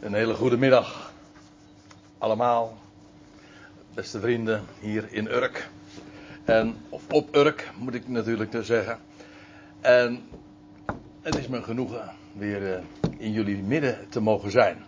Een 0.00 0.14
hele 0.14 0.34
goede 0.34 0.56
middag. 0.56 1.12
Allemaal. 2.18 2.78
Beste 3.94 4.20
vrienden 4.20 4.64
hier 4.78 5.12
in 5.12 5.26
Urk. 5.26 5.68
En, 6.44 6.76
of 6.88 7.02
op 7.10 7.36
Urk 7.36 7.70
moet 7.78 7.94
ik 7.94 8.08
natuurlijk 8.08 8.52
dus 8.52 8.66
zeggen. 8.66 8.98
En 9.80 10.22
het 11.22 11.36
is 11.36 11.46
me 11.46 11.62
genoegen 11.62 12.10
weer 12.32 12.74
eh, 12.74 12.82
in 13.18 13.32
jullie 13.32 13.62
midden 13.62 14.06
te 14.08 14.20
mogen 14.20 14.50
zijn. 14.50 14.84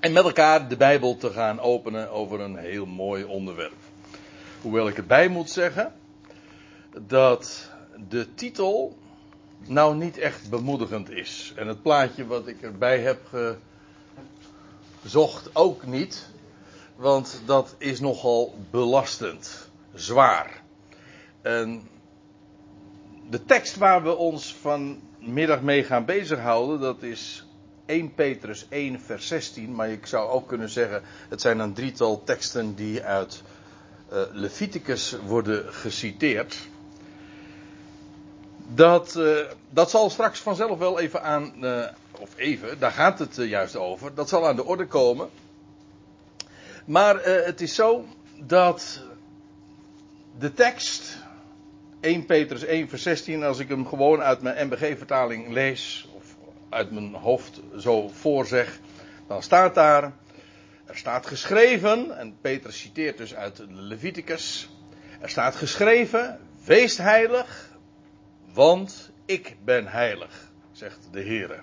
En 0.00 0.12
met 0.12 0.24
elkaar 0.24 0.68
de 0.68 0.76
Bijbel 0.76 1.16
te 1.16 1.30
gaan 1.30 1.60
openen 1.60 2.10
over 2.10 2.40
een 2.40 2.56
heel 2.56 2.86
mooi 2.86 3.24
onderwerp. 3.24 3.76
Hoewel 4.62 4.88
ik 4.88 4.96
erbij 4.96 5.28
moet 5.28 5.50
zeggen 5.50 5.92
dat 7.06 7.70
de 8.08 8.34
titel 8.34 8.96
nou 9.66 9.96
niet 9.96 10.18
echt 10.18 10.50
bemoedigend 10.50 11.10
is. 11.10 11.52
En 11.56 11.66
het 11.66 11.82
plaatje 11.82 12.26
wat 12.26 12.46
ik 12.46 12.62
erbij 12.62 13.00
heb 13.00 13.20
gezocht 15.02 15.50
ook 15.52 15.86
niet. 15.86 16.26
Want 16.96 17.40
dat 17.44 17.74
is 17.78 18.00
nogal 18.00 18.54
belastend. 18.70 19.68
Zwaar. 19.94 20.62
En 21.42 21.88
de 23.30 23.44
tekst 23.44 23.76
waar 23.76 24.02
we 24.02 24.16
ons 24.16 24.54
vanmiddag 24.54 25.62
mee 25.62 25.84
gaan 25.84 26.04
bezighouden, 26.04 26.80
dat 26.80 27.02
is 27.02 27.46
1 27.86 28.14
Petrus 28.14 28.66
1 28.68 29.00
vers 29.00 29.26
16. 29.26 29.74
Maar 29.74 29.90
ik 29.90 30.06
zou 30.06 30.30
ook 30.30 30.48
kunnen 30.48 30.68
zeggen, 30.68 31.02
het 31.28 31.40
zijn 31.40 31.58
een 31.58 31.74
drietal 31.74 32.24
teksten 32.24 32.74
die 32.74 33.02
uit 33.02 33.42
uh, 34.12 34.20
Leviticus 34.32 35.16
worden 35.26 35.74
geciteerd. 35.74 36.68
Dat, 38.74 39.14
uh, 39.16 39.38
dat 39.70 39.90
zal 39.90 40.10
straks 40.10 40.40
vanzelf 40.40 40.78
wel 40.78 41.00
even 41.00 41.22
aan, 41.22 41.52
uh, 41.60 41.84
of 42.18 42.30
even, 42.36 42.78
daar 42.78 42.92
gaat 42.92 43.18
het 43.18 43.38
uh, 43.38 43.48
juist 43.48 43.76
over. 43.76 44.14
Dat 44.14 44.28
zal 44.28 44.46
aan 44.46 44.56
de 44.56 44.64
orde 44.64 44.86
komen. 44.86 45.28
Maar 46.84 47.24
het 47.24 47.60
is 47.60 47.74
zo 47.74 48.04
dat 48.36 49.02
de 50.38 50.52
tekst, 50.52 51.18
1 52.00 52.26
Petrus 52.26 52.64
1 52.64 52.88
vers 52.88 53.02
16, 53.02 53.44
als 53.44 53.58
ik 53.58 53.68
hem 53.68 53.86
gewoon 53.86 54.22
uit 54.22 54.42
mijn 54.42 54.66
MBG-vertaling 54.66 55.52
lees, 55.52 56.08
of 56.14 56.36
uit 56.68 56.90
mijn 56.90 57.14
hoofd 57.14 57.60
zo 57.78 58.08
voorzeg, 58.08 58.78
dan 59.26 59.42
staat 59.42 59.74
daar, 59.74 60.02
er 60.86 60.96
staat 60.96 61.26
geschreven, 61.26 62.18
en 62.18 62.36
Petrus 62.40 62.80
citeert 62.80 63.18
dus 63.18 63.34
uit 63.34 63.62
Leviticus, 63.68 64.68
er 65.20 65.28
staat 65.28 65.56
geschreven, 65.56 66.40
wees 66.64 66.98
heilig, 66.98 67.67
want 68.52 69.10
ik 69.24 69.56
ben 69.64 69.86
heilig, 69.86 70.52
zegt 70.72 71.08
de 71.10 71.20
Heer. 71.20 71.62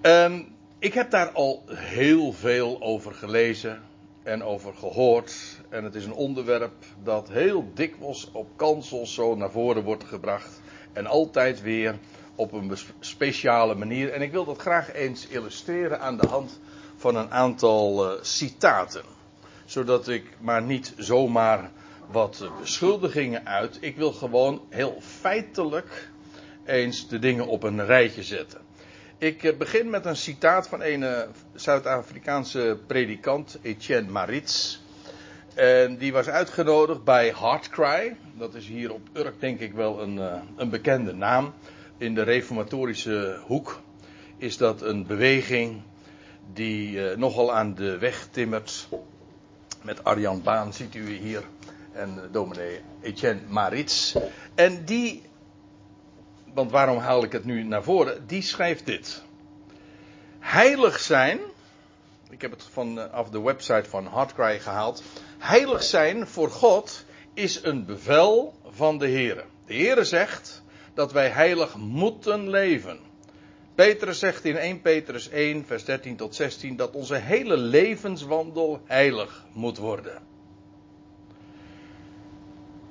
En 0.00 0.56
ik 0.78 0.94
heb 0.94 1.10
daar 1.10 1.30
al 1.30 1.62
heel 1.68 2.32
veel 2.32 2.82
over 2.82 3.14
gelezen 3.14 3.82
en 4.22 4.42
over 4.42 4.74
gehoord. 4.74 5.60
En 5.68 5.84
het 5.84 5.94
is 5.94 6.04
een 6.04 6.12
onderwerp 6.12 6.84
dat 7.02 7.28
heel 7.28 7.70
dikwijls 7.74 8.30
op 8.32 8.48
kansels 8.56 9.14
zo 9.14 9.36
naar 9.36 9.50
voren 9.50 9.82
wordt 9.82 10.04
gebracht. 10.04 10.60
En 10.92 11.06
altijd 11.06 11.62
weer 11.62 11.98
op 12.34 12.52
een 12.52 12.76
speciale 13.00 13.74
manier. 13.74 14.12
En 14.12 14.22
ik 14.22 14.32
wil 14.32 14.44
dat 14.44 14.58
graag 14.58 14.92
eens 14.92 15.26
illustreren 15.26 16.00
aan 16.00 16.16
de 16.16 16.26
hand 16.26 16.60
van 16.96 17.16
een 17.16 17.30
aantal 17.30 18.12
uh, 18.12 18.22
citaten. 18.22 19.04
Zodat 19.64 20.08
ik 20.08 20.24
maar 20.40 20.62
niet 20.62 20.94
zomaar 20.96 21.70
wat 22.10 22.50
beschuldigingen 22.60 23.46
uit. 23.46 23.78
Ik 23.80 23.96
wil 23.96 24.12
gewoon 24.12 24.62
heel 24.68 24.96
feitelijk 25.00 26.10
eens 26.64 27.08
de 27.08 27.18
dingen 27.18 27.46
op 27.46 27.62
een 27.62 27.86
rijtje 27.86 28.22
zetten. 28.22 28.60
Ik 29.18 29.42
eh, 29.42 29.56
begin 29.56 29.90
met 29.90 30.04
een 30.04 30.16
citaat 30.16 30.68
van 30.68 30.82
een 30.82 31.02
eh, 31.02 31.28
Zuid-Afrikaanse 31.54 32.78
predikant, 32.86 33.58
Etienne 33.62 34.10
Maritz. 34.10 34.78
En 35.54 35.96
die 35.96 36.12
was 36.12 36.28
uitgenodigd 36.28 37.04
bij 37.04 37.34
Heartcry. 37.38 38.16
Dat 38.34 38.54
is 38.54 38.66
hier 38.66 38.92
op 38.92 39.08
Urk 39.12 39.40
denk 39.40 39.60
ik 39.60 39.72
wel 39.72 40.02
een, 40.02 40.18
eh, 40.18 40.40
een 40.56 40.70
bekende 40.70 41.12
naam. 41.12 41.54
In 41.96 42.14
de 42.14 42.22
reformatorische 42.22 43.40
hoek 43.46 43.80
is 44.36 44.56
dat 44.56 44.82
een 44.82 45.06
beweging 45.06 45.82
die 46.52 47.16
nogal 47.16 47.54
aan 47.54 47.74
de 47.74 47.98
weg 47.98 48.26
timmert. 48.30 48.88
Met 49.82 50.04
Arjan 50.04 50.42
Baan 50.42 50.72
ziet 50.72 50.94
u 50.94 51.12
hier 51.12 51.42
en 51.98 52.28
dominee 52.30 52.80
Etienne 53.00 53.40
Maritz. 53.48 54.16
En 54.54 54.84
die, 54.84 55.22
want 56.54 56.70
waarom 56.70 56.98
haal 56.98 57.24
ik 57.24 57.32
het 57.32 57.44
nu 57.44 57.62
naar 57.62 57.82
voren? 57.82 58.26
Die 58.26 58.42
schrijft 58.42 58.86
dit. 58.86 59.22
Heilig 60.38 61.00
zijn, 61.00 61.40
ik 62.30 62.40
heb 62.40 62.50
het 62.50 62.62
vanaf 62.72 63.26
eh, 63.26 63.32
de 63.32 63.40
website 63.40 63.88
van 63.88 64.06
Hardcry 64.06 64.58
gehaald. 64.58 65.02
Heilig 65.38 65.82
zijn 65.82 66.26
voor 66.26 66.50
God 66.50 67.04
is 67.34 67.62
een 67.62 67.84
bevel 67.84 68.54
van 68.70 68.98
de 68.98 69.06
Heer. 69.06 69.44
De 69.66 69.74
Heer 69.74 70.04
zegt 70.04 70.62
dat 70.94 71.12
wij 71.12 71.28
heilig 71.28 71.76
moeten 71.76 72.50
leven. 72.50 72.98
Petrus 73.74 74.18
zegt 74.18 74.44
in 74.44 74.56
1 74.56 74.80
Petrus 74.80 75.28
1, 75.28 75.64
vers 75.66 75.84
13 75.84 76.16
tot 76.16 76.34
16 76.34 76.76
dat 76.76 76.94
onze 76.94 77.14
hele 77.14 77.56
levenswandel 77.56 78.80
heilig 78.84 79.44
moet 79.52 79.78
worden. 79.78 80.22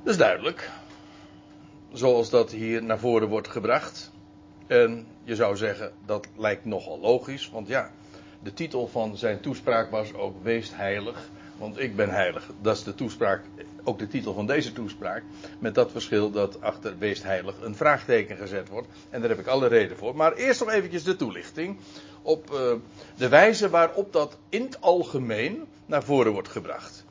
Dat 0.07 0.15
is 0.15 0.21
duidelijk. 0.21 0.69
Zoals 1.91 2.29
dat 2.29 2.51
hier 2.51 2.83
naar 2.83 2.99
voren 2.99 3.27
wordt 3.27 3.47
gebracht. 3.47 4.11
En 4.67 5.07
je 5.23 5.35
zou 5.35 5.57
zeggen, 5.57 5.91
dat 6.05 6.27
lijkt 6.37 6.65
nogal 6.65 6.99
logisch. 6.99 7.49
Want 7.49 7.67
ja, 7.67 7.91
de 8.43 8.53
titel 8.53 8.87
van 8.87 9.17
zijn 9.17 9.39
toespraak 9.39 9.91
was 9.91 10.13
ook 10.13 10.43
Wees 10.43 10.75
heilig, 10.75 11.29
want 11.57 11.79
ik 11.79 11.95
ben 11.95 12.09
heilig. 12.09 12.49
Dat 12.61 12.75
is 12.77 12.83
de 12.83 12.95
toespraak, 12.95 13.43
ook 13.83 13.99
de 13.99 14.07
titel 14.07 14.33
van 14.33 14.45
deze 14.45 14.73
toespraak. 14.73 15.23
Met 15.59 15.75
dat 15.75 15.91
verschil 15.91 16.31
dat 16.31 16.61
achter 16.61 16.97
Wees 16.97 17.23
heilig 17.23 17.61
een 17.61 17.75
vraagteken 17.75 18.37
gezet 18.37 18.69
wordt. 18.69 18.87
En 19.09 19.19
daar 19.19 19.29
heb 19.29 19.39
ik 19.39 19.47
alle 19.47 19.67
reden 19.67 19.97
voor. 19.97 20.15
Maar 20.15 20.33
eerst 20.33 20.59
nog 20.59 20.69
eventjes 20.69 21.03
de 21.03 21.15
toelichting 21.15 21.77
op 22.21 22.51
uh, 22.51 22.73
de 23.17 23.29
wijze 23.29 23.69
waarop 23.69 24.13
dat 24.13 24.37
in 24.49 24.61
het 24.61 24.81
algemeen 24.81 25.65
naar 25.85 26.03
voren 26.03 26.31
wordt 26.31 26.49
gebracht. 26.49 27.05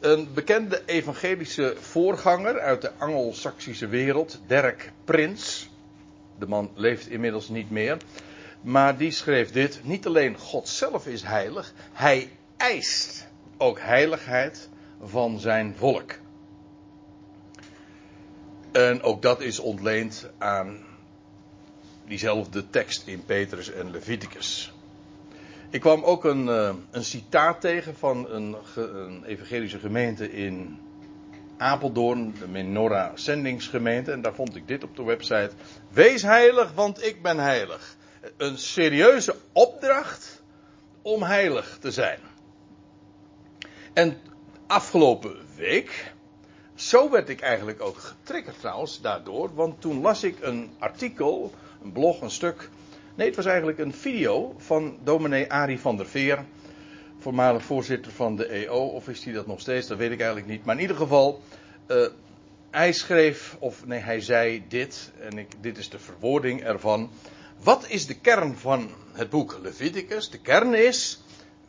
Een 0.00 0.28
bekende 0.34 0.82
evangelische 0.86 1.74
voorganger 1.80 2.60
uit 2.60 2.80
de 2.82 2.92
Angelsaksische 2.98 3.86
wereld, 3.86 4.40
Dirk 4.46 4.92
Prins. 5.04 5.70
De 6.38 6.46
man 6.46 6.70
leeft 6.74 7.08
inmiddels 7.08 7.48
niet 7.48 7.70
meer. 7.70 7.96
Maar 8.60 8.96
die 8.96 9.10
schreef 9.10 9.50
dit. 9.50 9.80
Niet 9.82 10.06
alleen 10.06 10.38
God 10.38 10.68
zelf 10.68 11.06
is 11.06 11.22
heilig, 11.22 11.72
hij 11.92 12.30
eist 12.56 13.26
ook 13.56 13.80
heiligheid 13.80 14.68
van 15.02 15.40
zijn 15.40 15.74
volk. 15.76 16.12
En 18.72 19.02
ook 19.02 19.22
dat 19.22 19.40
is 19.40 19.58
ontleend 19.58 20.30
aan 20.38 20.84
diezelfde 22.06 22.70
tekst 22.70 23.06
in 23.06 23.24
Petrus 23.24 23.72
en 23.72 23.90
Leviticus. 23.90 24.75
Ik 25.70 25.80
kwam 25.80 26.04
ook 26.04 26.24
een, 26.24 26.46
uh, 26.46 26.74
een 26.90 27.04
citaat 27.04 27.60
tegen 27.60 27.96
van 27.96 28.30
een, 28.30 28.56
een, 28.74 29.24
evangelische 29.24 29.78
gemeente 29.78 30.32
in 30.32 30.78
Apeldoorn, 31.56 32.34
de 32.38 32.48
Menorah 32.48 33.16
Zendingsgemeente. 33.16 34.12
En 34.12 34.22
daar 34.22 34.34
vond 34.34 34.56
ik 34.56 34.68
dit 34.68 34.84
op 34.84 34.96
de 34.96 35.02
website. 35.02 35.50
Wees 35.90 36.22
heilig, 36.22 36.72
want 36.72 37.04
ik 37.04 37.22
ben 37.22 37.38
heilig. 37.38 37.96
Een 38.36 38.58
serieuze 38.58 39.34
opdracht 39.52 40.42
om 41.02 41.22
heilig 41.22 41.78
te 41.80 41.90
zijn. 41.90 42.18
En 43.92 44.18
afgelopen 44.66 45.36
week, 45.56 46.12
zo 46.74 47.10
werd 47.10 47.28
ik 47.28 47.40
eigenlijk 47.40 47.82
ook 47.82 47.98
getriggerd 47.98 48.58
trouwens 48.60 49.00
daardoor. 49.00 49.54
Want 49.54 49.80
toen 49.80 50.00
las 50.00 50.22
ik 50.22 50.36
een 50.40 50.70
artikel, 50.78 51.52
een 51.82 51.92
blog, 51.92 52.20
een 52.20 52.30
stuk 52.30 52.70
Nee, 53.16 53.26
het 53.26 53.36
was 53.36 53.46
eigenlijk 53.46 53.78
een 53.78 53.94
video 53.94 54.54
van 54.58 54.98
dominee 55.04 55.52
Arie 55.52 55.80
van 55.80 55.96
der 55.96 56.06
Veer. 56.06 56.44
Voormalig 57.18 57.62
voorzitter 57.62 58.12
van 58.12 58.36
de 58.36 58.46
EO. 58.46 58.86
Of 58.86 59.08
is 59.08 59.24
hij 59.24 59.32
dat 59.32 59.46
nog 59.46 59.60
steeds? 59.60 59.86
Dat 59.86 59.98
weet 59.98 60.10
ik 60.10 60.18
eigenlijk 60.18 60.48
niet. 60.48 60.64
Maar 60.64 60.74
in 60.74 60.80
ieder 60.80 60.96
geval. 60.96 61.42
Uh, 61.88 62.06
hij 62.70 62.92
schreef, 62.92 63.56
of 63.58 63.86
nee, 63.86 64.00
hij 64.00 64.20
zei 64.20 64.64
dit. 64.68 65.12
En 65.20 65.38
ik, 65.38 65.52
dit 65.60 65.78
is 65.78 65.88
de 65.88 65.98
verwoording 65.98 66.64
ervan. 66.64 67.10
Wat 67.62 67.88
is 67.88 68.06
de 68.06 68.14
kern 68.14 68.56
van 68.56 68.90
het 69.12 69.30
boek 69.30 69.58
Leviticus? 69.62 70.30
De 70.30 70.40
kern 70.40 70.74
is. 70.74 71.22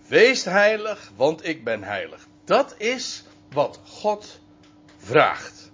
Wees 0.08 0.44
heilig, 0.44 1.12
want 1.16 1.46
ik 1.48 1.64
ben 1.64 1.84
heilig. 1.84 2.28
Dat 2.44 2.76
is 2.78 3.24
wat 3.52 3.80
God 3.84 4.40
vraagt. 4.98 5.72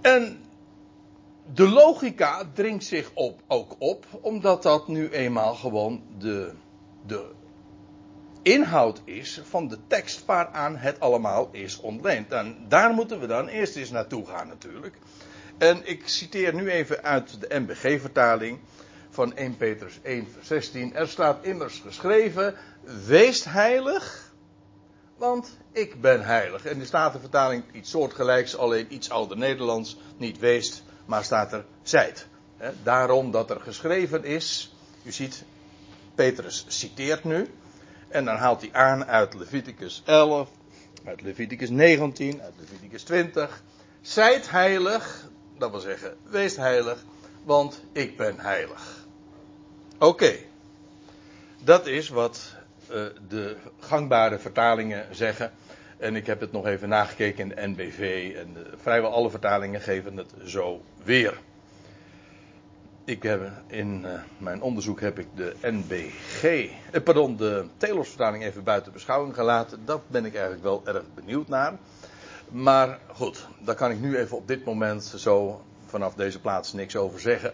En 0.00 0.41
de 1.54 1.68
logica 1.68 2.42
dringt 2.54 2.84
zich 2.84 3.10
op, 3.14 3.42
ook 3.46 3.74
op, 3.78 4.06
omdat 4.20 4.62
dat 4.62 4.88
nu 4.88 5.08
eenmaal 5.08 5.54
gewoon 5.54 6.02
de, 6.18 6.52
de 7.06 7.30
inhoud 8.42 9.00
is 9.04 9.40
van 9.44 9.68
de 9.68 9.78
tekst 9.86 10.24
waaraan 10.24 10.76
het 10.76 11.00
allemaal 11.00 11.48
is 11.52 11.80
ontleend. 11.80 12.32
En 12.32 12.56
daar 12.68 12.92
moeten 12.92 13.20
we 13.20 13.26
dan 13.26 13.48
eerst 13.48 13.76
eens 13.76 13.90
naartoe 13.90 14.26
gaan 14.26 14.48
natuurlijk. 14.48 14.96
En 15.58 15.88
ik 15.88 16.08
citeer 16.08 16.54
nu 16.54 16.70
even 16.70 17.02
uit 17.02 17.40
de 17.40 17.60
MBG-vertaling. 17.60 18.58
van 19.10 19.36
1 19.36 19.56
Petrus 19.56 19.98
1 20.02 20.26
vers 20.32 20.46
16. 20.46 20.94
Er 20.94 21.08
staat 21.08 21.44
immers 21.44 21.78
geschreven, 21.78 22.54
wees 23.06 23.44
heilig, 23.44 24.32
want 25.16 25.58
ik 25.72 26.00
ben 26.00 26.24
heilig. 26.24 26.64
En 26.66 26.78
de 26.78 26.84
Statenvertaling 26.84 27.64
iets 27.72 27.90
soortgelijks, 27.90 28.56
alleen 28.56 28.86
iets 28.88 29.10
ouder 29.10 29.36
Nederlands. 29.36 29.96
Niet 30.16 30.38
weest, 30.38 30.82
maar 31.04 31.24
staat 31.24 31.52
er 31.52 31.64
zijt. 31.82 32.26
Daarom 32.82 33.30
dat 33.30 33.50
er 33.50 33.60
geschreven 33.60 34.24
is, 34.24 34.74
u 35.02 35.12
ziet, 35.12 35.44
Petrus 36.14 36.64
citeert 36.68 37.24
nu. 37.24 37.48
En 38.08 38.24
dan 38.24 38.36
haalt 38.36 38.60
hij 38.60 38.72
aan 38.72 39.04
uit 39.04 39.34
Leviticus 39.34 40.02
11, 40.04 40.48
uit 41.04 41.20
Leviticus 41.20 41.70
19, 41.70 42.42
uit 42.42 42.52
Leviticus 42.58 43.02
20. 43.02 43.62
Zijt 44.00 44.50
heilig, 44.50 45.28
dat 45.58 45.70
wil 45.70 45.80
zeggen, 45.80 46.16
wees 46.22 46.56
heilig, 46.56 47.04
want 47.44 47.82
ik 47.92 48.16
ben 48.16 48.38
heilig. 48.38 49.06
Oké, 49.98 50.36
dat 51.58 51.86
is 51.86 52.08
wat 52.08 52.54
uh, 52.90 53.06
de 53.28 53.56
gangbare 53.78 54.38
vertalingen 54.38 55.16
zeggen. 55.16 55.52
En 56.02 56.16
ik 56.16 56.26
heb 56.26 56.40
het 56.40 56.52
nog 56.52 56.66
even 56.66 56.88
nagekeken 56.88 57.42
in 57.42 57.48
de 57.48 57.68
NBV 57.68 58.32
en 58.36 58.56
uh, 58.56 58.62
vrijwel 58.76 59.12
alle 59.12 59.30
vertalingen 59.30 59.80
geven 59.80 60.16
het 60.16 60.30
zo 60.44 60.82
weer. 61.02 61.38
Ik 63.04 63.22
heb 63.22 63.50
in 63.66 64.02
uh, 64.04 64.20
mijn 64.38 64.62
onderzoek 64.62 65.00
heb 65.00 65.18
ik 65.18 65.26
de 65.34 65.56
NBG, 65.62 66.70
pardon, 67.04 67.36
de 67.36 67.66
Telosvertaling 67.76 68.44
even 68.44 68.64
buiten 68.64 68.92
beschouwing 68.92 69.34
gelaten. 69.34 69.84
Dat 69.84 70.08
ben 70.08 70.24
ik 70.24 70.34
eigenlijk 70.34 70.62
wel 70.62 70.82
erg 70.84 71.02
benieuwd 71.14 71.48
naar. 71.48 71.78
Maar 72.48 72.98
goed, 73.12 73.46
daar 73.58 73.74
kan 73.74 73.90
ik 73.90 74.00
nu 74.00 74.16
even 74.16 74.36
op 74.36 74.48
dit 74.48 74.64
moment 74.64 75.04
zo 75.16 75.64
vanaf 75.86 76.14
deze 76.14 76.40
plaats 76.40 76.72
niks 76.72 76.96
over 76.96 77.20
zeggen. 77.20 77.52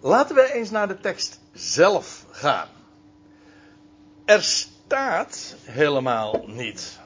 Laten 0.00 0.34
we 0.34 0.52
eens 0.52 0.70
naar 0.70 0.88
de 0.88 1.00
tekst 1.00 1.40
zelf 1.52 2.24
gaan. 2.30 2.68
Er 4.24 4.42
staat 4.42 5.56
helemaal 5.64 6.44
niet 6.46 7.02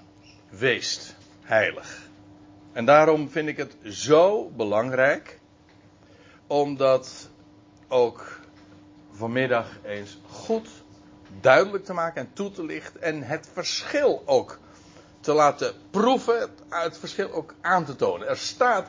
weest 0.49 1.15
heilig. 1.43 2.09
En 2.73 2.85
daarom 2.85 3.31
vind 3.31 3.49
ik 3.49 3.57
het 3.57 3.77
zo 3.85 4.51
belangrijk, 4.57 5.39
omdat 6.47 7.29
ook 7.89 8.41
vanmiddag 9.13 9.79
eens 9.85 10.19
goed 10.27 10.69
duidelijk 11.41 11.85
te 11.85 11.93
maken 11.93 12.21
en 12.21 12.33
toe 12.33 12.51
te 12.51 12.65
lichten 12.65 13.03
en 13.03 13.23
het 13.23 13.49
verschil 13.53 14.23
ook 14.27 14.59
te 15.21 15.33
laten 15.33 15.75
proeven, 15.91 16.51
het 16.69 16.99
verschil 16.99 17.33
ook 17.33 17.55
aan 17.61 17.85
te 17.85 17.97
tonen. 17.97 18.29
Er 18.29 18.37
staat, 18.37 18.89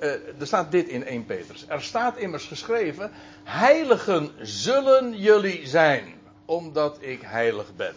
uh, 0.00 0.12
er 0.12 0.46
staat 0.46 0.70
dit 0.70 0.88
in 0.88 1.04
1 1.04 1.24
Petrus. 1.24 1.64
Er 1.68 1.82
staat 1.82 2.16
immers 2.16 2.44
geschreven: 2.44 3.10
Heiligen 3.44 4.30
zullen 4.40 5.16
jullie 5.16 5.66
zijn, 5.66 6.14
omdat 6.44 6.96
ik 7.00 7.20
heilig 7.22 7.76
ben. 7.76 7.94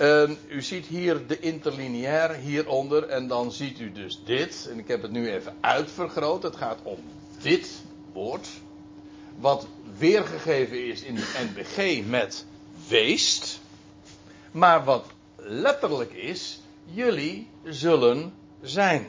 Uh, 0.00 0.30
u 0.48 0.62
ziet 0.62 0.86
hier 0.86 1.26
de 1.26 1.38
interlineair 1.38 2.34
hieronder 2.34 3.08
en 3.08 3.28
dan 3.28 3.52
ziet 3.52 3.80
u 3.80 3.92
dus 3.92 4.20
dit. 4.24 4.68
En 4.70 4.78
ik 4.78 4.88
heb 4.88 5.02
het 5.02 5.10
nu 5.10 5.30
even 5.30 5.56
uitvergroot. 5.60 6.42
Het 6.42 6.56
gaat 6.56 6.78
om 6.82 6.98
dit 7.42 7.82
woord. 8.12 8.48
Wat 9.38 9.66
weergegeven 9.98 10.86
is 10.86 11.02
in 11.02 11.14
de 11.14 11.48
NBG 11.50 12.06
met 12.06 12.46
weest. 12.88 13.60
Maar 14.50 14.84
wat 14.84 15.06
letterlijk 15.36 16.12
is, 16.12 16.60
jullie 16.84 17.48
zullen 17.64 18.32
zijn. 18.60 19.06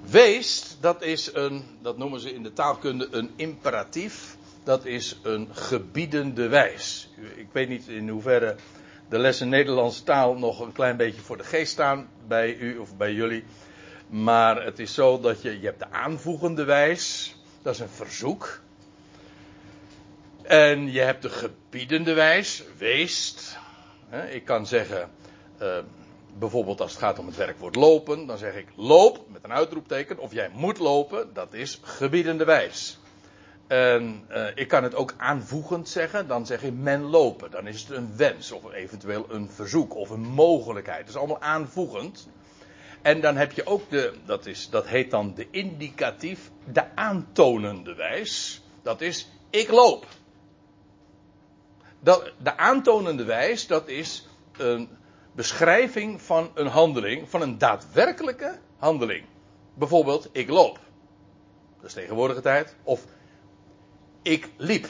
Weest, 0.00 0.76
dat 0.80 1.02
is 1.02 1.34
een, 1.34 1.64
dat 1.82 1.98
noemen 1.98 2.20
ze 2.20 2.32
in 2.34 2.42
de 2.42 2.52
taalkunde 2.52 3.08
een 3.10 3.30
imperatief. 3.36 4.38
Dat 4.70 4.84
is 4.84 5.18
een 5.22 5.48
gebiedende 5.52 6.48
wijs. 6.48 7.08
Ik 7.36 7.48
weet 7.52 7.68
niet 7.68 7.88
in 7.88 8.08
hoeverre 8.08 8.56
de 9.08 9.18
lessen 9.18 9.48
Nederlandse 9.48 10.02
taal 10.02 10.34
nog 10.34 10.60
een 10.60 10.72
klein 10.72 10.96
beetje 10.96 11.20
voor 11.20 11.36
de 11.36 11.44
geest 11.44 11.72
staan 11.72 12.08
bij 12.26 12.56
u 12.56 12.78
of 12.78 12.96
bij 12.96 13.12
jullie. 13.12 13.44
Maar 14.08 14.64
het 14.64 14.78
is 14.78 14.94
zo 14.94 15.20
dat 15.20 15.42
je, 15.42 15.60
je 15.60 15.66
hebt 15.66 15.78
de 15.78 15.90
aanvoegende 15.90 16.64
wijs. 16.64 17.36
Dat 17.62 17.74
is 17.74 17.80
een 17.80 17.88
verzoek. 17.88 18.60
En 20.42 20.92
je 20.92 21.00
hebt 21.00 21.22
de 21.22 21.30
gebiedende 21.30 22.12
wijs, 22.12 22.62
weest. 22.78 23.58
Ik 24.30 24.44
kan 24.44 24.66
zeggen, 24.66 25.10
uh, 25.62 25.78
bijvoorbeeld 26.38 26.80
als 26.80 26.90
het 26.90 27.00
gaat 27.00 27.18
om 27.18 27.26
het 27.26 27.36
werkwoord 27.36 27.74
lopen, 27.74 28.26
dan 28.26 28.38
zeg 28.38 28.54
ik 28.54 28.66
loop 28.76 29.24
met 29.28 29.44
een 29.44 29.52
uitroepteken. 29.52 30.18
Of 30.18 30.32
jij 30.32 30.50
moet 30.52 30.78
lopen, 30.78 31.32
dat 31.32 31.54
is 31.54 31.80
gebiedende 31.82 32.44
wijs. 32.44 32.99
En 33.70 34.24
uh, 34.30 34.46
ik 34.54 34.68
kan 34.68 34.82
het 34.82 34.94
ook 34.94 35.14
aanvoegend 35.16 35.88
zeggen, 35.88 36.28
dan 36.28 36.46
zeg 36.46 36.62
ik 36.62 36.74
men 36.74 37.02
lopen. 37.02 37.50
Dan 37.50 37.66
is 37.66 37.80
het 37.80 37.90
een 37.90 38.16
wens 38.16 38.52
of 38.52 38.72
eventueel 38.72 39.26
een 39.28 39.50
verzoek 39.50 39.94
of 39.94 40.10
een 40.10 40.20
mogelijkheid. 40.20 41.00
Dat 41.00 41.08
is 41.08 41.16
allemaal 41.16 41.40
aanvoegend. 41.40 42.28
En 43.02 43.20
dan 43.20 43.36
heb 43.36 43.52
je 43.52 43.66
ook 43.66 43.90
de, 43.90 44.14
dat, 44.24 44.46
is, 44.46 44.70
dat 44.70 44.86
heet 44.86 45.10
dan 45.10 45.34
de 45.34 45.46
indicatief, 45.50 46.50
de 46.72 46.96
aantonende 46.96 47.94
wijs. 47.94 48.62
Dat 48.82 49.00
is 49.00 49.30
ik 49.50 49.70
loop. 49.70 50.06
Dat, 52.00 52.32
de 52.42 52.56
aantonende 52.56 53.24
wijs, 53.24 53.66
dat 53.66 53.88
is 53.88 54.28
een 54.56 54.88
beschrijving 55.32 56.22
van 56.22 56.50
een 56.54 56.66
handeling, 56.66 57.28
van 57.28 57.42
een 57.42 57.58
daadwerkelijke 57.58 58.58
handeling. 58.76 59.24
Bijvoorbeeld, 59.74 60.28
ik 60.32 60.48
loop. 60.48 60.78
Dat 61.76 61.86
is 61.86 61.92
tegenwoordige 61.92 62.40
tijd. 62.40 62.76
Of 62.82 63.04
ik 64.22 64.48
liep. 64.56 64.88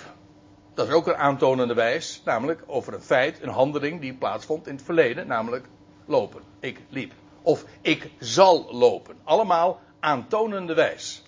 Dat 0.75 0.89
is 0.89 0.95
ook 0.95 1.07
een 1.07 1.17
aantonende 1.17 1.75
wijs, 1.75 2.23
namelijk 2.25 2.63
over 2.67 2.95
een 2.95 3.03
feit, 3.03 3.43
een 3.43 3.49
handeling 3.49 4.01
die 4.01 4.15
plaatsvond 4.15 4.67
in 4.67 4.75
het 4.75 4.85
verleden, 4.85 5.27
namelijk 5.27 5.67
lopen. 6.07 6.43
Ik 6.61 6.81
liep. 6.89 7.13
Of 7.43 7.65
ik 7.81 8.11
zal 8.19 8.75
lopen. 8.75 9.17
Allemaal 9.25 9.81
aantonende 10.01 10.75
wijs. 10.75 11.23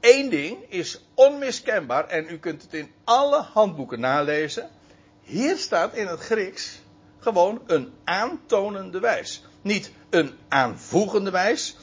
Eén 0.00 0.28
ding 0.28 0.56
is 0.68 1.04
onmiskenbaar 1.14 2.08
en 2.08 2.26
u 2.28 2.38
kunt 2.38 2.62
het 2.62 2.74
in 2.74 2.90
alle 3.04 3.42
handboeken 3.42 4.00
nalezen. 4.00 4.70
Hier 5.22 5.56
staat 5.56 5.94
in 5.94 6.06
het 6.06 6.20
Grieks 6.20 6.80
gewoon 7.18 7.62
een 7.66 7.92
aantonende 8.04 9.00
wijs. 9.00 9.44
Niet 9.62 9.92
een 10.10 10.32
aanvoegende 10.48 11.30
wijs. 11.30 11.76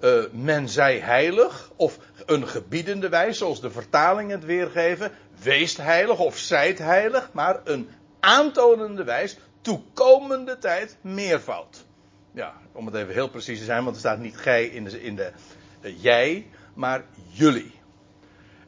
Uh, 0.00 0.24
men 0.32 0.68
zij 0.68 0.98
heilig. 0.98 1.70
Of 1.76 1.98
een 2.26 2.48
gebiedende 2.48 3.08
wijs, 3.08 3.38
zoals 3.38 3.60
de 3.60 3.70
vertalingen 3.70 4.36
het 4.36 4.44
weergeven. 4.44 5.12
Weest 5.42 5.76
heilig 5.76 6.18
of 6.18 6.38
zijt 6.38 6.78
heilig. 6.78 7.30
Maar 7.32 7.60
een 7.64 7.88
aantonende 8.20 9.04
wijs. 9.04 9.36
Toekomende 9.60 10.58
tijd 10.58 10.96
meervoud. 11.00 11.84
Ja, 12.32 12.54
om 12.72 12.86
het 12.86 12.94
even 12.94 13.14
heel 13.14 13.28
precies 13.28 13.58
te 13.58 13.64
zijn, 13.64 13.84
want 13.84 13.94
er 13.94 14.00
staat 14.00 14.18
niet 14.18 14.36
gij 14.36 14.66
in 14.66 14.84
de, 14.84 15.02
in 15.02 15.16
de 15.16 15.32
uh, 15.82 16.02
jij 16.02 16.46
maar 16.74 17.04
jullie. 17.30 17.72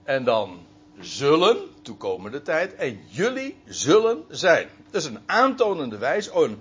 En 0.04 0.24
dan 0.24 0.66
zullen, 0.98 1.58
toekomende 1.82 2.42
tijd, 2.42 2.74
en 2.74 3.00
jullie 3.08 3.56
zullen 3.64 4.24
zijn. 4.28 4.68
Is 4.90 5.04
een 5.04 5.20
aantonende 5.26 5.98
oh, 6.32 6.42
een, 6.42 6.60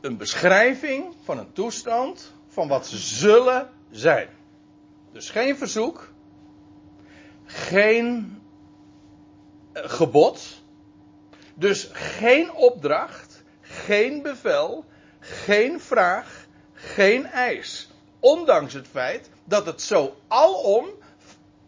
een 0.00 0.16
beschrijving 0.16 1.14
van 1.24 1.38
een 1.38 1.52
toestand 1.52 2.32
van 2.54 2.68
wat 2.68 2.86
ze 2.86 2.98
zullen 2.98 3.70
zijn. 3.90 4.28
Dus 5.12 5.30
geen 5.30 5.56
verzoek, 5.56 6.12
geen 7.44 8.40
eh, 9.72 9.82
gebod, 9.86 10.62
dus 11.54 11.88
geen 11.92 12.52
opdracht, 12.52 13.42
geen 13.60 14.22
bevel, 14.22 14.84
geen 15.20 15.80
vraag, 15.80 16.46
geen 16.72 17.26
eis. 17.26 17.88
Ondanks 18.20 18.72
het 18.72 18.88
feit 18.88 19.30
dat 19.44 19.66
het 19.66 19.82
zo 19.82 20.16
alom 20.28 20.86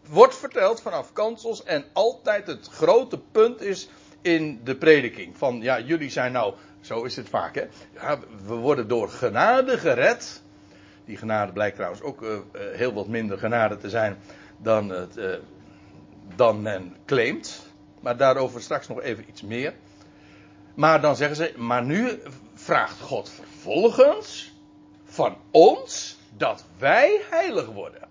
wordt 0.09 0.35
verteld 0.35 0.81
vanaf 0.81 1.13
kansels 1.13 1.63
en 1.63 1.85
altijd 1.93 2.47
het 2.47 2.67
grote 2.67 3.19
punt 3.31 3.61
is 3.61 3.89
in 4.21 4.61
de 4.63 4.75
prediking. 4.75 5.37
Van 5.37 5.61
ja, 5.61 5.79
jullie 5.79 6.09
zijn 6.09 6.31
nou, 6.31 6.53
zo 6.81 7.03
is 7.03 7.15
het 7.15 7.29
vaak 7.29 7.55
hè. 7.55 7.67
We 8.45 8.55
worden 8.55 8.87
door 8.87 9.09
genade 9.09 9.77
gered. 9.77 10.41
Die 11.07 11.17
genade 11.17 11.51
blijkt 11.51 11.75
trouwens 11.75 12.01
ook 12.01 12.21
uh, 12.21 12.39
heel 12.53 12.93
wat 12.93 13.07
minder 13.07 13.37
genade 13.37 13.77
te 13.77 13.89
zijn 13.89 14.17
dan, 14.57 14.89
het, 14.89 15.17
uh, 15.17 15.35
dan 16.35 16.61
men 16.61 16.95
claimt. 17.05 17.65
Maar 17.99 18.17
daarover 18.17 18.61
straks 18.61 18.87
nog 18.87 19.01
even 19.01 19.23
iets 19.29 19.41
meer. 19.41 19.73
Maar 20.75 21.01
dan 21.01 21.15
zeggen 21.15 21.37
ze, 21.37 21.53
maar 21.57 21.83
nu 21.83 22.19
vraagt 22.53 22.99
God 22.99 23.29
vervolgens 23.29 24.53
van 25.03 25.37
ons 25.51 26.17
dat 26.37 26.65
wij 26.77 27.21
heilig 27.29 27.65
worden. 27.65 28.07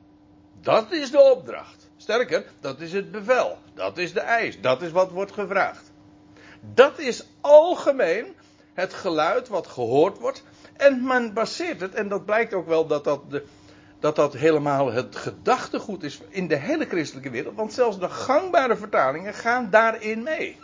Dat 0.60 0.92
is 0.92 1.10
de 1.10 1.20
opdracht. 1.20 1.90
Sterker, 1.96 2.44
dat 2.60 2.80
is 2.80 2.92
het 2.92 3.10
bevel. 3.10 3.58
Dat 3.74 3.98
is 3.98 4.12
de 4.12 4.20
eis. 4.20 4.60
Dat 4.60 4.82
is 4.82 4.90
wat 4.90 5.10
wordt 5.10 5.32
gevraagd. 5.32 5.92
Dat 6.74 6.98
is 6.98 7.26
algemeen 7.40 8.34
het 8.74 8.94
geluid 8.94 9.48
wat 9.48 9.66
gehoord 9.66 10.18
wordt. 10.18 10.44
En 10.76 11.04
men 11.04 11.32
baseert 11.32 11.80
het, 11.80 11.94
en 11.94 12.08
dat 12.08 12.24
blijkt 12.24 12.54
ook 12.54 12.66
wel 12.66 12.86
dat 12.86 13.04
dat, 13.04 13.22
dat 14.00 14.16
dat 14.16 14.32
helemaal 14.32 14.92
het 14.92 15.16
gedachtegoed 15.16 16.02
is 16.02 16.20
in 16.28 16.48
de 16.48 16.56
hele 16.56 16.86
christelijke 16.86 17.30
wereld. 17.30 17.56
Want 17.56 17.72
zelfs 17.72 17.98
de 17.98 18.08
gangbare 18.08 18.76
vertalingen 18.76 19.34
gaan 19.34 19.70
daarin 19.70 20.22
mee. 20.22 20.58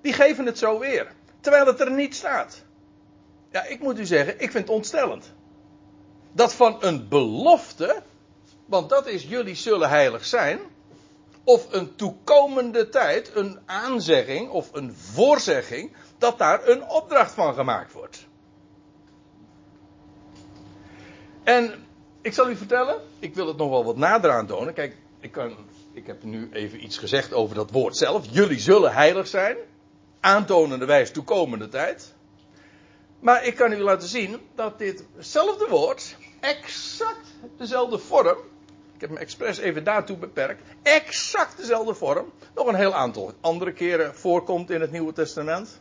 Die 0.00 0.12
geven 0.12 0.46
het 0.46 0.58
zo 0.58 0.78
weer. 0.78 1.12
Terwijl 1.40 1.66
het 1.66 1.80
er 1.80 1.90
niet 1.90 2.14
staat. 2.14 2.64
Ja, 3.50 3.64
ik 3.64 3.80
moet 3.80 3.98
u 3.98 4.04
zeggen, 4.04 4.34
ik 4.34 4.50
vind 4.50 4.66
het 4.66 4.76
ontstellend. 4.76 5.32
Dat 6.32 6.54
van 6.54 6.76
een 6.80 7.08
belofte, 7.08 8.02
want 8.66 8.88
dat 8.88 9.06
is 9.06 9.24
jullie 9.24 9.54
zullen 9.54 9.88
heilig 9.88 10.24
zijn, 10.24 10.60
of 11.44 11.72
een 11.72 11.96
toekomende 11.96 12.88
tijd, 12.88 13.30
een 13.34 13.58
aanzegging 13.66 14.50
of 14.50 14.68
een 14.72 14.94
voorzegging, 14.94 15.92
dat 16.18 16.38
daar 16.38 16.68
een 16.68 16.88
opdracht 16.88 17.34
van 17.34 17.54
gemaakt 17.54 17.92
wordt. 17.92 18.28
En 21.50 21.74
ik 22.22 22.32
zal 22.32 22.50
u 22.50 22.56
vertellen, 22.56 23.00
ik 23.18 23.34
wil 23.34 23.46
het 23.46 23.56
nog 23.56 23.70
wel 23.70 23.84
wat 23.84 23.96
nader 23.96 24.30
aantonen. 24.30 24.74
Kijk, 24.74 24.96
ik, 25.20 25.32
kan, 25.32 25.56
ik 25.92 26.06
heb 26.06 26.22
nu 26.22 26.48
even 26.52 26.84
iets 26.84 26.98
gezegd 26.98 27.32
over 27.32 27.54
dat 27.54 27.70
woord 27.70 27.96
zelf. 27.96 28.26
Jullie 28.30 28.58
zullen 28.58 28.92
heilig 28.92 29.26
zijn. 29.26 29.56
Aantonende 30.20 30.84
wijs 30.84 31.10
toekomende 31.10 31.68
tijd. 31.68 32.14
Maar 33.20 33.44
ik 33.44 33.56
kan 33.56 33.72
u 33.72 33.78
laten 33.78 34.08
zien 34.08 34.40
dat 34.54 34.78
ditzelfde 34.78 35.66
woord 35.68 36.16
exact 36.40 37.26
dezelfde 37.56 37.98
vorm. 37.98 38.38
Ik 38.94 39.00
heb 39.00 39.10
me 39.10 39.18
expres 39.18 39.58
even 39.58 39.84
daartoe 39.84 40.16
beperkt. 40.16 40.62
Exact 40.82 41.56
dezelfde 41.56 41.94
vorm. 41.94 42.32
Nog 42.54 42.66
een 42.66 42.74
heel 42.74 42.94
aantal 42.94 43.32
andere 43.40 43.72
keren 43.72 44.14
voorkomt 44.14 44.70
in 44.70 44.80
het 44.80 44.90
Nieuwe 44.90 45.12
Testament. 45.12 45.80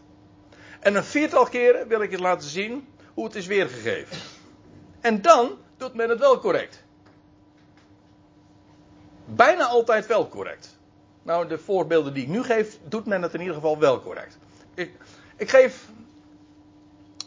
En 0.79 0.95
een 0.95 1.03
viertal 1.03 1.45
keren 1.45 1.87
wil 1.87 2.01
ik 2.01 2.11
je 2.11 2.19
laten 2.19 2.49
zien 2.49 2.87
hoe 3.13 3.25
het 3.25 3.35
is 3.35 3.45
weergegeven. 3.45 4.17
En 5.01 5.21
dan 5.21 5.57
doet 5.77 5.93
men 5.93 6.09
het 6.09 6.19
wel 6.19 6.39
correct. 6.39 6.83
Bijna 9.25 9.65
altijd 9.65 10.07
wel 10.07 10.27
correct. 10.27 10.77
Nou, 11.23 11.47
de 11.47 11.57
voorbeelden 11.57 12.13
die 12.13 12.23
ik 12.23 12.29
nu 12.29 12.43
geef, 12.43 12.77
doet 12.87 13.05
men 13.05 13.21
het 13.21 13.33
in 13.33 13.39
ieder 13.39 13.55
geval 13.55 13.79
wel 13.79 14.01
correct. 14.01 14.37
Ik, 14.73 14.91
ik 15.37 15.49
geef 15.49 15.85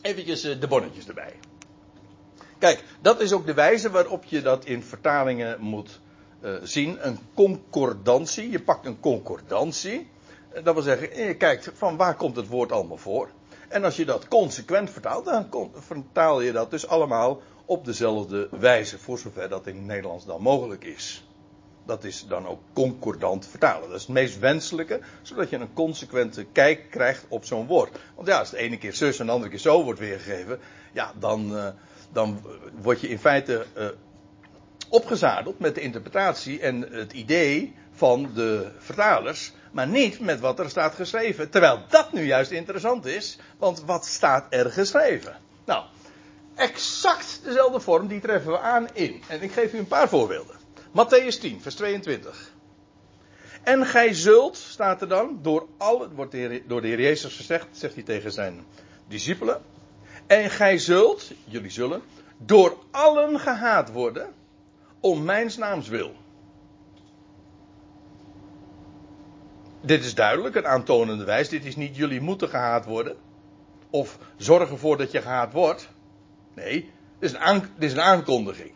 eventjes 0.03 0.45
eh, 0.45 0.61
de 0.61 0.69
bonnetjes 0.69 1.09
erbij. 1.09 1.35
Kijk, 2.59 2.85
dat 3.01 3.21
is 3.21 3.33
ook 3.33 3.47
de 3.47 3.55
wijze 3.55 3.91
waarop 3.91 4.25
je 4.25 4.43
dat 4.43 4.65
in 4.65 4.83
vertalingen 4.83 5.61
moet 5.61 6.01
uh, 6.41 6.55
zien. 6.63 7.07
Een 7.07 7.19
concordantie. 7.35 8.51
Je 8.51 8.63
pakt 8.63 8.87
een 8.87 9.01
concordantie. 9.01 10.09
Eh, 10.53 10.65
dat 10.65 10.75
wil 10.75 10.83
zeggen, 10.83 11.25
je 11.27 11.37
kijkt 11.37 11.71
van 11.75 11.97
waar 11.97 12.15
komt 12.15 12.37
het 12.37 12.49
woord 12.49 12.73
allemaal 12.73 12.97
voor. 12.97 13.29
En 13.69 13.85
als 13.85 13.97
je 13.97 14.05
dat 14.05 14.29
consequent 14.29 14.91
vertaalt, 14.91 15.25
dan 15.25 15.71
vertaal 15.75 16.41
je 16.41 16.53
dat 16.53 16.71
dus 16.71 16.87
allemaal 16.87 17.41
op 17.65 17.85
dezelfde 17.85 18.49
wijze, 18.51 18.99
voor 18.99 19.19
zover 19.19 19.49
dat 19.49 19.67
in 19.67 19.77
het 19.77 19.85
Nederlands 19.85 20.27
dan 20.27 20.43
mogelijk 20.43 20.85
is. 20.85 21.25
Dat 21.87 22.05
is 22.05 22.27
dan 22.29 22.47
ook 22.47 22.61
concordant 22.73 23.47
vertalen. 23.47 23.89
Dat 23.89 23.97
is 23.97 24.03
het 24.03 24.13
meest 24.13 24.39
wenselijke, 24.39 25.01
zodat 25.23 25.51
je 25.51 25.57
een 25.57 25.73
consequente 25.73 26.45
kijk 26.45 26.91
krijgt 26.91 27.25
op 27.29 27.45
zo'n 27.45 27.67
woord. 27.67 27.99
Want 28.15 28.29
ja, 28.29 28.39
als 28.39 28.51
de 28.51 28.57
ene 28.57 28.79
keer 28.79 28.93
zus 28.93 29.19
en 29.19 29.27
de 29.27 29.33
andere 29.33 29.51
keer 29.51 29.61
zo 29.61 29.85
wordt 29.85 30.01
weergegeven, 30.01 30.59
ja, 30.93 31.13
dan, 31.19 31.57
uh, 31.57 31.69
dan 32.13 32.43
word 32.81 33.01
je 33.01 33.09
in 33.09 33.19
feite 33.19 33.67
uh, 33.77 33.87
opgezadeld 34.89 35.59
met 35.59 35.75
de 35.75 35.81
interpretatie 35.81 36.61
en 36.61 36.81
het 36.81 37.13
idee 37.13 37.75
van 37.93 38.31
de 38.35 38.71
vertalers, 38.79 39.53
maar 39.73 39.89
niet 39.89 40.21
met 40.21 40.41
wat 40.41 40.59
er 40.59 40.71
staat 40.71 40.95
geschreven. 40.95 41.51
Terwijl 41.51 41.79
dat 41.89 42.13
nu 42.13 42.25
juist 42.25 42.51
interessant 42.51 43.07
is, 43.07 43.39
want 43.59 43.83
wat 43.85 44.07
staat 44.07 44.47
er 44.51 44.71
geschreven? 44.71 45.37
Nou, 45.65 45.85
exact 46.55 47.41
dezelfde 47.45 47.81
vorm, 47.81 48.07
die 48.07 48.21
treffen 48.21 48.53
we 48.53 48.59
aan 48.59 48.89
in. 48.93 49.23
En 49.29 49.43
ik 49.43 49.53
geef 49.53 49.73
u 49.73 49.79
een 49.79 49.87
paar 49.87 50.09
voorbeelden. 50.09 50.57
Matthäus 50.91 51.41
10, 51.41 51.61
vers 51.61 51.75
22. 51.75 52.53
En 53.63 53.87
gij 53.87 54.15
zult, 54.15 54.57
staat 54.57 55.01
er 55.01 55.09
dan, 55.09 55.39
door 55.43 55.67
alle, 55.77 56.09
wordt 56.15 56.37
door 56.67 56.81
de 56.81 56.87
Heer 56.87 57.01
Jezus 57.01 57.37
gezegd, 57.37 57.67
zegt 57.71 57.95
hij 57.95 58.03
tegen 58.03 58.33
zijn 58.33 58.65
discipelen. 59.09 59.63
En 60.27 60.51
gij 60.51 60.79
zult, 60.79 61.33
jullie 61.45 61.71
zullen, 61.71 62.03
door 62.37 62.77
allen 62.91 63.41
gehaat 63.41 63.93
worden, 63.93 64.33
om 65.01 65.25
mijns 65.25 65.57
naams 65.57 65.89
wil. 65.89 66.15
Dit 69.81 70.05
is 70.05 70.15
duidelijk, 70.15 70.55
een 70.55 70.67
aantonende 70.67 71.25
wijs. 71.25 71.49
Dit 71.49 71.65
is 71.65 71.77
niet 71.77 71.97
jullie 71.97 72.21
moeten 72.21 72.49
gehaat 72.49 72.85
worden. 72.85 73.17
Of 73.91 74.19
zorg 74.37 74.71
ervoor 74.71 74.97
dat 74.97 75.11
je 75.11 75.23
gehaat 75.23 75.53
wordt. 75.53 75.89
Nee, 76.55 76.91
dit 77.19 77.35
is 77.79 77.93
een, 77.93 78.01
aankondiging. 78.01 78.73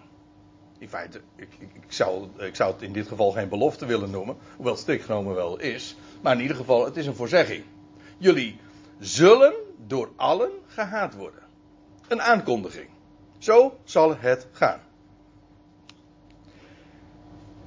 In 0.79 0.89
feite, 0.89 1.21
ik, 1.37 1.49
ik, 1.59 1.69
ik, 1.75 1.93
zou, 1.93 2.29
ik 2.39 2.57
zou 2.57 2.73
het 2.73 2.83
in 2.83 2.93
dit 2.93 3.09
geval 3.09 3.31
geen 3.31 3.49
belofte 3.49 3.87
willen 3.87 4.11
noemen. 4.11 4.37
Hoewel 4.57 4.73
het 4.73 4.83
strikt 4.83 5.05
genomen 5.05 5.35
wel 5.35 5.59
is. 5.59 5.97
Maar 6.21 6.35
in 6.35 6.41
ieder 6.41 6.57
geval, 6.57 6.85
het 6.85 6.97
is 6.97 7.07
een 7.07 7.15
voorzegging. 7.15 7.65
Jullie 8.19 8.59
zullen 8.99 9.55
door 9.87 10.11
allen 10.17 10.51
gehaat 10.67 11.15
worden. 11.15 11.43
Een 12.09 12.23
aankondiging. 12.23 12.89
Zo 13.39 13.79
zal 13.85 14.17
het 14.19 14.47
gaan. 14.53 14.81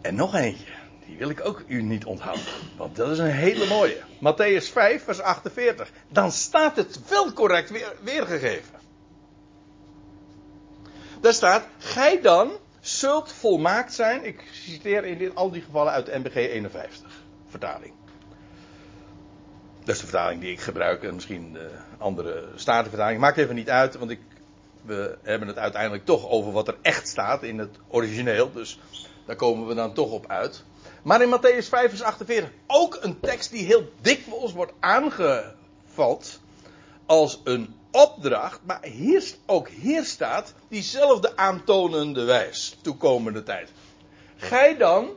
En 0.01 0.15
nog 0.15 0.35
eentje. 0.35 0.65
Die 1.05 1.17
wil 1.17 1.29
ik 1.29 1.45
ook 1.45 1.63
u 1.67 1.81
niet 1.81 2.05
onthouden. 2.05 2.45
Want 2.77 2.95
dat 2.95 3.09
is 3.11 3.17
een 3.17 3.25
hele 3.25 3.67
mooie. 3.67 4.01
Matthäus 4.15 4.71
5, 4.71 5.03
vers 5.03 5.19
48. 5.19 5.91
Dan 6.09 6.31
staat 6.31 6.75
het 6.75 7.07
wel 7.09 7.33
correct 7.33 7.69
weer, 7.69 7.93
weergegeven. 8.01 8.78
Daar 11.21 11.33
staat, 11.33 11.67
gij 11.77 12.21
dan 12.21 12.51
zult 12.79 13.31
volmaakt 13.31 13.93
zijn. 13.93 14.25
Ik 14.25 14.43
citeer 14.51 15.05
in 15.05 15.17
dit, 15.17 15.35
al 15.35 15.51
die 15.51 15.61
gevallen 15.61 15.91
uit 15.91 16.05
de 16.05 16.19
NBG 16.19 16.35
51 16.35 17.23
vertaling. 17.47 17.93
Dat 19.79 19.95
is 19.95 20.01
de 20.01 20.07
vertaling 20.07 20.41
die 20.41 20.51
ik 20.51 20.59
gebruik 20.59 21.03
en 21.03 21.13
misschien 21.13 21.53
de 21.53 21.69
andere 21.97 22.47
statenvertaling. 22.55 23.19
Maakt 23.19 23.37
even 23.37 23.55
niet 23.55 23.69
uit, 23.69 23.95
want 23.95 24.11
ik, 24.11 24.19
we 24.81 25.17
hebben 25.21 25.47
het 25.47 25.57
uiteindelijk 25.57 26.05
toch 26.05 26.29
over 26.29 26.51
wat 26.51 26.67
er 26.67 26.77
echt 26.81 27.07
staat 27.07 27.43
in 27.43 27.57
het 27.57 27.79
origineel. 27.87 28.51
Dus 28.51 28.79
daar 29.25 29.35
komen 29.35 29.67
we 29.67 29.73
dan 29.73 29.93
toch 29.93 30.11
op 30.11 30.27
uit. 30.27 30.63
Maar 31.03 31.21
in 31.21 31.37
Matthäus 31.37 31.69
5 31.69 31.89
vers 31.89 32.01
48 32.01 32.49
ook 32.67 32.97
een 33.01 33.19
tekst 33.19 33.51
die 33.51 33.65
heel 33.65 33.91
dikwijls 34.01 34.53
wordt 34.53 34.73
aangevat 34.79 36.39
als 37.05 37.41
een 37.43 37.78
opdracht, 37.91 38.59
maar 38.63 38.83
hier, 38.83 39.23
ook 39.45 39.67
hier 39.67 40.05
staat 40.05 40.53
diezelfde 40.67 41.35
aantonende 41.37 42.23
wijs, 42.23 42.77
toekomende 42.81 43.43
tijd. 43.43 43.71
Gij 44.35 44.77
dan 44.77 45.09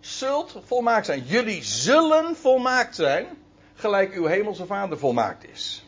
zult 0.00 0.56
volmaakt 0.64 1.06
zijn. 1.06 1.24
Jullie 1.24 1.64
zullen 1.64 2.36
volmaakt 2.36 2.94
zijn, 2.94 3.26
gelijk 3.74 4.12
uw 4.12 4.26
hemelse 4.26 4.66
vader 4.66 4.98
volmaakt 4.98 5.48
is. 5.48 5.84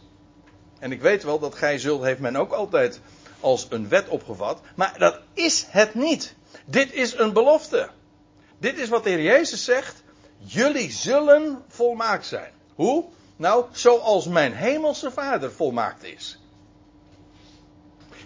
En 0.79 0.93
ik 0.93 1.01
weet 1.01 1.23
wel 1.23 1.39
dat 1.39 1.55
gij 1.55 1.79
zult, 1.79 2.03
heeft 2.03 2.21
men 2.21 2.37
ook 2.37 2.53
altijd 2.53 3.01
als 3.41 3.67
een 3.71 3.89
wet 3.89 4.09
opgevat, 4.09 4.61
maar 4.75 4.99
dat 4.99 5.21
is 5.33 5.67
het 5.69 5.95
niet. 5.95 6.35
Dit 6.65 6.93
is 6.93 7.19
een 7.19 7.33
belofte. 7.33 7.89
Dit 8.59 8.79
is 8.79 8.89
wat 8.89 9.05
de 9.05 9.11
Heer 9.11 9.23
Jezus 9.23 9.65
zegt. 9.65 10.03
Jullie 10.39 10.91
zullen 10.91 11.63
volmaakt 11.69 12.27
zijn. 12.27 12.53
Hoe? 12.75 13.05
Nou, 13.39 13.65
zoals 13.73 14.27
mijn 14.27 14.53
hemelse 14.53 15.11
vader 15.11 15.53
volmaakt 15.53 16.05
is. 16.05 16.39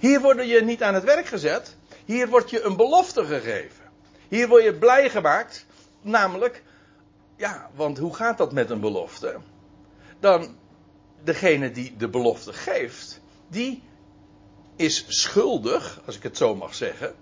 Hier 0.00 0.20
word 0.20 0.48
je 0.48 0.62
niet 0.62 0.82
aan 0.82 0.94
het 0.94 1.04
werk 1.04 1.26
gezet. 1.26 1.76
Hier 2.04 2.28
wordt 2.28 2.50
je 2.50 2.62
een 2.62 2.76
belofte 2.76 3.24
gegeven. 3.24 3.84
Hier 4.28 4.48
word 4.48 4.64
je 4.64 4.74
blij 4.74 5.10
gemaakt. 5.10 5.66
Namelijk, 6.00 6.62
ja, 7.36 7.70
want 7.74 7.98
hoe 7.98 8.14
gaat 8.14 8.38
dat 8.38 8.52
met 8.52 8.70
een 8.70 8.80
belofte? 8.80 9.36
Dan, 10.20 10.56
degene 11.24 11.70
die 11.70 11.96
de 11.96 12.08
belofte 12.08 12.52
geeft, 12.52 13.20
die 13.48 13.82
is 14.76 15.04
schuldig, 15.08 16.00
als 16.06 16.16
ik 16.16 16.22
het 16.22 16.36
zo 16.36 16.54
mag 16.54 16.74
zeggen, 16.74 17.14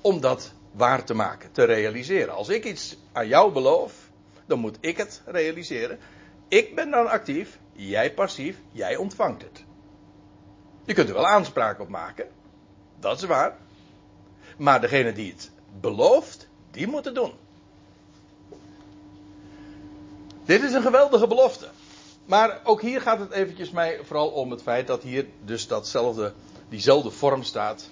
om 0.00 0.20
dat 0.20 0.52
waar 0.72 1.04
te 1.04 1.14
maken, 1.14 1.52
te 1.52 1.64
realiseren. 1.64 2.34
Als 2.34 2.48
ik 2.48 2.64
iets 2.64 2.96
aan 3.12 3.28
jou 3.28 3.52
beloof, 3.52 3.92
dan 4.46 4.58
moet 4.58 4.76
ik 4.80 4.96
het 4.96 5.22
realiseren. 5.26 5.98
Ik 6.50 6.74
ben 6.74 6.90
dan 6.90 7.06
actief, 7.06 7.58
jij 7.72 8.14
passief, 8.14 8.56
jij 8.72 8.96
ontvangt 8.96 9.42
het. 9.42 9.64
Je 10.84 10.94
kunt 10.94 11.08
er 11.08 11.14
wel 11.14 11.26
aanspraak 11.26 11.80
op 11.80 11.88
maken, 11.88 12.28
dat 13.00 13.16
is 13.16 13.24
waar. 13.24 13.56
Maar 14.58 14.80
degene 14.80 15.12
die 15.12 15.32
het 15.32 15.50
belooft, 15.80 16.48
die 16.70 16.86
moet 16.86 17.04
het 17.04 17.14
doen. 17.14 17.32
Dit 20.44 20.62
is 20.62 20.72
een 20.72 20.82
geweldige 20.82 21.26
belofte. 21.26 21.68
Maar 22.24 22.60
ook 22.64 22.80
hier 22.80 23.00
gaat 23.00 23.18
het 23.18 23.30
eventjes 23.30 23.70
mij 23.70 24.00
vooral 24.04 24.28
om 24.28 24.50
het 24.50 24.62
feit 24.62 24.86
dat 24.86 25.02
hier 25.02 25.26
dus 25.44 25.66
datzelfde, 25.66 26.32
diezelfde 26.68 27.10
vorm 27.10 27.42
staat. 27.42 27.88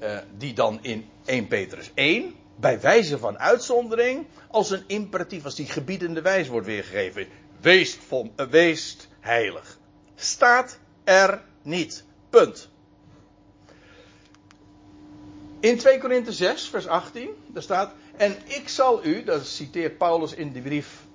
Uh, 0.00 0.18
die 0.36 0.52
dan 0.52 0.78
in 0.82 1.08
1 1.24 1.46
Petrus 1.46 1.90
1, 1.94 2.34
bij 2.56 2.80
wijze 2.80 3.18
van 3.18 3.38
uitzondering, 3.38 4.26
als 4.50 4.70
een 4.70 4.84
imperatief, 4.86 5.44
als 5.44 5.54
die 5.54 5.66
gebiedende 5.66 6.22
wijs 6.22 6.48
wordt 6.48 6.66
weergegeven. 6.66 7.26
Weest, 7.60 7.98
weest 8.50 9.08
heilig. 9.20 9.78
Staat 10.14 10.78
er 11.04 11.42
niet. 11.62 12.04
Punt. 12.30 12.68
In 15.60 15.78
2 15.78 15.98
Korinthe 15.98 16.32
6, 16.32 16.68
vers 16.68 16.86
18, 16.86 17.30
daar 17.46 17.62
staat: 17.62 17.92
En 18.16 18.36
ik 18.44 18.68
zal 18.68 19.04
u, 19.04 19.24
dat 19.24 19.46
citeert 19.46 19.98
Paulus 19.98 20.34
in 20.34 20.52
die 20.52 20.62
brief 20.62 21.06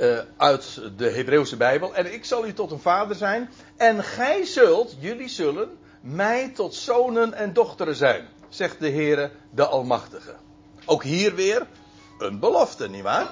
uh, 0.00 0.18
uit 0.36 0.80
de 0.96 1.10
Hebreeuwse 1.10 1.56
Bijbel, 1.56 1.94
en 1.94 2.12
ik 2.12 2.24
zal 2.24 2.46
u 2.46 2.52
tot 2.52 2.70
een 2.70 2.80
vader 2.80 3.16
zijn, 3.16 3.50
en 3.76 4.04
gij 4.04 4.44
zult, 4.44 4.96
jullie 4.98 5.28
zullen, 5.28 5.78
mij 6.00 6.48
tot 6.48 6.74
zonen 6.74 7.32
en 7.34 7.52
dochteren 7.52 7.94
zijn, 7.94 8.28
zegt 8.48 8.80
de 8.80 8.90
Heere, 8.90 9.30
de 9.50 9.66
Almachtige. 9.66 10.34
Ook 10.84 11.02
hier 11.02 11.34
weer 11.34 11.66
een 12.18 12.38
belofte, 12.38 12.88
nietwaar? 12.88 13.28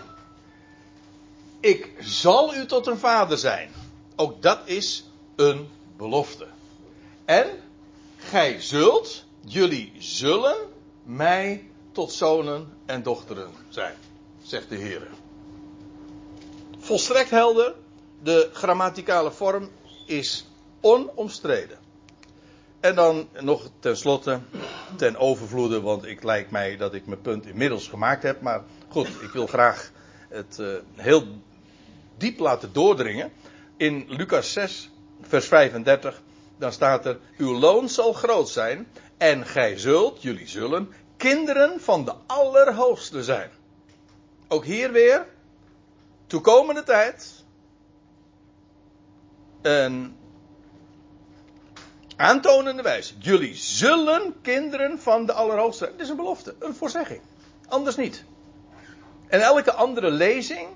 Ik 1.61 1.93
zal 2.01 2.55
u 2.55 2.67
tot 2.67 2.87
een 2.87 2.99
vader 2.99 3.39
zijn. 3.39 3.71
Ook 4.17 4.43
dat 4.43 4.61
is 4.65 5.11
een 5.37 5.69
belofte. 5.97 6.47
En 7.25 7.47
gij 8.17 8.61
zult, 8.61 9.25
jullie 9.41 9.93
zullen 9.99 10.57
mij 11.03 11.71
tot 11.93 12.13
zonen 12.13 12.73
en 12.87 13.03
dochteren 13.03 13.51
zijn, 13.69 13.95
zegt 14.43 14.69
de 14.69 14.77
Heer. 14.77 15.09
Volstrekt 16.79 17.31
helder, 17.31 17.75
de 18.23 18.51
grammaticale 18.53 19.31
vorm 19.31 19.69
is 20.07 20.47
onomstreden. 20.81 21.79
En 22.81 22.95
dan 22.95 23.29
nog 23.41 23.69
tenslotte, 23.79 24.41
ten 24.97 25.17
overvloede, 25.17 25.81
want 25.81 26.05
ik 26.05 26.23
lijkt 26.23 26.51
mij 26.51 26.77
dat 26.77 26.95
ik 26.95 27.07
mijn 27.07 27.21
punt 27.21 27.47
inmiddels 27.47 27.89
gemaakt 27.89 28.23
heb. 28.23 28.41
Maar 28.41 28.63
goed, 28.89 29.09
ik 29.09 29.31
wil 29.31 29.47
graag 29.47 29.91
het 30.29 30.59
uh, 30.61 30.75
heel 30.95 31.27
diep 32.19 32.39
laten 32.39 32.73
doordringen. 32.73 33.33
In 33.77 34.05
Lucas 34.09 34.53
6, 34.53 34.91
vers 35.21 35.47
35, 35.47 36.23
dan 36.59 36.73
staat 36.73 37.07
er: 37.07 37.19
Uw 37.37 37.59
loon 37.59 37.89
zal 37.89 38.13
groot 38.13 38.49
zijn 38.49 38.89
en 39.17 39.47
gij 39.47 39.79
zult, 39.79 40.23
jullie 40.23 40.49
zullen, 40.49 40.93
kinderen 41.17 41.81
van 41.81 42.05
de 42.05 42.15
Allerhoogste 42.27 43.25
zijn. 43.25 43.51
Ook 44.49 44.65
hier 44.65 44.93
weer, 44.93 45.27
toekomende 46.27 46.83
tijd. 46.83 47.45
Een 49.63 50.17
aantonende 52.17 52.83
wijze. 52.83 53.15
Jullie 53.19 53.55
zullen 53.55 54.35
kinderen 54.43 54.99
van 54.99 55.27
de 55.27 55.33
Allerhoogste 55.33 55.85
zijn. 55.85 55.97
Dit 55.97 56.01
is 56.01 56.09
een 56.09 56.17
belofte, 56.17 56.55
een 56.59 56.75
voorzegging. 56.75 57.21
Anders 57.69 57.97
niet. 57.97 58.25
En 59.29 59.41
elke 59.41 59.73
andere 59.73 60.11
lezing, 60.11 60.69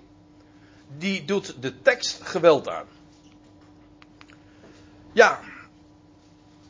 die 0.98 1.24
doet 1.24 1.62
de 1.62 1.82
tekst 1.82 2.22
geweld 2.22 2.68
aan. 2.68 2.86
Ja, 5.12 5.40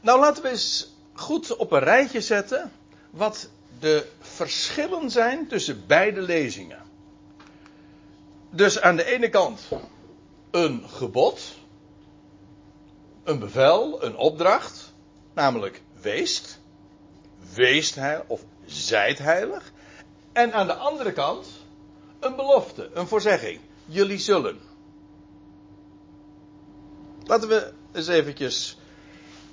nou 0.00 0.21
laten 0.21 0.43
we 0.43 0.49
eens 0.49 0.95
goed 1.12 1.57
op 1.57 1.73
een 1.73 1.81
rijtje 1.81 2.21
zetten 2.21 2.73
wat 3.11 3.49
de 3.79 4.09
verschillen 4.21 5.11
zijn 5.11 5.47
tussen 5.47 5.87
beide 5.87 6.21
lezingen. 6.21 6.83
Dus 8.50 8.81
aan 8.81 8.97
de 8.97 9.05
ene 9.05 9.29
kant 9.29 9.61
een 10.50 10.88
gebod, 10.88 11.41
een 13.25 13.38
bevel, 13.38 14.05
een 14.05 14.17
opdracht, 14.17 14.93
namelijk 15.35 15.83
weest, 16.00 16.61
weest 17.55 17.95
heilig 17.95 18.26
of 18.26 18.45
zijt 18.64 19.19
heilig. 19.19 19.73
En 20.33 20.52
aan 20.52 20.67
de 20.67 20.75
andere 20.75 21.12
kant 21.12 21.47
een 22.21 22.37
belofte, 22.37 22.91
een 22.95 23.07
voorzegging. 23.07 23.61
Jullie 23.85 24.19
zullen. 24.19 24.59
Laten 27.25 27.49
we 27.49 27.73
eens 27.93 28.09
eventjes 28.09 28.79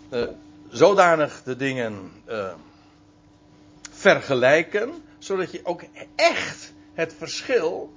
uh, 0.10 0.28
zodanig 0.70 1.44
de 1.44 1.56
dingen 1.56 2.12
uh, 2.30 2.54
vergelijken, 3.92 5.04
zodat 5.18 5.52
je 5.52 5.60
ook 5.64 5.84
echt 6.16 6.74
het 6.94 7.14
verschil 7.18 7.94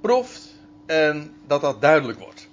proeft 0.00 0.54
en 0.86 1.34
dat 1.46 1.60
dat 1.60 1.80
duidelijk 1.80 2.18
wordt. 2.18 2.48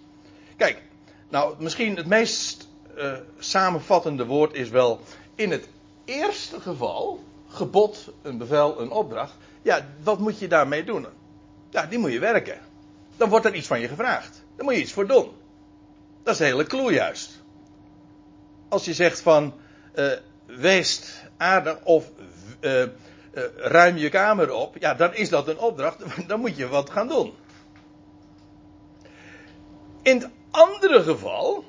Kijk, 0.57 0.81
nou 1.29 1.55
misschien 1.59 1.95
het 1.95 2.05
meest 2.05 2.67
uh, 2.97 3.13
samenvattende 3.39 4.25
woord 4.25 4.53
is 4.53 4.69
wel 4.69 4.99
in 5.35 5.51
het 5.51 5.67
eerste 6.05 6.59
geval, 6.59 7.23
gebod, 7.47 8.11
een 8.21 8.37
bevel, 8.37 8.81
een 8.81 8.91
opdracht. 8.91 9.33
Ja, 9.61 9.85
wat 10.03 10.19
moet 10.19 10.39
je 10.39 10.47
daarmee 10.47 10.83
doen? 10.83 11.05
Ja, 11.69 11.85
die 11.85 11.99
moet 11.99 12.11
je 12.11 12.19
werken. 12.19 12.59
Dan 13.17 13.29
wordt 13.29 13.45
er 13.45 13.55
iets 13.55 13.67
van 13.67 13.79
je 13.79 13.87
gevraagd. 13.87 14.43
Daar 14.55 14.65
moet 14.65 14.75
je 14.75 14.81
iets 14.81 14.93
voor 14.93 15.07
doen. 15.07 15.31
Dat 16.23 16.33
is 16.33 16.39
de 16.39 16.45
hele 16.45 16.65
clue 16.65 16.93
juist. 16.93 17.43
Als 18.69 18.85
je 18.85 18.93
zegt 18.93 19.21
van 19.21 19.53
uh, 19.95 20.11
wees 20.45 21.13
aardig 21.37 21.83
of 21.83 22.11
uh, 22.61 22.81
uh, 22.81 22.87
ruim 23.55 23.97
je 23.97 24.09
kamer 24.09 24.51
op, 24.51 24.77
ja, 24.79 24.93
dan 24.93 25.13
is 25.13 25.29
dat 25.29 25.47
een 25.47 25.59
opdracht. 25.59 25.97
Dan 26.27 26.39
moet 26.39 26.57
je 26.57 26.67
wat 26.67 26.89
gaan 26.89 27.07
doen. 27.07 27.33
In 30.01 30.17
het 30.17 30.29
andere 30.51 31.03
geval, 31.03 31.63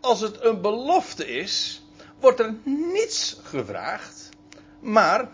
als 0.00 0.20
het 0.20 0.44
een 0.44 0.60
belofte 0.60 1.28
is, 1.28 1.82
wordt 2.20 2.40
er 2.40 2.54
niets 2.64 3.40
gevraagd. 3.42 4.28
Maar, 4.80 5.28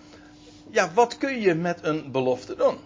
ja, 0.70 0.92
wat 0.94 1.18
kun 1.18 1.40
je 1.40 1.54
met 1.54 1.78
een 1.82 2.10
belofte 2.10 2.54
doen? 2.54 2.78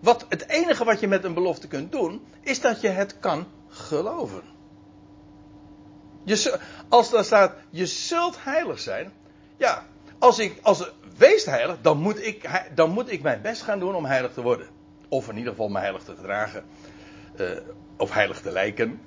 Wat, 0.00 0.26
het 0.28 0.48
enige 0.48 0.84
wat 0.84 1.00
je 1.00 1.08
met 1.08 1.24
een 1.24 1.34
belofte 1.34 1.68
kunt 1.68 1.92
doen, 1.92 2.26
is 2.40 2.60
dat 2.60 2.80
je 2.80 2.88
het 2.88 3.18
kan 3.18 3.46
geloven. 3.68 4.42
Je, 6.24 6.58
als 6.88 7.12
er 7.12 7.24
staat, 7.24 7.54
je 7.70 7.86
zult 7.86 8.44
heilig 8.44 8.80
zijn. 8.80 9.12
Ja, 9.56 9.86
als 10.18 10.38
ik, 10.38 10.58
als 10.62 10.90
wees 11.16 11.44
heilig, 11.44 11.76
dan 11.80 11.98
moet, 11.98 12.26
ik, 12.26 12.50
dan 12.74 12.90
moet 12.90 13.12
ik 13.12 13.22
mijn 13.22 13.42
best 13.42 13.62
gaan 13.62 13.78
doen 13.78 13.94
om 13.94 14.04
heilig 14.04 14.32
te 14.32 14.42
worden. 14.42 14.66
Of 15.08 15.28
in 15.28 15.36
ieder 15.36 15.50
geval 15.50 15.68
me 15.68 15.78
heilig 15.78 16.02
te 16.02 16.14
gedragen. 16.16 16.64
Uh, 17.40 17.50
of 17.96 18.12
heilig 18.12 18.40
te 18.40 18.50
lijken. 18.50 19.00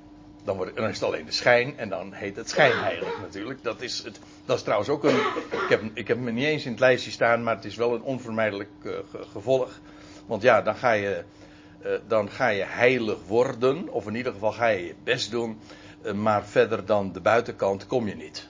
Dan, 0.43 0.57
wordt, 0.57 0.75
dan 0.75 0.87
is 0.87 0.99
het 0.99 1.03
alleen 1.03 1.25
de 1.25 1.31
schijn 1.31 1.77
en 1.77 1.89
dan 1.89 2.13
heet 2.13 2.35
het 2.35 2.49
schijnheilig 2.49 3.19
natuurlijk. 3.21 3.63
Dat 3.63 3.81
is, 3.81 4.03
het, 4.03 4.19
dat 4.45 4.57
is 4.57 4.63
trouwens 4.63 4.89
ook 4.89 5.03
een. 5.03 5.15
Ik 5.51 5.69
heb, 5.69 5.81
ik 5.93 6.07
heb 6.07 6.17
me 6.17 6.31
niet 6.31 6.45
eens 6.45 6.65
in 6.65 6.71
het 6.71 6.79
lijstje 6.79 7.11
staan, 7.11 7.43
maar 7.43 7.55
het 7.55 7.65
is 7.65 7.75
wel 7.75 7.93
een 7.93 8.01
onvermijdelijk 8.01 8.69
uh, 8.83 8.93
gevolg. 9.31 9.79
Want 10.29 10.41
ja, 10.41 10.61
dan 10.61 10.75
ga 10.75 10.91
je, 10.91 11.23
uh, 11.85 11.91
dan 12.07 12.29
ga 12.29 12.47
je 12.47 12.63
heilig 12.63 13.17
worden. 13.27 13.89
Of 13.89 14.07
in 14.07 14.15
ieder 14.15 14.33
geval 14.33 14.51
ga 14.51 14.67
je 14.67 14.85
je 14.85 14.95
best 15.03 15.31
doen. 15.31 15.59
Uh, 16.03 16.11
maar 16.11 16.45
verder 16.45 16.85
dan 16.85 17.11
de 17.11 17.21
buitenkant 17.21 17.87
kom 17.87 18.07
je 18.07 18.15
niet. 18.15 18.47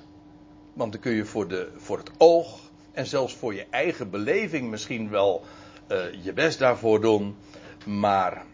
Want 0.74 0.92
dan 0.92 1.02
kun 1.02 1.12
je 1.12 1.26
voor, 1.26 1.48
de, 1.48 1.72
voor 1.78 1.98
het 1.98 2.12
oog 2.18 2.60
en 2.92 3.06
zelfs 3.06 3.36
voor 3.36 3.54
je 3.54 3.66
eigen 3.70 4.10
beleving 4.10 4.70
misschien 4.70 5.10
wel 5.10 5.44
uh, 5.92 6.24
je 6.24 6.34
best 6.34 6.60
daarvoor 6.60 7.02
doen. 7.02 7.36
Maar 7.86 8.46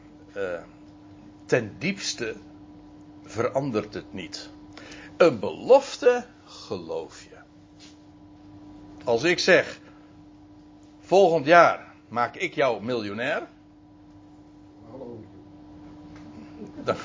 ten 1.45 1.75
diepste 1.79 2.35
verandert 3.23 3.93
het 3.93 4.13
niet. 4.13 4.49
Een 5.17 5.39
belofte 5.39 6.25
geloof 6.45 7.23
je. 7.23 7.37
Als 9.03 9.23
ik 9.23 9.39
zeg, 9.39 9.79
volgend 10.99 11.45
jaar 11.45 11.84
maak 12.07 12.35
ik 12.35 12.55
jou 12.55 12.83
miljonair. 12.83 13.47
Dan, 16.83 16.95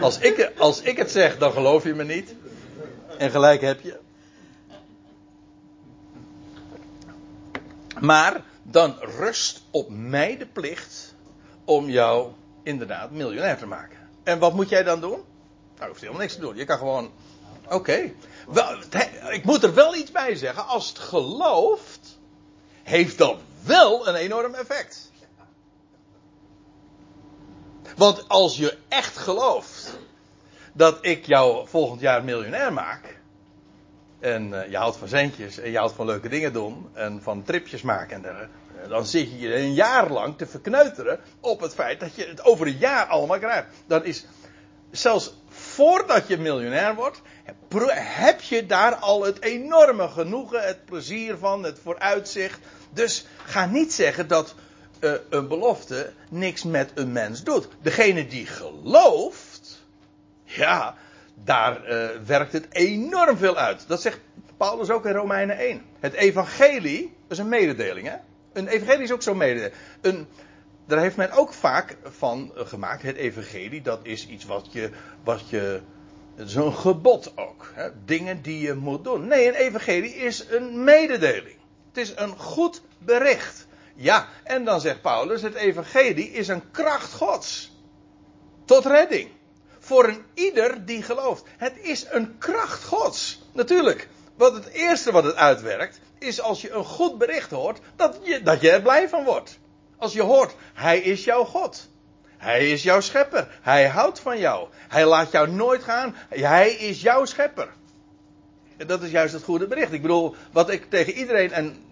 als, 0.00 0.18
ik, 0.18 0.52
als 0.58 0.80
ik 0.80 0.96
het 0.96 1.10
zeg, 1.10 1.38
dan 1.38 1.52
geloof 1.52 1.84
je 1.84 1.94
me 1.94 2.04
niet. 2.04 2.34
En 3.18 3.30
gelijk 3.30 3.60
heb 3.60 3.80
je. 3.80 3.98
Maar 8.00 8.42
dan 8.62 8.96
rust 9.00 9.62
op 9.70 9.90
mij 9.90 10.36
de 10.36 10.46
plicht 10.46 11.14
om 11.64 11.88
jou 11.88 12.32
inderdaad 12.62 13.10
miljonair 13.10 13.58
te 13.58 13.66
maken. 13.66 13.98
En 14.22 14.38
wat 14.38 14.54
moet 14.54 14.68
jij 14.68 14.82
dan 14.82 15.00
doen? 15.00 15.20
Nou, 15.76 15.88
hoeft 15.88 16.00
helemaal 16.00 16.20
niks 16.20 16.34
te 16.34 16.40
doen. 16.40 16.56
Je 16.56 16.64
kan 16.64 16.78
gewoon. 16.78 17.10
Oké. 17.64 17.74
Okay. 17.74 18.14
Ik 19.30 19.44
moet 19.44 19.62
er 19.62 19.74
wel 19.74 19.94
iets 19.94 20.10
bij 20.10 20.34
zeggen. 20.34 20.66
Als 20.66 20.88
het 20.88 20.98
gelooft, 20.98 21.95
heeft 22.86 23.18
dat 23.18 23.38
wel 23.62 24.08
een 24.08 24.14
enorm 24.14 24.54
effect. 24.54 25.10
Want 27.96 28.28
als 28.28 28.56
je 28.56 28.78
echt 28.88 29.16
gelooft 29.16 29.98
dat 30.72 30.98
ik 31.00 31.26
jou 31.26 31.68
volgend 31.68 32.00
jaar 32.00 32.24
miljonair 32.24 32.72
maak. 32.72 33.18
En 34.20 34.48
uh, 34.48 34.70
je 34.70 34.76
houdt 34.76 34.96
van 34.96 35.08
centjes 35.08 35.58
en 35.58 35.70
je 35.70 35.78
houdt 35.78 35.92
van 35.92 36.06
leuke 36.06 36.28
dingen 36.28 36.52
doen 36.52 36.88
en 36.92 37.22
van 37.22 37.42
tripjes 37.42 37.82
maken 37.82 38.16
en 38.16 38.22
dergelijke 38.22 38.64
dan 38.88 39.06
zit 39.06 39.40
je 39.40 39.56
een 39.56 39.74
jaar 39.74 40.10
lang 40.10 40.38
te 40.38 40.46
verkneuteren 40.46 41.20
op 41.40 41.60
het 41.60 41.74
feit 41.74 42.00
dat 42.00 42.14
je 42.14 42.26
het 42.26 42.44
over 42.44 42.66
een 42.66 42.78
jaar 42.78 43.06
allemaal 43.06 43.38
krijgt. 43.38 43.68
Dan 43.86 44.04
is 44.04 44.26
zelfs 44.90 45.34
voordat 45.48 46.28
je 46.28 46.38
miljonair 46.38 46.94
wordt, 46.94 47.20
heb 47.94 48.40
je 48.40 48.66
daar 48.66 48.94
al 48.94 49.24
het 49.24 49.42
enorme 49.42 50.08
genoegen, 50.08 50.62
het 50.62 50.84
plezier 50.84 51.36
van, 51.36 51.62
het 51.62 51.78
vooruitzicht. 51.82 52.58
Dus 52.96 53.26
ga 53.44 53.66
niet 53.66 53.92
zeggen 53.92 54.28
dat 54.28 54.54
uh, 55.00 55.12
een 55.30 55.48
belofte 55.48 56.12
niks 56.30 56.62
met 56.62 56.90
een 56.94 57.12
mens 57.12 57.44
doet. 57.44 57.68
Degene 57.82 58.26
die 58.26 58.46
gelooft, 58.46 59.86
ja, 60.44 60.96
daar 61.44 61.90
uh, 61.90 62.08
werkt 62.26 62.52
het 62.52 62.66
enorm 62.70 63.36
veel 63.36 63.56
uit. 63.56 63.84
Dat 63.88 64.02
zegt 64.02 64.20
Paulus 64.56 64.90
ook 64.90 65.06
in 65.06 65.12
Romeinen 65.12 65.58
1. 65.58 65.82
Het 66.00 66.12
evangelie 66.12 67.16
is 67.28 67.38
een 67.38 67.48
mededeling. 67.48 68.08
Hè? 68.08 68.16
Een 68.52 68.68
evangelie 68.68 69.02
is 69.02 69.12
ook 69.12 69.22
zo'n 69.22 69.36
mededeling. 69.36 69.74
Een, 70.00 70.26
daar 70.86 71.00
heeft 71.00 71.16
men 71.16 71.30
ook 71.30 71.52
vaak 71.52 71.96
van 72.02 72.52
gemaakt. 72.54 73.02
Het 73.02 73.16
evangelie, 73.16 73.82
dat 73.82 74.00
is 74.02 74.28
iets 74.28 74.44
wat 74.44 74.72
je, 74.72 74.90
wat 75.24 75.48
je 75.48 75.80
een 76.36 76.72
gebod 76.72 77.32
ook. 77.36 77.72
Hè? 77.74 77.88
Dingen 78.04 78.42
die 78.42 78.60
je 78.60 78.74
moet 78.74 79.04
doen. 79.04 79.26
Nee, 79.26 79.48
een 79.48 79.54
evangelie 79.54 80.14
is 80.14 80.48
een 80.48 80.84
mededeling. 80.84 81.56
Het 81.88 82.08
is 82.08 82.12
een 82.16 82.38
goed 82.38 82.82
bericht. 82.98 83.66
Ja, 83.94 84.28
en 84.44 84.64
dan 84.64 84.80
zegt 84.80 85.00
Paulus: 85.00 85.42
het 85.42 85.54
evangelie 85.54 86.30
is 86.30 86.48
een 86.48 86.70
kracht 86.70 87.12
Gods. 87.12 87.74
Tot 88.64 88.84
redding. 88.84 89.30
Voor 89.78 90.08
een 90.08 90.24
ieder 90.34 90.84
die 90.84 91.02
gelooft. 91.02 91.44
Het 91.56 91.74
is 91.82 92.06
een 92.10 92.38
kracht 92.38 92.84
Gods. 92.84 93.42
Natuurlijk. 93.52 94.08
Want 94.36 94.54
het 94.54 94.66
eerste 94.66 95.12
wat 95.12 95.24
het 95.24 95.34
uitwerkt, 95.34 96.00
is 96.18 96.40
als 96.40 96.60
je 96.60 96.70
een 96.70 96.84
goed 96.84 97.18
bericht 97.18 97.50
hoort, 97.50 97.80
dat 97.96 98.18
je, 98.22 98.42
dat 98.42 98.60
je 98.60 98.70
er 98.70 98.82
blij 98.82 99.08
van 99.08 99.24
wordt. 99.24 99.58
Als 99.96 100.12
je 100.12 100.22
hoort, 100.22 100.54
Hij 100.74 100.98
is 100.98 101.24
jouw 101.24 101.44
God. 101.44 101.88
Hij 102.36 102.70
is 102.70 102.82
jouw 102.82 103.00
schepper. 103.00 103.58
Hij 103.62 103.88
houdt 103.88 104.20
van 104.20 104.38
jou. 104.38 104.68
Hij 104.88 105.06
laat 105.06 105.30
jou 105.30 105.50
nooit 105.50 105.82
gaan. 105.82 106.16
Hij 106.28 106.70
is 106.70 107.00
jouw 107.00 107.24
schepper. 107.24 107.68
En 108.76 108.86
dat 108.86 109.02
is 109.02 109.10
juist 109.10 109.34
het 109.34 109.42
goede 109.42 109.66
bericht. 109.66 109.92
Ik 109.92 110.02
bedoel, 110.02 110.34
wat 110.52 110.70
ik 110.70 110.90
tegen 110.90 111.12
iedereen 111.12 111.52
en 111.52 111.84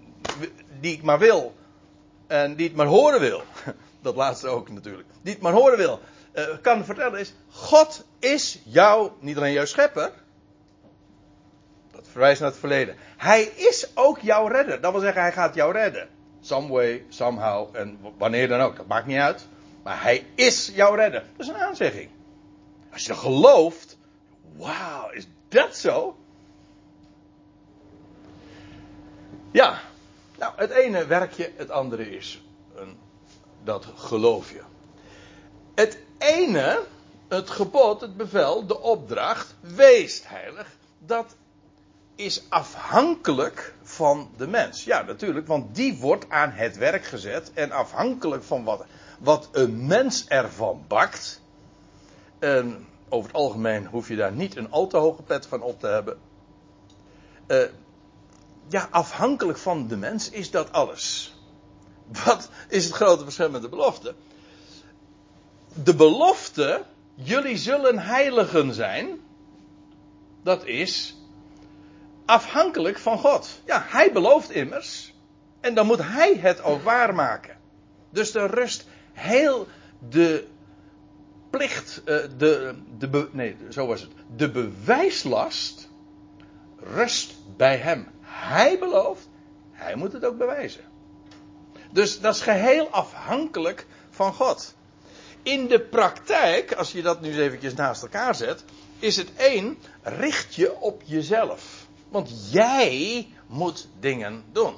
die 0.85 0.93
ik 0.93 1.03
maar 1.03 1.19
wil, 1.19 1.55
en 2.27 2.55
die 2.55 2.67
het 2.67 2.77
maar 2.77 2.87
horen 2.87 3.21
wil, 3.21 3.43
dat 4.03 4.17
laatste 4.17 4.49
ook 4.49 4.71
natuurlijk, 4.71 5.09
die 5.23 5.33
het 5.33 5.43
maar 5.43 5.53
horen 5.53 5.79
wil, 5.79 6.01
uh, 6.35 6.45
kan 6.63 6.85
vertellen 6.85 7.21
is, 7.21 7.35
God 7.51 8.07
is 8.19 8.61
jou, 8.65 9.11
niet 9.21 9.37
alleen 9.37 9.53
jouw 9.53 9.65
schepper, 9.65 10.13
dat 11.91 12.09
verwijst 12.09 12.41
naar 12.41 12.51
het 12.51 12.59
verleden. 12.59 12.97
Hij 13.17 13.43
is 13.43 13.91
ook 13.95 14.19
jouw 14.19 14.47
redder. 14.47 14.81
Dat 14.81 14.93
wil 14.93 15.01
zeggen, 15.01 15.23
hij 15.23 15.33
gaat 15.33 15.55
jou 15.55 15.73
redden. 15.73 16.09
Some 16.41 16.69
way, 16.69 17.05
somehow, 17.09 17.77
en 17.77 17.99
wanneer 18.19 18.49
dan 18.49 18.61
ook, 18.61 18.77
dat 18.77 18.87
maakt 18.87 19.07
niet 19.07 19.19
uit. 19.19 19.49
Maar 19.83 20.03
hij 20.03 20.27
is 20.35 20.71
jouw 20.75 20.95
redder. 20.95 21.23
Dat 21.37 21.47
is 21.47 21.53
een 21.53 21.61
aanzegging. 21.61 22.11
Als 22.93 23.07
je 23.07 23.15
gelooft, 23.15 23.99
wauw, 24.57 25.11
is 25.11 25.29
dat 25.49 25.77
zo? 25.77 26.17
Ja, 29.51 29.81
nou, 30.39 30.53
het 30.57 30.71
ene 30.71 31.07
werkje, 31.07 31.53
het 31.57 31.71
andere 31.71 32.17
is 32.17 32.43
een, 32.75 32.99
dat 33.63 33.87
geloof 33.95 34.51
je. 34.51 34.61
Het 35.75 35.99
ene, 36.19 36.81
het 37.29 37.51
gebod, 37.51 38.01
het 38.01 38.17
bevel, 38.17 38.67
de 38.67 38.81
opdracht, 38.81 39.55
wees 39.61 40.23
heilig, 40.29 40.77
dat 40.99 41.37
is 42.15 42.45
afhankelijk 42.49 43.75
van 43.83 44.31
de 44.37 44.47
mens. 44.47 44.85
Ja, 44.85 45.03
natuurlijk, 45.03 45.47
want 45.47 45.75
die 45.75 45.99
wordt 45.99 46.31
aan 46.31 46.51
het 46.51 46.77
werk 46.77 47.05
gezet 47.05 47.53
en 47.53 47.71
afhankelijk 47.71 48.43
van 48.43 48.65
wat, 48.65 48.85
wat 49.19 49.49
een 49.53 49.87
mens 49.87 50.27
ervan 50.29 50.85
bakt. 50.89 51.43
En 52.39 52.87
over 53.09 53.29
het 53.31 53.39
algemeen 53.39 53.87
hoef 53.87 54.09
je 54.09 54.17
daar 54.17 54.33
niet 54.33 54.57
een 54.57 54.71
al 54.71 54.87
te 54.87 54.97
hoge 54.97 55.23
pet 55.23 55.47
van 55.47 55.63
op 55.63 55.81
te 55.81 55.87
hebben. 55.87 56.19
Uh, 57.47 57.63
ja, 58.69 58.89
afhankelijk 58.91 59.59
van 59.59 59.87
de 59.89 59.97
mens 59.97 60.31
is 60.31 60.51
dat 60.51 60.73
alles. 60.73 61.35
Wat 62.25 62.49
is 62.69 62.85
het 62.85 62.95
grote 62.95 63.25
verschil 63.25 63.51
met 63.51 63.63
de 63.63 63.69
belofte? 63.69 64.15
De 65.83 65.95
belofte, 65.95 66.85
jullie 67.15 67.57
zullen 67.57 67.99
heiligen 67.99 68.75
zijn, 68.75 69.21
dat 70.43 70.65
is 70.65 71.17
afhankelijk 72.25 72.99
van 72.99 73.19
God. 73.19 73.61
Ja, 73.67 73.85
hij 73.87 74.13
belooft 74.13 74.51
immers. 74.51 75.15
En 75.61 75.75
dan 75.75 75.87
moet 75.87 76.03
hij 76.03 76.37
het 76.37 76.63
ook 76.63 76.83
waarmaken. 76.83 77.57
Dus 78.11 78.33
de 78.33 78.47
rust 78.47 78.87
heel 79.13 79.67
de 80.09 80.47
plicht, 81.51 82.03
eh, 82.05 82.17
de, 82.37 82.75
de, 82.99 83.29
nee, 83.33 83.57
zo 83.71 83.87
was 83.87 84.01
het. 84.01 84.11
De 84.37 84.51
bewijslast 84.51 85.89
rust 86.79 87.35
bij 87.57 87.77
hem. 87.77 88.09
Hij 88.45 88.79
belooft, 88.79 89.29
hij 89.73 89.95
moet 89.95 90.13
het 90.13 90.25
ook 90.25 90.39
bewijzen. 90.39 90.85
Dus 91.91 92.21
dat 92.21 92.35
is 92.35 92.41
geheel 92.41 92.89
afhankelijk 92.89 93.87
van 94.11 94.33
God. 94.33 94.75
In 95.43 95.67
de 95.67 95.81
praktijk, 95.81 96.73
als 96.73 96.93
je 96.93 97.03
dat 97.03 97.21
nu 97.21 97.29
eens 97.29 97.39
eventjes 97.39 97.75
naast 97.75 98.03
elkaar 98.03 98.35
zet, 98.35 98.65
is 98.99 99.17
het 99.17 99.35
één, 99.37 99.79
richt 100.03 100.55
je 100.55 100.81
op 100.81 101.03
jezelf. 101.05 101.87
Want 102.09 102.51
jij 102.51 103.29
moet 103.47 103.89
dingen 104.01 104.45
doen. 104.53 104.75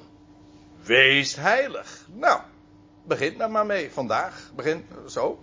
Wees 0.83 1.35
heilig. 1.35 2.05
Nou, 2.13 2.41
begint 3.03 3.37
daar 3.37 3.51
maar 3.51 3.65
mee 3.65 3.91
vandaag. 3.91 4.51
Begint 4.55 4.85
zo. 5.07 5.39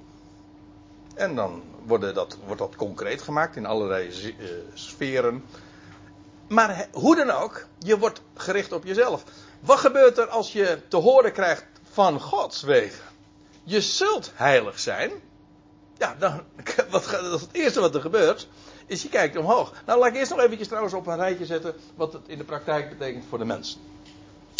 En 1.15 1.35
dan 1.35 1.63
wordt 1.87 2.15
dat, 2.15 2.39
wordt 2.45 2.61
dat 2.61 2.77
concreet 2.77 3.23
gemaakt 3.23 3.57
in 3.57 3.67
allerlei 3.67 4.09
uh, 4.09 4.49
sferen. 4.75 5.45
Maar 6.49 6.89
hoe 6.93 7.17
dan 7.17 7.31
ook, 7.31 7.67
je 7.79 7.99
wordt 7.99 8.21
gericht 8.35 8.73
op 8.73 8.85
jezelf. 8.85 9.25
Wat 9.61 9.79
gebeurt 9.79 10.19
er 10.19 10.27
als 10.27 10.53
je 10.53 10.79
te 10.89 10.97
horen 10.97 11.33
krijgt 11.33 11.65
van 11.93 12.21
Gods 12.21 12.63
wegen? 12.63 13.05
Je 13.65 13.81
zult 13.81 14.33
heilig 14.35 14.81
zijn. 14.81 15.11
Ja, 15.99 16.17
dan, 16.19 16.43
wat, 16.91 17.05
dat 17.11 17.35
is 17.35 17.41
het 17.41 17.53
eerste 17.53 17.81
wat 17.81 17.95
er 17.95 18.01
gebeurt 18.01 18.49
is 18.87 19.03
je 19.03 19.09
kijkt 19.09 19.37
omhoog. 19.37 19.73
Nou, 19.87 19.99
laat 19.99 20.09
ik 20.09 20.17
eerst 20.17 20.31
nog 20.31 20.41
eventjes 20.41 20.67
trouwens 20.67 20.95
op 20.95 21.07
een 21.07 21.17
rijtje 21.17 21.47
zetten 21.47 21.75
wat 21.95 22.13
het 22.13 22.23
in 22.27 22.39
de 22.39 22.45
praktijk 22.45 22.89
betekent 22.89 23.25
voor 23.29 23.39
de 23.39 23.45
mens. 23.45 23.79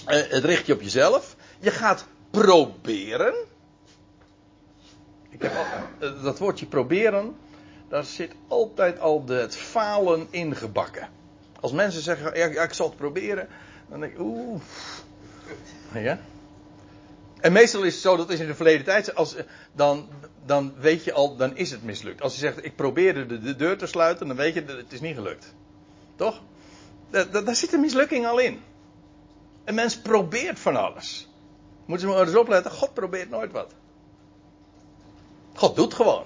Uh, 0.09 0.15
het 0.15 0.45
richt 0.45 0.67
je 0.67 0.73
op 0.73 0.81
jezelf. 0.81 1.37
Je 1.59 1.71
gaat 1.71 2.07
proberen. 2.31 3.35
Ik 5.31 5.43
heb 5.43 5.53
al, 5.57 5.65
uh, 6.09 6.23
dat 6.23 6.39
woordje 6.39 6.67
proberen, 6.67 7.37
daar 7.89 8.05
zit 8.05 8.33
altijd 8.49 9.01
al 9.01 9.25
de, 9.25 9.35
het 9.35 9.57
falen 9.57 10.27
ingebakken. 10.31 11.09
Als 11.65 11.73
mensen 11.73 12.03
zeggen, 12.03 12.37
ja, 12.37 12.63
ik 12.63 12.73
zal 12.73 12.87
het 12.87 12.97
proberen, 12.97 13.49
dan 13.89 14.01
denk 14.01 14.13
ik, 14.13 14.19
oeh. 14.21 14.61
Ja. 15.95 16.19
En 17.41 17.53
meestal 17.53 17.83
is 17.83 17.93
het 17.93 18.03
zo, 18.03 18.17
dat 18.17 18.31
is 18.31 18.41
in 18.41 18.47
de 18.47 18.55
verleden 18.55 18.85
tijd, 18.85 19.15
als, 19.15 19.37
dan, 19.73 20.09
dan 20.45 20.75
weet 20.79 21.05
je 21.05 21.13
al, 21.13 21.37
dan 21.37 21.57
is 21.57 21.71
het 21.71 21.83
mislukt. 21.83 22.23
Als 22.23 22.33
je 22.33 22.39
zegt, 22.39 22.65
ik 22.65 22.77
probeerde 22.77 23.27
de, 23.27 23.41
de 23.41 23.57
deur 23.57 23.79
te 23.79 23.87
sluiten, 23.87 24.27
dan 24.27 24.37
weet 24.37 24.55
je, 24.55 24.65
het 24.65 24.93
is 24.93 25.01
niet 25.01 25.15
gelukt. 25.15 25.55
Toch? 26.17 26.43
Daar, 27.11 27.45
daar 27.45 27.57
zit 27.57 27.73
een 27.73 27.81
mislukking 27.81 28.27
al 28.27 28.39
in. 28.39 28.61
Een 29.65 29.75
mens 29.75 29.99
probeert 29.99 30.59
van 30.59 30.77
alles. 30.77 31.29
Moeten 31.85 32.09
ze 32.09 32.15
maar 32.15 32.27
eens 32.27 32.37
opletten, 32.37 32.71
God 32.71 32.95
probeert 32.95 33.31
nooit 33.31 33.53
wat. 33.53 33.75
God 35.55 35.77
doet 35.77 35.95
gewoon. 35.95 36.25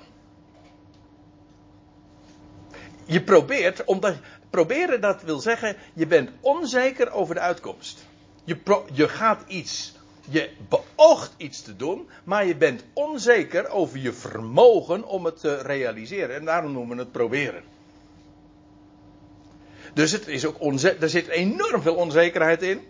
Je 3.04 3.22
probeert, 3.22 3.84
omdat 3.84 4.14
proberen 4.50 5.00
dat 5.00 5.22
wil 5.22 5.40
zeggen, 5.40 5.76
je 5.92 6.06
bent 6.06 6.30
onzeker 6.40 7.10
over 7.10 7.34
de 7.34 7.40
uitkomst. 7.40 8.06
Je, 8.44 8.56
je 8.92 9.08
gaat 9.08 9.42
iets 9.46 9.96
je 10.30 10.50
beoogt 10.68 11.34
iets 11.36 11.62
te 11.62 11.76
doen, 11.76 12.08
maar 12.24 12.46
je 12.46 12.56
bent 12.56 12.84
onzeker 12.92 13.68
over 13.68 13.98
je 13.98 14.12
vermogen 14.12 15.04
om 15.04 15.24
het 15.24 15.40
te 15.40 15.56
realiseren. 15.56 16.36
En 16.36 16.44
daarom 16.44 16.72
noemen 16.72 16.96
we 16.96 17.02
het 17.02 17.12
proberen. 17.12 17.62
Dus 19.94 20.12
het 20.12 20.28
is 20.28 20.46
ook 20.46 20.60
onze- 20.60 20.96
er 21.00 21.08
zit 21.08 21.28
enorm 21.28 21.82
veel 21.82 21.94
onzekerheid 21.94 22.62
in. 22.62 22.80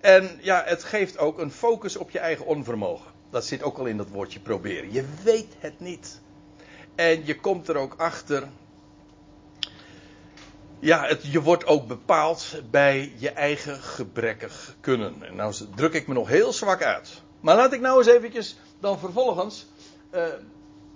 En 0.00 0.38
ja, 0.40 0.62
het 0.66 0.84
geeft 0.84 1.18
ook 1.18 1.38
een 1.38 1.50
focus 1.52 1.96
op 1.96 2.10
je 2.10 2.18
eigen 2.18 2.46
onvermogen. 2.46 3.10
Dat 3.30 3.44
zit 3.44 3.62
ook 3.62 3.78
al 3.78 3.86
in 3.86 3.96
dat 3.96 4.08
woordje 4.08 4.40
proberen. 4.40 4.92
Je 4.92 5.04
weet 5.22 5.54
het 5.58 5.80
niet. 5.80 6.20
En 6.94 7.26
je 7.26 7.40
komt 7.40 7.68
er 7.68 7.76
ook 7.76 7.94
achter 7.96 8.48
ja, 10.80 11.06
het, 11.06 11.26
je 11.26 11.42
wordt 11.42 11.66
ook 11.66 11.86
bepaald 11.86 12.54
bij 12.70 13.12
je 13.16 13.30
eigen 13.30 13.82
gebrekkig 13.82 14.76
kunnen. 14.80 15.22
En 15.22 15.36
nou 15.36 15.54
druk 15.74 15.92
ik 15.92 16.06
me 16.06 16.14
nog 16.14 16.28
heel 16.28 16.52
zwak 16.52 16.82
uit. 16.82 17.22
Maar 17.40 17.56
laat 17.56 17.72
ik 17.72 17.80
nou 17.80 17.98
eens 17.98 18.06
eventjes 18.06 18.56
dan 18.80 18.98
vervolgens 18.98 19.66
uh, 20.14 20.24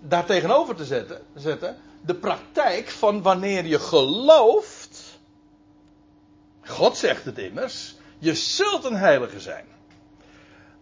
daar 0.01 0.25
tegenover 0.25 0.75
te 0.75 0.85
zetten, 0.85 1.23
zetten. 1.35 1.77
De 2.01 2.15
praktijk 2.15 2.89
van 2.89 3.23
wanneer 3.23 3.65
je 3.65 3.79
gelooft. 3.79 5.19
God 6.61 6.97
zegt 6.97 7.25
het 7.25 7.39
immers. 7.39 7.97
Je 8.19 8.35
zult 8.35 8.85
een 8.85 8.97
heilige 8.97 9.41
zijn. 9.41 9.65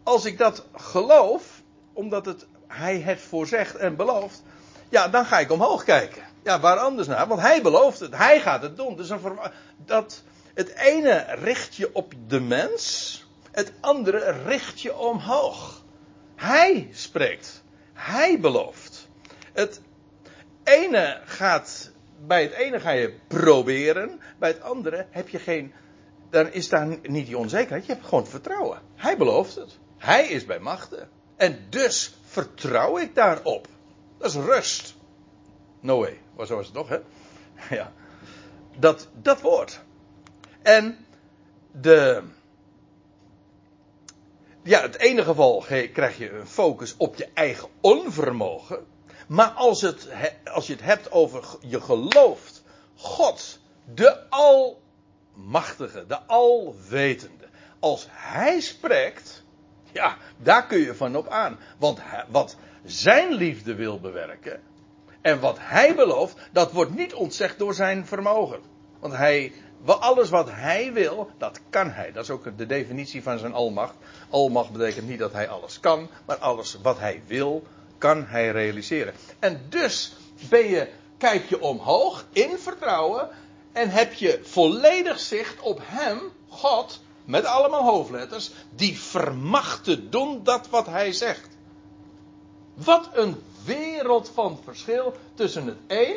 Als 0.03 0.25
ik 0.25 0.39
dat 0.39 0.65
geloof, 0.75 1.63
omdat 1.93 2.27
het, 2.27 2.47
hij 2.67 3.01
het 3.01 3.21
voorzegt 3.21 3.77
en 3.77 3.97
belooft. 3.97 4.43
Ja, 4.89 5.09
dan 5.09 5.25
ga 5.25 5.39
ik 5.39 5.51
omhoog 5.51 5.85
kijken. 5.85 6.23
Ja, 6.43 6.61
waar 6.61 6.77
anders 6.77 7.09
naar? 7.09 7.27
Want 7.27 7.41
hij 7.41 7.63
belooft 7.63 8.01
het. 8.01 8.17
Hij 8.17 8.41
gaat 8.41 8.63
het 8.63 8.77
doen. 8.77 8.97
Dus 8.97 9.13
dat, 9.77 10.23
het 10.55 10.69
ene 10.69 11.25
richt 11.29 11.75
je 11.75 11.95
op 11.95 12.15
de 12.27 12.41
mens. 12.41 13.27
Het 13.51 13.73
andere 13.81 14.43
richt 14.45 14.81
je 14.81 14.97
omhoog. 14.97 15.83
Hij 16.37 16.89
spreekt. 16.93 17.63
Hij 17.93 18.41
belooft. 18.41 19.09
Het 19.53 19.81
ene 20.65 21.21
gaat 21.25 21.93
bij 22.27 22.43
het 22.43 22.53
ene 22.53 22.81
ga 22.81 22.91
je 22.91 23.15
proberen, 23.27 24.21
bij 24.39 24.49
het 24.49 24.63
andere 24.63 25.07
heb 25.11 25.29
je 25.29 25.39
geen, 25.39 25.73
dan 26.31 26.53
is 26.53 26.69
daar 26.69 26.87
niet 27.03 27.27
die 27.27 27.39
onzekerheid, 27.39 27.87
je 27.87 27.93
hebt 27.93 28.05
gewoon 28.05 28.27
vertrouwen. 28.27 28.81
Hij 28.95 29.17
belooft 29.17 29.55
het. 29.55 29.79
Hij 29.99 30.27
is 30.29 30.45
bij 30.45 30.59
machten. 30.59 31.09
En 31.37 31.67
dus 31.69 32.15
vertrouw 32.25 32.99
ik 32.99 33.15
daarop. 33.15 33.69
Dat 34.19 34.31
is 34.31 34.37
rust. 34.37 34.95
No 35.83 35.99
way. 35.99 36.21
Zo 36.47 36.57
was 36.57 36.67
het 36.67 36.75
toch, 36.75 36.89
hè? 36.89 36.99
Ja. 37.77 37.93
Dat, 38.79 39.09
dat 39.23 39.41
woord. 39.41 39.81
En 40.63 41.07
de. 41.71 42.23
Ja, 44.63 44.81
het 44.83 44.99
ene 44.99 45.25
geval 45.25 45.65
krijg 45.93 46.19
je 46.19 46.31
een 46.31 46.47
focus 46.47 46.95
op 46.97 47.17
je 47.17 47.29
eigen 47.35 47.69
onvermogen. 47.81 48.87
Maar 49.29 49.49
als, 49.49 49.81
het, 49.81 50.09
als 50.45 50.67
je 50.67 50.73
het 50.73 50.83
hebt 50.83 51.13
over 51.13 51.45
je 51.61 51.81
gelooft, 51.81 52.63
God, 52.95 53.59
de 53.95 54.31
Almachtige, 54.31 56.07
de 56.07 56.21
Alwetende. 56.21 57.49
Als 57.79 58.07
Hij 58.11 58.61
spreekt, 58.61 59.45
ja, 59.93 60.17
daar 60.37 60.67
kun 60.67 60.79
je 60.79 60.95
van 60.95 61.17
op 61.17 61.29
aan. 61.29 61.59
Want 61.79 62.01
wat 62.29 62.57
Zijn 62.85 63.33
liefde 63.33 63.75
wil 63.75 64.01
bewerken, 64.01 64.63
en 65.23 65.41
wat 65.41 65.57
Hij 65.61 65.95
belooft, 65.95 66.37
dat 66.53 66.73
wordt 66.73 66.95
niet 66.95 67.15
ontzegd 67.15 67.59
door 67.59 67.75
Zijn 67.75 68.07
vermogen. 68.07 68.61
Want 68.99 69.15
Hij, 69.15 69.53
alles 69.85 70.31
wat 70.31 70.51
Hij 70.51 70.93
wil, 70.93 71.31
dat 71.39 71.61
kan 71.71 71.91
Hij. 71.91 72.13
Dat 72.13 72.23
is 72.23 72.31
ook 72.31 72.59
de 72.59 72.67
definitie 72.67 73.23
van 73.23 73.39
Zijn 73.39 73.53
Almacht. 73.53 73.95
Almacht 74.31 74.71
betekent 74.71 75.09
niet 75.09 75.19
dat 75.19 75.33
Hij 75.33 75.49
alles 75.49 75.81
kan, 75.81 76.09
maar 76.27 76.37
alles 76.37 76.79
wat 76.83 76.99
Hij 76.99 77.23
wil, 77.27 77.63
kan 78.03 78.25
hij 78.27 78.51
realiseren. 78.51 79.15
En 79.39 79.61
dus 79.69 80.13
je, 80.51 80.89
kijk 81.19 81.49
je 81.49 81.61
omhoog 81.61 82.25
in 82.33 82.59
vertrouwen 82.59 83.29
en 83.73 83.91
heb 83.91 84.13
je 84.13 84.41
volledig 84.43 85.19
zicht 85.19 85.61
op 85.61 85.81
Hem, 85.83 86.19
God, 86.49 87.01
met 87.25 87.45
allemaal 87.45 87.83
hoofdletters, 87.83 88.51
die 88.75 88.99
vermacht 88.99 89.85
te 89.85 90.09
doen 90.09 90.41
dat 90.45 90.69
wat 90.69 90.87
Hij 90.87 91.13
zegt. 91.13 91.49
Wat 92.75 93.11
een 93.13 93.43
wereld 93.65 94.31
van 94.35 94.59
verschil 94.65 95.15
tussen 95.35 95.67
het 95.67 95.77
een 95.87 96.17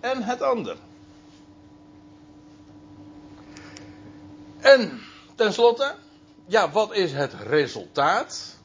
en 0.00 0.22
het 0.22 0.42
ander. 0.42 0.76
En 4.60 5.00
tenslotte, 5.34 5.94
ja, 6.46 6.70
wat 6.70 6.94
is 6.94 7.12
het 7.12 7.32
resultaat? 7.34 8.56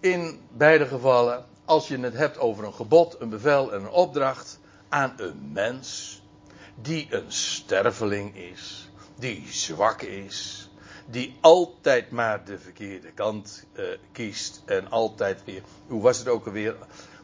In 0.00 0.40
beide 0.50 0.86
gevallen 0.86 1.46
als 1.64 1.88
je 1.88 1.98
het 1.98 2.14
hebt 2.14 2.38
over 2.38 2.64
een 2.64 2.74
gebod, 2.74 3.16
een 3.18 3.28
bevel 3.28 3.72
en 3.72 3.80
een 3.80 3.90
opdracht 3.90 4.58
aan 4.88 5.12
een 5.16 5.50
mens 5.52 6.20
die 6.74 7.06
een 7.10 7.32
sterveling 7.32 8.36
is, 8.36 8.90
die 9.14 9.46
zwak 9.50 10.02
is, 10.02 10.68
die 11.06 11.36
altijd 11.40 12.10
maar 12.10 12.44
de 12.44 12.58
verkeerde 12.58 13.12
kant 13.12 13.64
uh, 13.72 13.84
kiest 14.12 14.62
en 14.64 14.90
altijd 14.90 15.44
weer, 15.44 15.62
hoe 15.86 16.02
was 16.02 16.18
het 16.18 16.28
ook 16.28 16.46
alweer, 16.46 16.76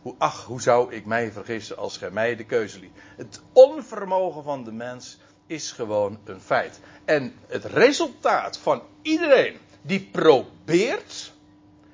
hoe, 0.02 0.14
ach, 0.18 0.44
hoe 0.44 0.60
zou 0.60 0.92
ik 0.92 1.06
mij 1.06 1.32
vergissen 1.32 1.76
als 1.76 1.96
gij 1.96 2.10
mij 2.10 2.36
de 2.36 2.44
keuze 2.44 2.80
liet. 2.80 2.92
Het 3.16 3.40
onvermogen 3.52 4.42
van 4.42 4.64
de 4.64 4.72
mens 4.72 5.18
is 5.46 5.72
gewoon 5.72 6.18
een 6.24 6.40
feit. 6.40 6.80
En 7.04 7.34
het 7.46 7.64
resultaat 7.64 8.58
van 8.58 8.82
iedereen 9.02 9.58
die 9.82 10.08
probeert 10.12 11.32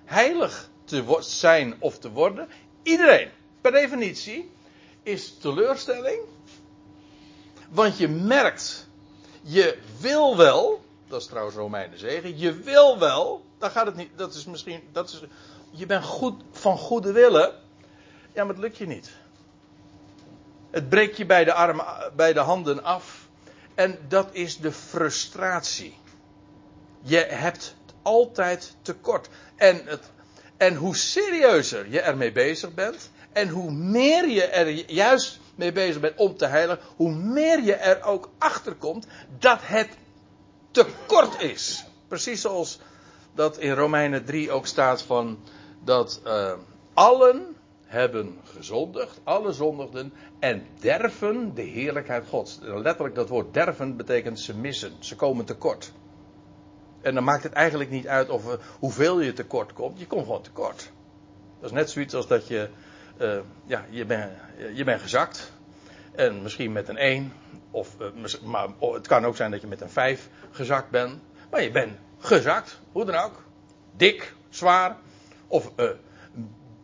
heilig 0.04 0.70
te 0.84 1.16
zijn 1.20 1.74
of 1.78 1.98
te 1.98 2.10
worden. 2.10 2.48
Iedereen, 2.82 3.28
per 3.60 3.72
definitie, 3.72 4.50
is 5.02 5.36
teleurstelling. 5.38 6.20
Want 7.70 7.98
je 7.98 8.08
merkt, 8.08 8.88
je 9.42 9.78
wil 10.00 10.36
wel, 10.36 10.84
dat 11.08 11.20
is 11.20 11.26
trouwens 11.26 11.56
Romeinen 11.56 11.98
zegen, 11.98 12.38
je 12.38 12.52
wil 12.54 12.98
wel, 12.98 13.44
dan 13.58 13.70
gaat 13.70 13.86
het 13.86 13.96
niet, 13.96 14.10
dat 14.16 14.34
is 14.34 14.44
misschien, 14.44 14.80
dat 14.92 15.08
is, 15.08 15.22
je 15.70 15.86
bent 15.86 16.04
goed 16.04 16.42
van 16.50 16.78
goede 16.78 17.12
willen, 17.12 17.54
ja, 18.34 18.44
maar 18.44 18.54
het 18.54 18.62
lukt 18.62 18.78
je 18.78 18.86
niet. 18.86 19.10
Het 20.70 20.88
breekt 20.88 21.16
je 21.16 21.26
bij 21.26 21.44
de, 21.44 21.52
armen, 21.52 22.12
bij 22.16 22.32
de 22.32 22.40
handen 22.40 22.84
af. 22.84 23.28
En 23.74 23.98
dat 24.08 24.28
is 24.32 24.58
de 24.58 24.72
frustratie. 24.72 25.98
Je 27.00 27.18
hebt 27.18 27.74
altijd 28.02 28.76
tekort. 28.82 29.28
En 29.56 29.82
het 29.84 30.12
en 30.56 30.74
hoe 30.74 30.96
serieuzer 30.96 31.90
je 31.90 32.00
ermee 32.00 32.32
bezig 32.32 32.74
bent, 32.74 33.10
en 33.32 33.48
hoe 33.48 33.70
meer 33.70 34.28
je 34.28 34.44
er 34.44 34.90
juist 34.90 35.40
mee 35.54 35.72
bezig 35.72 36.00
bent 36.00 36.16
om 36.16 36.36
te 36.36 36.46
heilen, 36.46 36.78
hoe 36.96 37.12
meer 37.12 37.62
je 37.62 37.74
er 37.74 38.02
ook 38.02 38.30
achter 38.38 38.74
komt 38.74 39.06
dat 39.38 39.58
het 39.62 39.88
tekort 40.70 41.40
is. 41.40 41.84
Precies 42.08 42.40
zoals 42.40 42.78
dat 43.34 43.58
in 43.58 43.72
Romeinen 43.72 44.24
3 44.24 44.50
ook 44.50 44.66
staat 44.66 45.02
van 45.02 45.38
dat 45.84 46.20
uh, 46.26 46.52
allen 46.94 47.53
hebben 47.84 48.38
gezondigd, 48.44 49.20
alle 49.24 49.52
zondigden 49.52 50.12
en 50.38 50.66
derven 50.80 51.54
de 51.54 51.62
heerlijkheid 51.62 52.26
Gods. 52.28 52.58
Letterlijk 52.62 53.14
dat 53.14 53.28
woord 53.28 53.54
derven 53.54 53.96
betekent 53.96 54.40
ze 54.40 54.56
missen, 54.56 54.92
ze 54.98 55.16
komen 55.16 55.44
tekort. 55.44 55.92
En 57.00 57.14
dan 57.14 57.24
maakt 57.24 57.42
het 57.42 57.52
eigenlijk 57.52 57.90
niet 57.90 58.06
uit 58.06 58.28
of, 58.28 58.58
hoeveel 58.78 59.20
je 59.20 59.32
tekort 59.32 59.72
komt. 59.72 59.98
Je 59.98 60.06
komt 60.06 60.24
gewoon 60.24 60.42
tekort. 60.42 60.92
Dat 61.60 61.70
is 61.70 61.76
net 61.76 61.90
zoiets 61.90 62.14
als 62.14 62.26
dat 62.26 62.48
je, 62.48 62.68
uh, 63.20 63.38
ja, 63.64 63.84
je 63.90 64.04
bent 64.04 64.30
je 64.74 64.84
bent 64.84 65.00
gezakt. 65.00 65.52
En 66.14 66.42
misschien 66.42 66.72
met 66.72 66.88
een 66.88 66.96
1. 66.96 67.32
Of, 67.70 67.96
uh, 68.00 68.42
maar 68.42 68.68
oh, 68.78 68.94
het 68.94 69.06
kan 69.06 69.24
ook 69.24 69.36
zijn 69.36 69.50
dat 69.50 69.60
je 69.60 69.66
met 69.66 69.80
een 69.80 69.90
5 69.90 70.28
gezakt 70.50 70.90
bent. 70.90 71.20
Maar 71.50 71.62
je 71.62 71.70
bent 71.70 71.98
gezakt, 72.18 72.80
hoe 72.92 73.04
dan 73.04 73.14
ook. 73.14 73.42
Dik, 73.96 74.34
zwaar. 74.48 74.96
Of 75.46 75.72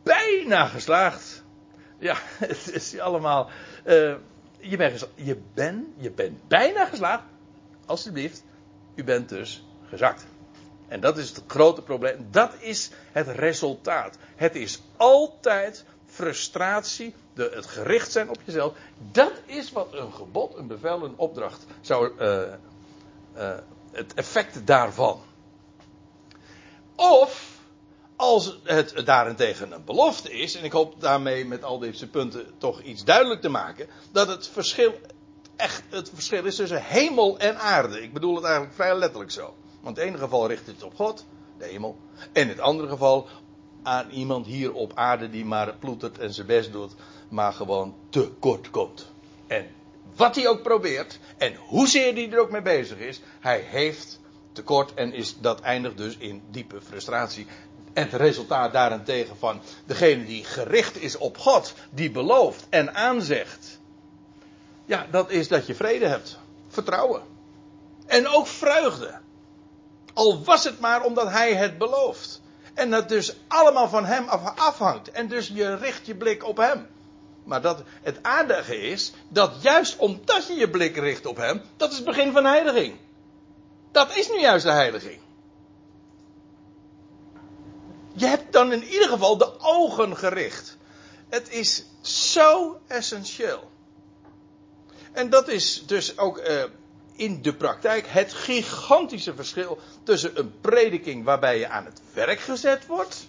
bijna 0.02 0.66
geslaagd. 0.66 1.42
Ja, 1.98 2.16
het 2.38 2.72
is 2.72 2.98
allemaal. 2.98 3.50
je, 4.58 4.76
bent 4.76 5.08
je, 5.14 5.40
bent, 5.54 5.86
je 5.96 6.32
bijna 6.48 6.86
geslaagd. 6.86 7.22
Alsjeblieft. 7.86 8.44
U 8.94 9.04
bent 9.04 9.28
dus 9.28 9.64
gezakt. 9.88 10.26
En 10.88 11.00
dat 11.00 11.18
is 11.18 11.28
het 11.28 11.42
grote 11.46 11.82
probleem. 11.82 12.28
Dat 12.30 12.52
is 12.58 12.90
het 13.12 13.28
resultaat. 13.28 14.16
Het 14.36 14.54
is 14.54 14.82
altijd 14.96 15.84
frustratie, 16.06 17.14
de, 17.34 17.50
het 17.54 17.66
gericht 17.66 18.12
zijn 18.12 18.28
op 18.28 18.36
jezelf. 18.44 18.74
Dat 19.12 19.32
is 19.46 19.72
wat 19.72 19.92
een 19.92 20.12
gebod, 20.12 20.56
een 20.56 20.66
bevel, 20.66 21.04
een 21.04 21.16
opdracht 21.16 21.64
zou. 21.80 22.12
Uh, 22.20 22.42
uh, 23.36 23.54
het 23.92 24.14
effect 24.14 24.66
daarvan. 24.66 25.20
Of 26.96 27.59
als 28.20 28.58
het 28.64 29.02
daarentegen 29.04 29.72
een 29.72 29.84
belofte 29.84 30.32
is, 30.32 30.54
en 30.54 30.64
ik 30.64 30.72
hoop 30.72 31.00
daarmee 31.00 31.46
met 31.46 31.64
al 31.64 31.78
deze 31.78 32.08
punten 32.08 32.46
toch 32.58 32.82
iets 32.82 33.04
duidelijk 33.04 33.40
te 33.40 33.48
maken, 33.48 33.86
dat 34.12 34.28
het 34.28 34.48
verschil 34.48 34.94
echt 35.56 35.82
het 35.88 36.10
verschil 36.14 36.44
is 36.44 36.56
tussen 36.56 36.82
hemel 36.82 37.38
en 37.38 37.58
aarde. 37.58 38.02
Ik 38.02 38.12
bedoel 38.12 38.34
het 38.34 38.44
eigenlijk 38.44 38.74
vrij 38.74 38.94
letterlijk 38.94 39.30
zo. 39.30 39.54
Want 39.80 39.98
in 39.98 40.02
het 40.04 40.12
ene 40.12 40.22
geval 40.22 40.48
richt 40.48 40.66
het 40.66 40.82
op 40.82 40.94
God, 40.94 41.26
de 41.58 41.64
hemel. 41.64 41.96
En 42.32 42.42
in 42.42 42.48
het 42.48 42.60
andere 42.60 42.88
geval 42.88 43.28
aan 43.82 44.10
iemand 44.10 44.46
hier 44.46 44.72
op 44.72 44.92
aarde 44.94 45.30
die 45.30 45.44
maar 45.44 45.74
ploetert 45.74 46.18
en 46.18 46.32
zijn 46.32 46.46
best 46.46 46.72
doet, 46.72 46.94
maar 47.28 47.52
gewoon 47.52 47.94
te 48.08 48.30
kort 48.38 48.70
komt. 48.70 49.12
En 49.46 49.66
wat 50.16 50.34
hij 50.34 50.48
ook 50.48 50.62
probeert, 50.62 51.18
en 51.38 51.54
hoezeer 51.54 52.14
hij 52.14 52.30
er 52.30 52.40
ook 52.40 52.50
mee 52.50 52.62
bezig 52.62 52.98
is, 52.98 53.20
hij 53.40 53.60
heeft 53.60 54.20
tekort 54.52 54.94
en 54.94 55.12
is, 55.12 55.36
dat 55.38 55.60
eindigt 55.60 55.96
dus 55.96 56.16
in 56.16 56.42
diepe 56.50 56.80
frustratie. 56.80 57.46
Het 57.92 58.12
resultaat 58.12 58.72
daarentegen 58.72 59.36
van 59.36 59.60
degene 59.86 60.24
die 60.24 60.44
gericht 60.44 60.96
is 60.96 61.16
op 61.16 61.38
God, 61.38 61.74
die 61.90 62.10
belooft 62.10 62.66
en 62.68 62.94
aanzegt. 62.94 63.78
Ja, 64.84 65.06
dat 65.10 65.30
is 65.30 65.48
dat 65.48 65.66
je 65.66 65.74
vrede 65.74 66.06
hebt. 66.06 66.38
Vertrouwen. 66.68 67.22
En 68.06 68.28
ook 68.28 68.46
vreugde. 68.46 69.18
Al 70.14 70.44
was 70.44 70.64
het 70.64 70.80
maar 70.80 71.04
omdat 71.04 71.30
hij 71.30 71.54
het 71.54 71.78
belooft. 71.78 72.40
En 72.74 72.90
dat 72.90 73.08
dus 73.08 73.36
allemaal 73.48 73.88
van 73.88 74.04
hem 74.04 74.28
afhangt. 74.56 75.10
En 75.10 75.28
dus 75.28 75.48
je 75.48 75.76
richt 75.76 76.06
je 76.06 76.14
blik 76.14 76.44
op 76.44 76.56
hem. 76.56 76.86
Maar 77.44 77.62
dat 77.62 77.82
het 78.02 78.18
aardige 78.22 78.76
is, 78.76 79.12
dat 79.28 79.62
juist 79.62 79.96
omdat 79.96 80.46
je 80.46 80.54
je 80.54 80.70
blik 80.70 80.96
richt 80.96 81.26
op 81.26 81.36
hem, 81.36 81.62
dat 81.76 81.90
is 81.90 81.96
het 81.96 82.06
begin 82.06 82.32
van 82.32 82.44
heiliging. 82.44 82.96
Dat 83.92 84.16
is 84.16 84.28
nu 84.28 84.40
juist 84.40 84.64
de 84.64 84.70
heiliging. 84.70 85.20
Je 88.12 88.26
hebt 88.26 88.52
dan 88.52 88.72
in 88.72 88.84
ieder 88.84 89.08
geval 89.08 89.36
de 89.36 89.60
ogen 89.60 90.16
gericht. 90.16 90.76
Het 91.28 91.50
is 91.50 91.84
zo 92.00 92.80
essentieel. 92.86 93.70
En 95.12 95.30
dat 95.30 95.48
is 95.48 95.86
dus 95.86 96.18
ook 96.18 96.38
uh, 96.38 96.64
in 97.16 97.42
de 97.42 97.54
praktijk 97.54 98.06
het 98.08 98.32
gigantische 98.32 99.34
verschil 99.34 99.78
tussen 100.02 100.38
een 100.38 100.60
prediking 100.60 101.24
waarbij 101.24 101.58
je 101.58 101.68
aan 101.68 101.84
het 101.84 102.00
werk 102.12 102.40
gezet 102.40 102.86
wordt. 102.86 103.28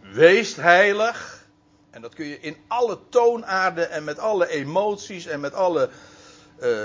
Wees 0.00 0.56
heilig. 0.56 1.48
En 1.90 2.02
dat 2.02 2.14
kun 2.14 2.26
je 2.26 2.40
in 2.40 2.56
alle 2.66 2.98
toonaarden 3.08 3.90
en 3.90 4.04
met 4.04 4.18
alle 4.18 4.48
emoties 4.48 5.26
en 5.26 5.40
met 5.40 5.54
alle 5.54 5.90
uh, 6.62 6.84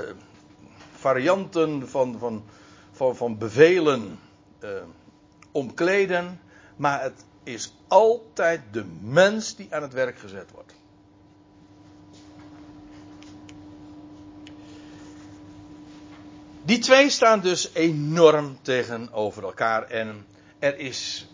varianten 0.95 1.89
van, 1.89 2.19
van, 2.19 2.45
van, 2.91 3.15
van 3.15 3.37
bevelen 3.37 4.19
uh, 4.63 4.69
omkleden. 5.51 6.39
Maar 6.75 7.01
het 7.01 7.25
is 7.43 7.73
altijd 7.87 8.61
de 8.71 8.85
mens 9.01 9.55
die 9.55 9.67
aan 9.69 9.81
het 9.81 9.93
werk 9.93 10.19
gezet 10.19 10.51
wordt. 10.51 10.73
Die 16.61 16.79
twee 16.79 17.09
staan 17.09 17.39
dus 17.39 17.73
enorm 17.73 18.57
tegenover 18.61 19.43
elkaar 19.43 19.83
en 19.83 20.25
er 20.59 20.77
is 20.77 21.29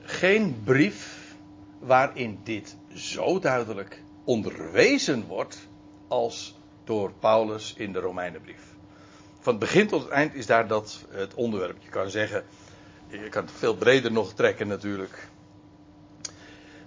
geen 0.00 0.62
brief 0.64 1.34
waarin 1.78 2.40
dit 2.44 2.76
zo 2.94 3.38
duidelijk 3.38 4.02
onderwezen 4.24 5.26
wordt 5.26 5.68
als 6.08 6.54
door 6.84 7.12
Paulus 7.12 7.74
in 7.76 7.92
de 7.92 7.98
Romeinenbrief. 7.98 8.62
Van 9.40 9.52
het 9.52 9.62
begin 9.62 9.86
tot 9.86 10.02
het 10.02 10.10
eind 10.10 10.34
is 10.34 10.46
daar 10.46 10.66
dat 10.66 11.04
het 11.08 11.34
onderwerp. 11.34 11.76
Je 11.82 11.90
kan 11.90 12.10
zeggen, 12.10 12.44
je 13.22 13.28
kan 13.28 13.44
het 13.44 13.52
veel 13.58 13.74
breder 13.74 14.12
nog 14.12 14.32
trekken 14.32 14.68
natuurlijk. 14.68 15.28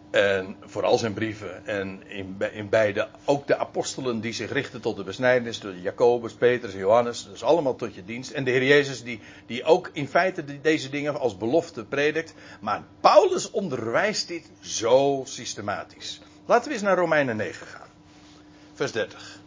En 0.09 0.55
vooral 0.65 0.97
zijn 0.97 1.13
brieven. 1.13 1.65
En 1.65 2.03
in, 2.07 2.37
in 2.51 2.69
beide 2.69 3.07
ook 3.25 3.47
de 3.47 3.57
apostelen 3.57 4.19
die 4.19 4.33
zich 4.33 4.51
richten 4.51 4.81
tot 4.81 4.97
de 4.97 5.03
besnijdenis. 5.03 5.59
Door 5.59 5.75
Jacobus, 5.75 6.33
Petrus 6.33 6.73
Johannes. 6.73 7.29
Is 7.33 7.43
allemaal 7.43 7.75
tot 7.75 7.95
je 7.95 8.05
dienst. 8.05 8.31
En 8.31 8.43
de 8.43 8.51
Heer 8.51 8.63
Jezus 8.63 9.03
die, 9.03 9.19
die 9.45 9.63
ook 9.63 9.89
in 9.93 10.07
feite 10.07 10.61
deze 10.61 10.89
dingen 10.89 11.19
als 11.19 11.37
belofte 11.37 11.85
predikt. 11.85 12.33
Maar 12.59 12.83
Paulus 13.01 13.51
onderwijst 13.51 14.27
dit 14.27 14.49
zo 14.59 15.21
systematisch. 15.25 16.21
Laten 16.45 16.67
we 16.67 16.73
eens 16.73 16.83
naar 16.83 16.97
Romeinen 16.97 17.37
9 17.37 17.67
gaan. 17.67 17.87
Vers 18.73 18.91
30. 18.91 19.39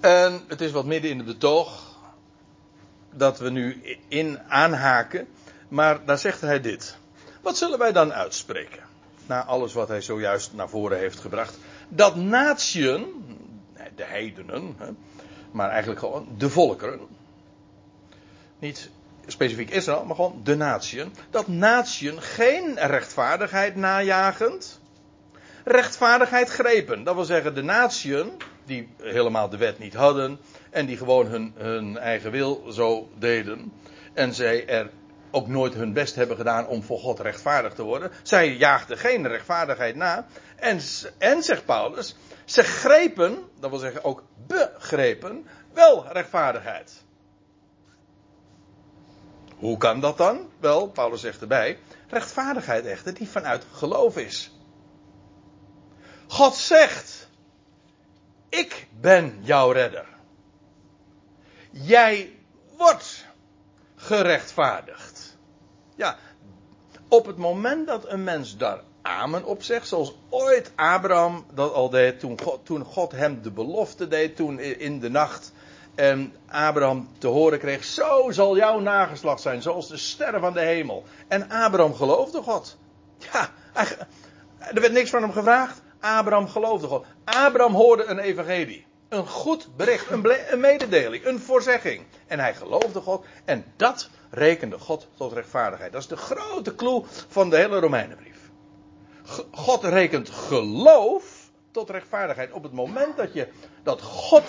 En 0.00 0.40
het 0.48 0.60
is 0.60 0.70
wat 0.70 0.84
midden 0.84 1.10
in 1.10 1.16
het 1.16 1.26
betoog 1.26 1.83
dat 3.16 3.38
we 3.38 3.50
nu 3.50 3.82
in 4.08 4.40
aanhaken. 4.48 5.26
Maar 5.68 6.04
daar 6.04 6.18
zegt 6.18 6.40
hij 6.40 6.60
dit. 6.60 6.96
Wat 7.42 7.56
zullen 7.56 7.78
wij 7.78 7.92
dan 7.92 8.12
uitspreken? 8.12 8.82
Na 9.26 9.44
alles 9.44 9.72
wat 9.72 9.88
hij 9.88 10.00
zojuist 10.00 10.52
naar 10.52 10.68
voren 10.68 10.98
heeft 10.98 11.20
gebracht. 11.20 11.58
Dat 11.88 12.16
natieën, 12.16 13.06
de 13.96 14.04
heidenen, 14.04 14.76
maar 15.50 15.70
eigenlijk 15.70 16.00
gewoon 16.00 16.28
de 16.38 16.50
volkeren. 16.50 17.00
Niet 18.58 18.90
specifiek 19.26 19.70
Israël, 19.70 20.04
maar 20.04 20.14
gewoon 20.14 20.40
de 20.44 20.56
natieën. 20.56 21.14
Dat 21.30 21.46
natieën 21.46 22.22
geen 22.22 22.74
rechtvaardigheid 22.78 23.76
najagend, 23.76 24.80
rechtvaardigheid 25.64 26.48
grepen. 26.48 27.04
Dat 27.04 27.14
wil 27.14 27.24
zeggen, 27.24 27.54
de 27.54 27.62
natieën, 27.62 28.32
die 28.64 28.88
helemaal 29.02 29.48
de 29.48 29.56
wet 29.56 29.78
niet 29.78 29.94
hadden 29.94 30.38
en 30.74 30.86
die 30.86 30.96
gewoon 30.96 31.26
hun, 31.26 31.54
hun 31.56 31.98
eigen 31.98 32.30
wil 32.30 32.72
zo 32.72 33.08
deden. 33.18 33.72
En 34.12 34.34
zij 34.34 34.66
er 34.68 34.90
ook 35.30 35.46
nooit 35.48 35.74
hun 35.74 35.92
best 35.92 36.14
hebben 36.14 36.36
gedaan 36.36 36.66
om 36.66 36.82
voor 36.82 36.98
God 36.98 37.20
rechtvaardig 37.20 37.74
te 37.74 37.82
worden. 37.82 38.10
Zij 38.22 38.56
jaagden 38.56 38.98
geen 38.98 39.28
rechtvaardigheid 39.28 39.96
na. 39.96 40.26
En, 40.56 40.80
en 41.18 41.42
zegt 41.42 41.64
Paulus, 41.64 42.16
ze 42.44 42.62
grepen, 42.62 43.38
dat 43.60 43.70
wil 43.70 43.78
zeggen 43.78 44.04
ook 44.04 44.22
begrepen, 44.46 45.46
wel 45.72 46.06
rechtvaardigheid. 46.12 47.02
Hoe 49.56 49.76
kan 49.76 50.00
dat 50.00 50.16
dan? 50.16 50.50
Wel, 50.60 50.88
Paulus 50.88 51.20
zegt 51.20 51.40
erbij, 51.40 51.78
rechtvaardigheid 52.08 52.86
echter 52.86 53.14
die 53.14 53.28
vanuit 53.28 53.66
geloof 53.72 54.16
is. 54.16 54.52
God 56.26 56.54
zegt, 56.54 57.28
ik 58.48 58.86
ben 59.00 59.38
jouw 59.40 59.70
redder. 59.70 60.13
Jij 61.76 62.32
wordt 62.76 63.26
gerechtvaardigd. 63.96 65.36
Ja, 65.96 66.16
op 67.08 67.26
het 67.26 67.36
moment 67.36 67.86
dat 67.86 68.08
een 68.08 68.24
mens 68.24 68.56
daar 68.56 68.80
amen 69.02 69.44
op 69.44 69.62
zegt, 69.62 69.88
zoals 69.88 70.16
ooit 70.28 70.72
Abraham 70.74 71.46
dat 71.54 71.72
al 71.72 71.90
deed, 71.90 72.20
toen 72.20 72.40
God, 72.40 72.66
toen 72.66 72.84
God 72.84 73.12
hem 73.12 73.42
de 73.42 73.50
belofte 73.50 74.08
deed, 74.08 74.36
toen 74.36 74.58
in 74.58 75.00
de 75.00 75.10
nacht 75.10 75.52
en 75.94 76.34
Abraham 76.48 77.08
te 77.18 77.26
horen 77.26 77.58
kreeg, 77.58 77.84
zo 77.84 78.30
zal 78.30 78.56
jouw 78.56 78.78
nageslacht 78.78 79.40
zijn, 79.40 79.62
zoals 79.62 79.88
de 79.88 79.96
sterren 79.96 80.40
van 80.40 80.52
de 80.52 80.60
hemel. 80.60 81.04
En 81.28 81.50
Abraham 81.50 81.94
geloofde 81.94 82.42
God. 82.42 82.76
Ja, 83.18 83.50
er 84.58 84.80
werd 84.80 84.92
niks 84.92 85.10
van 85.10 85.22
hem 85.22 85.32
gevraagd. 85.32 85.82
Abraham 86.00 86.48
geloofde 86.48 86.86
God. 86.86 87.06
Abraham 87.24 87.74
hoorde 87.74 88.04
een 88.04 88.18
evangelie. 88.18 88.86
Een 89.14 89.26
goed 89.26 89.76
bericht, 89.76 90.10
een, 90.10 90.60
mededeling, 90.60 91.24
een 91.24 91.40
voorzegging. 91.40 92.04
En 92.26 92.38
hij 92.38 92.54
geloofde 92.54 93.00
God. 93.00 93.24
En 93.44 93.64
dat 93.76 94.08
rekende 94.30 94.78
God 94.78 95.08
tot 95.16 95.32
rechtvaardigheid. 95.32 95.92
Dat 95.92 96.00
is 96.00 96.08
de 96.08 96.16
grote 96.16 96.74
clue 96.74 97.02
van 97.28 97.50
de 97.50 97.56
hele 97.56 97.78
Romeinenbrief. 97.78 98.50
God 99.50 99.84
rekent 99.84 100.30
geloof 100.30 101.50
tot 101.70 101.90
rechtvaardigheid. 101.90 102.52
Op 102.52 102.62
het 102.62 102.72
moment 102.72 103.16
dat 103.16 103.32
je 103.32 103.48
dat 103.82 104.02
God 104.02 104.42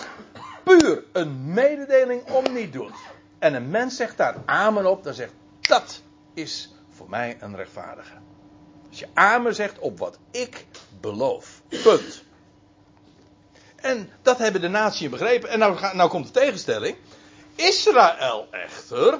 puur 0.64 1.04
een 1.12 1.52
mededeling 1.52 2.30
om 2.30 2.52
niet 2.52 2.72
doet. 2.72 2.94
En 3.38 3.54
een 3.54 3.70
mens 3.70 3.96
zegt 3.96 4.16
daar 4.16 4.36
amen 4.44 4.86
op, 4.90 5.04
dan 5.04 5.14
zegt 5.14 5.32
dat 5.60 6.02
is 6.34 6.74
voor 6.90 7.08
mij 7.08 7.36
een 7.40 7.56
rechtvaardige. 7.56 8.14
Als 8.88 8.98
je 8.98 9.08
amen 9.14 9.54
zegt 9.54 9.78
op 9.78 9.98
wat 9.98 10.18
ik 10.30 10.66
beloof. 11.00 11.62
Punt. 11.68 12.24
En 13.86 14.10
dat 14.22 14.38
hebben 14.38 14.60
de 14.60 14.68
naties 14.68 15.08
begrepen. 15.08 15.48
En 15.48 15.58
nou, 15.58 15.96
nou 15.96 16.10
komt 16.10 16.26
de 16.26 16.40
tegenstelling. 16.40 16.96
Israël 17.54 18.48
echter, 18.50 19.18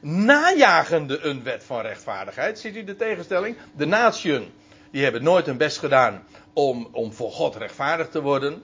najagende 0.00 1.18
een 1.18 1.42
wet 1.42 1.64
van 1.64 1.80
rechtvaardigheid. 1.80 2.58
Ziet 2.58 2.76
u 2.76 2.84
de 2.84 2.96
tegenstelling? 2.96 3.56
De 3.72 3.86
naties, 3.86 4.40
die 4.90 5.02
hebben 5.02 5.22
nooit 5.22 5.46
hun 5.46 5.56
best 5.56 5.78
gedaan 5.78 6.26
om, 6.52 6.88
om 6.92 7.12
voor 7.12 7.30
God 7.30 7.56
rechtvaardig 7.56 8.08
te 8.08 8.22
worden. 8.22 8.62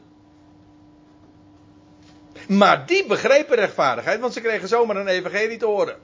Maar 2.49 2.87
die 2.87 3.07
begrepen 3.07 3.57
rechtvaardigheid, 3.57 4.21
want 4.21 4.33
ze 4.33 4.41
kregen 4.41 4.69
zomaar 4.69 4.97
een 4.97 5.09
evangelie 5.09 5.59
te 5.59 5.67
horen. 5.67 5.97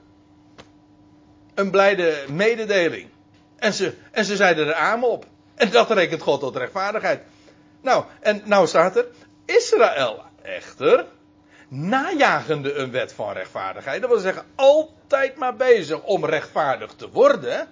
Een 1.55 1.71
blijde 1.71 2.25
mededeling. 2.29 3.09
En 3.55 3.73
ze, 3.73 3.93
en 4.11 4.25
ze 4.25 4.35
zeiden 4.35 4.67
er 4.67 4.73
aan 4.73 5.03
op. 5.03 5.25
En 5.55 5.69
dat 5.69 5.91
rekent 5.91 6.21
God 6.21 6.39
tot 6.39 6.55
rechtvaardigheid. 6.55 7.21
Nou, 7.83 8.03
en 8.19 8.41
nou 8.45 8.67
staat 8.67 8.95
er, 8.95 9.07
Israël 9.45 10.21
echter, 10.41 11.05
najagende 11.67 12.73
een 12.73 12.91
wet 12.91 13.13
van 13.13 13.33
rechtvaardigheid. 13.33 14.01
Dat 14.01 14.09
wil 14.09 14.19
zeggen, 14.19 14.45
altijd 14.55 15.35
maar 15.35 15.55
bezig 15.55 16.03
om 16.03 16.25
rechtvaardig 16.25 16.93
te 16.93 17.09
worden. 17.09 17.67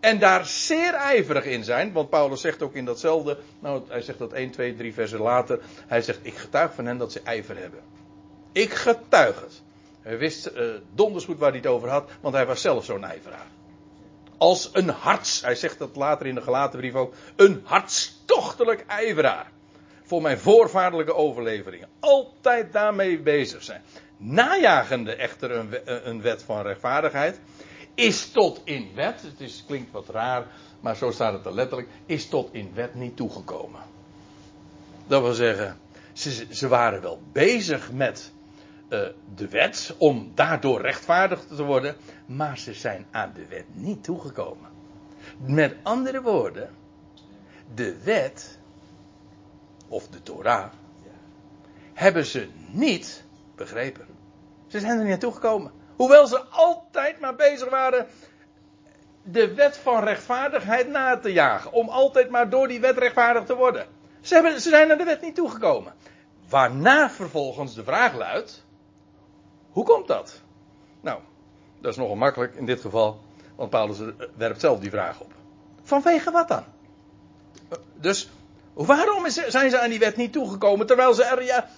En 0.00 0.18
daar 0.18 0.46
zeer 0.46 0.94
ijverig 0.94 1.44
in 1.44 1.64
zijn. 1.64 1.92
Want 1.92 2.10
Paulus 2.10 2.40
zegt 2.40 2.62
ook 2.62 2.74
in 2.74 2.84
datzelfde. 2.84 3.38
Nou, 3.60 3.82
hij 3.88 4.02
zegt 4.02 4.18
dat 4.18 4.32
1, 4.32 4.50
2, 4.50 4.76
3 4.76 4.94
versen 4.94 5.20
later. 5.20 5.60
Hij 5.86 6.02
zegt: 6.02 6.18
Ik 6.22 6.34
getuig 6.34 6.74
van 6.74 6.86
hen 6.86 6.98
dat 6.98 7.12
ze 7.12 7.20
ijver 7.24 7.56
hebben. 7.56 7.80
Ik 8.52 8.74
getuig 8.74 9.40
het. 9.40 9.62
Hij 10.02 10.18
wist 10.18 10.50
uh, 10.54 10.74
donders 10.94 11.24
goed 11.24 11.38
waar 11.38 11.50
hij 11.50 11.58
het 11.58 11.66
over 11.66 11.88
had. 11.88 12.10
Want 12.20 12.34
hij 12.34 12.46
was 12.46 12.60
zelf 12.60 12.84
zo'n 12.84 13.04
ijveraar. 13.04 13.46
Als 14.38 14.70
een 14.72 14.88
harts. 14.88 15.40
Hij 15.40 15.54
zegt 15.54 15.78
dat 15.78 15.96
later 15.96 16.26
in 16.26 16.34
de 16.34 16.42
gelaten 16.42 16.78
brief 16.78 16.94
ook. 16.94 17.14
Een 17.36 17.62
hartstochtelijk 17.64 18.84
ijveraar. 18.86 19.50
Voor 20.02 20.22
mijn 20.22 20.38
voorvaardelijke 20.38 21.14
overleveringen. 21.14 21.88
Altijd 22.00 22.72
daarmee 22.72 23.20
bezig 23.20 23.62
zijn. 23.62 23.82
Najagende 24.16 25.14
echter 25.14 25.50
een, 25.50 26.08
een 26.08 26.22
wet 26.22 26.42
van 26.42 26.62
rechtvaardigheid 26.62 27.40
is 27.96 28.30
tot 28.30 28.60
in 28.64 28.90
wet, 28.94 29.22
het 29.22 29.40
is, 29.40 29.64
klinkt 29.66 29.92
wat 29.92 30.08
raar, 30.08 30.46
maar 30.80 30.96
zo 30.96 31.10
staat 31.10 31.32
het 31.32 31.46
er 31.46 31.54
letterlijk, 31.54 31.88
is 32.06 32.28
tot 32.28 32.48
in 32.52 32.70
wet 32.74 32.94
niet 32.94 33.16
toegekomen. 33.16 33.80
Dat 35.06 35.22
wil 35.22 35.32
zeggen, 35.32 35.78
ze, 36.12 36.46
ze 36.50 36.68
waren 36.68 37.02
wel 37.02 37.20
bezig 37.32 37.92
met 37.92 38.32
uh, 38.88 39.00
de 39.34 39.48
wet 39.48 39.94
om 39.98 40.32
daardoor 40.34 40.80
rechtvaardig 40.80 41.44
te 41.44 41.64
worden, 41.64 41.96
maar 42.26 42.58
ze 42.58 42.74
zijn 42.74 43.06
aan 43.10 43.32
de 43.34 43.46
wet 43.46 43.64
niet 43.72 44.04
toegekomen. 44.04 44.70
Met 45.38 45.76
andere 45.82 46.22
woorden, 46.22 46.70
de 47.74 48.02
wet, 48.02 48.58
of 49.88 50.08
de 50.08 50.22
Torah, 50.22 50.72
hebben 51.94 52.26
ze 52.26 52.48
niet 52.70 53.24
begrepen. 53.54 54.06
Ze 54.66 54.80
zijn 54.80 54.98
er 54.98 55.04
niet 55.04 55.12
aan 55.12 55.18
toegekomen. 55.18 55.72
Hoewel 55.96 56.26
ze 56.26 56.44
altijd 56.44 57.20
maar 57.20 57.34
bezig 57.34 57.70
waren 57.70 58.06
de 59.22 59.54
wet 59.54 59.76
van 59.76 60.04
rechtvaardigheid 60.04 60.88
na 60.88 61.18
te 61.18 61.32
jagen. 61.32 61.72
Om 61.72 61.88
altijd 61.88 62.30
maar 62.30 62.50
door 62.50 62.68
die 62.68 62.80
wet 62.80 62.98
rechtvaardig 62.98 63.44
te 63.44 63.54
worden. 63.54 63.86
Ze, 64.20 64.34
hebben, 64.34 64.60
ze 64.60 64.68
zijn 64.68 64.88
naar 64.88 64.98
de 64.98 65.04
wet 65.04 65.22
niet 65.22 65.34
toegekomen. 65.34 65.94
Waarna 66.48 67.10
vervolgens 67.10 67.74
de 67.74 67.84
vraag 67.84 68.14
luidt: 68.14 68.65
hoe 69.76 69.84
komt 69.84 70.06
dat? 70.06 70.40
Nou, 71.00 71.20
dat 71.80 71.90
is 71.90 71.96
nogal 71.96 72.14
makkelijk 72.14 72.54
in 72.54 72.66
dit 72.66 72.80
geval. 72.80 73.20
Want 73.56 73.70
Paulus 73.70 73.98
werpt 74.36 74.60
zelf 74.60 74.80
die 74.80 74.90
vraag 74.90 75.20
op. 75.20 75.32
Vanwege 75.82 76.30
wat 76.30 76.48
dan? 76.48 76.64
Dus 77.94 78.30
waarom 78.72 79.28
zijn 79.28 79.70
ze 79.70 79.80
aan 79.80 79.90
die 79.90 79.98
wet 79.98 80.16
niet 80.16 80.32
toegekomen 80.32 80.86
terwijl 80.86 81.14
ze 81.14 81.24
er 81.24 81.42
ja, 81.42 81.68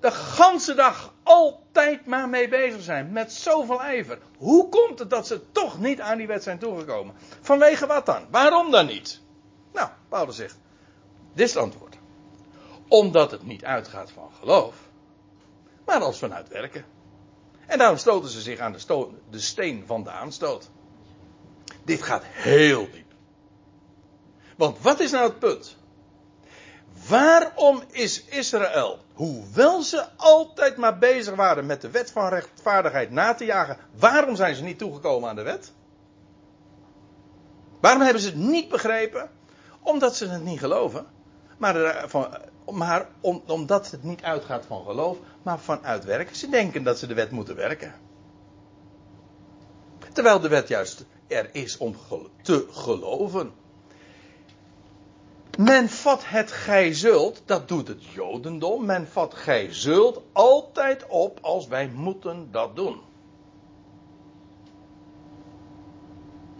de 0.00 0.10
ganse 0.10 0.74
dag 0.74 1.14
altijd 1.22 2.06
maar 2.06 2.28
mee 2.28 2.48
bezig 2.48 2.82
zijn. 2.82 3.12
Met 3.12 3.32
zoveel 3.32 3.82
ijver. 3.82 4.18
Hoe 4.38 4.68
komt 4.68 4.98
het 4.98 5.10
dat 5.10 5.26
ze 5.26 5.50
toch 5.52 5.78
niet 5.78 6.00
aan 6.00 6.18
die 6.18 6.26
wet 6.26 6.42
zijn 6.42 6.58
toegekomen? 6.58 7.14
Vanwege 7.40 7.86
wat 7.86 8.06
dan? 8.06 8.26
Waarom 8.30 8.70
dan 8.70 8.86
niet? 8.86 9.20
Nou, 9.72 9.88
Paulus 10.08 10.36
zegt. 10.36 10.58
Dit 11.34 11.46
is 11.46 11.54
het 11.54 11.62
antwoord. 11.62 11.96
Omdat 12.88 13.30
het 13.30 13.42
niet 13.46 13.64
uitgaat 13.64 14.10
van 14.10 14.30
geloof. 14.40 14.74
Maar 15.84 16.00
als 16.00 16.18
vanuit 16.18 16.48
werken. 16.48 16.91
En 17.66 17.78
daarom 17.78 17.96
stoten 17.96 18.30
ze 18.30 18.40
zich 18.40 18.58
aan 18.58 18.72
de, 18.72 19.08
de 19.30 19.40
steen 19.40 19.84
van 19.86 20.02
de 20.04 20.10
aanstoot. 20.10 20.70
Dit 21.84 22.02
gaat 22.02 22.22
heel 22.24 22.90
diep. 22.90 23.12
Want 24.56 24.80
wat 24.80 25.00
is 25.00 25.10
nou 25.10 25.28
het 25.28 25.38
punt? 25.38 25.76
Waarom 27.08 27.82
is 27.90 28.24
Israël, 28.24 28.98
hoewel 29.12 29.82
ze 29.82 30.04
altijd 30.16 30.76
maar 30.76 30.98
bezig 30.98 31.34
waren 31.34 31.66
met 31.66 31.80
de 31.80 31.90
wet 31.90 32.10
van 32.10 32.28
rechtvaardigheid 32.28 33.10
na 33.10 33.34
te 33.34 33.44
jagen, 33.44 33.76
waarom 33.98 34.36
zijn 34.36 34.54
ze 34.54 34.62
niet 34.62 34.78
toegekomen 34.78 35.28
aan 35.28 35.36
de 35.36 35.42
wet? 35.42 35.72
Waarom 37.80 38.02
hebben 38.02 38.22
ze 38.22 38.28
het 38.28 38.36
niet 38.36 38.68
begrepen? 38.68 39.30
Omdat 39.80 40.16
ze 40.16 40.28
het 40.28 40.42
niet 40.42 40.58
geloven. 40.58 41.06
Maar, 41.58 42.04
van, 42.08 42.36
maar 42.70 43.08
omdat 43.46 43.90
het 43.90 44.02
niet 44.02 44.22
uitgaat 44.22 44.66
van 44.66 44.84
geloof, 44.84 45.16
maar 45.42 45.60
vanuit 45.60 46.04
werken. 46.04 46.36
Ze 46.36 46.48
denken 46.48 46.82
dat 46.82 46.98
ze 46.98 47.06
de 47.06 47.14
wet 47.14 47.30
moeten 47.30 47.56
werken. 47.56 47.94
Terwijl 50.12 50.40
de 50.40 50.48
wet 50.48 50.68
juist 50.68 51.04
er 51.26 51.48
is 51.52 51.76
om 51.76 51.96
te 52.42 52.66
geloven. 52.70 53.52
Men 55.58 55.88
vat 55.88 56.22
het 56.24 56.52
gij 56.52 56.94
zult, 56.94 57.42
dat 57.44 57.68
doet 57.68 57.88
het 57.88 58.04
Jodendom. 58.04 58.84
Men 58.86 59.08
vat 59.08 59.34
gij 59.34 59.72
zult 59.72 60.22
altijd 60.32 61.06
op 61.06 61.38
als 61.42 61.66
wij 61.66 61.88
moeten 61.88 62.48
dat 62.50 62.76
doen. 62.76 63.00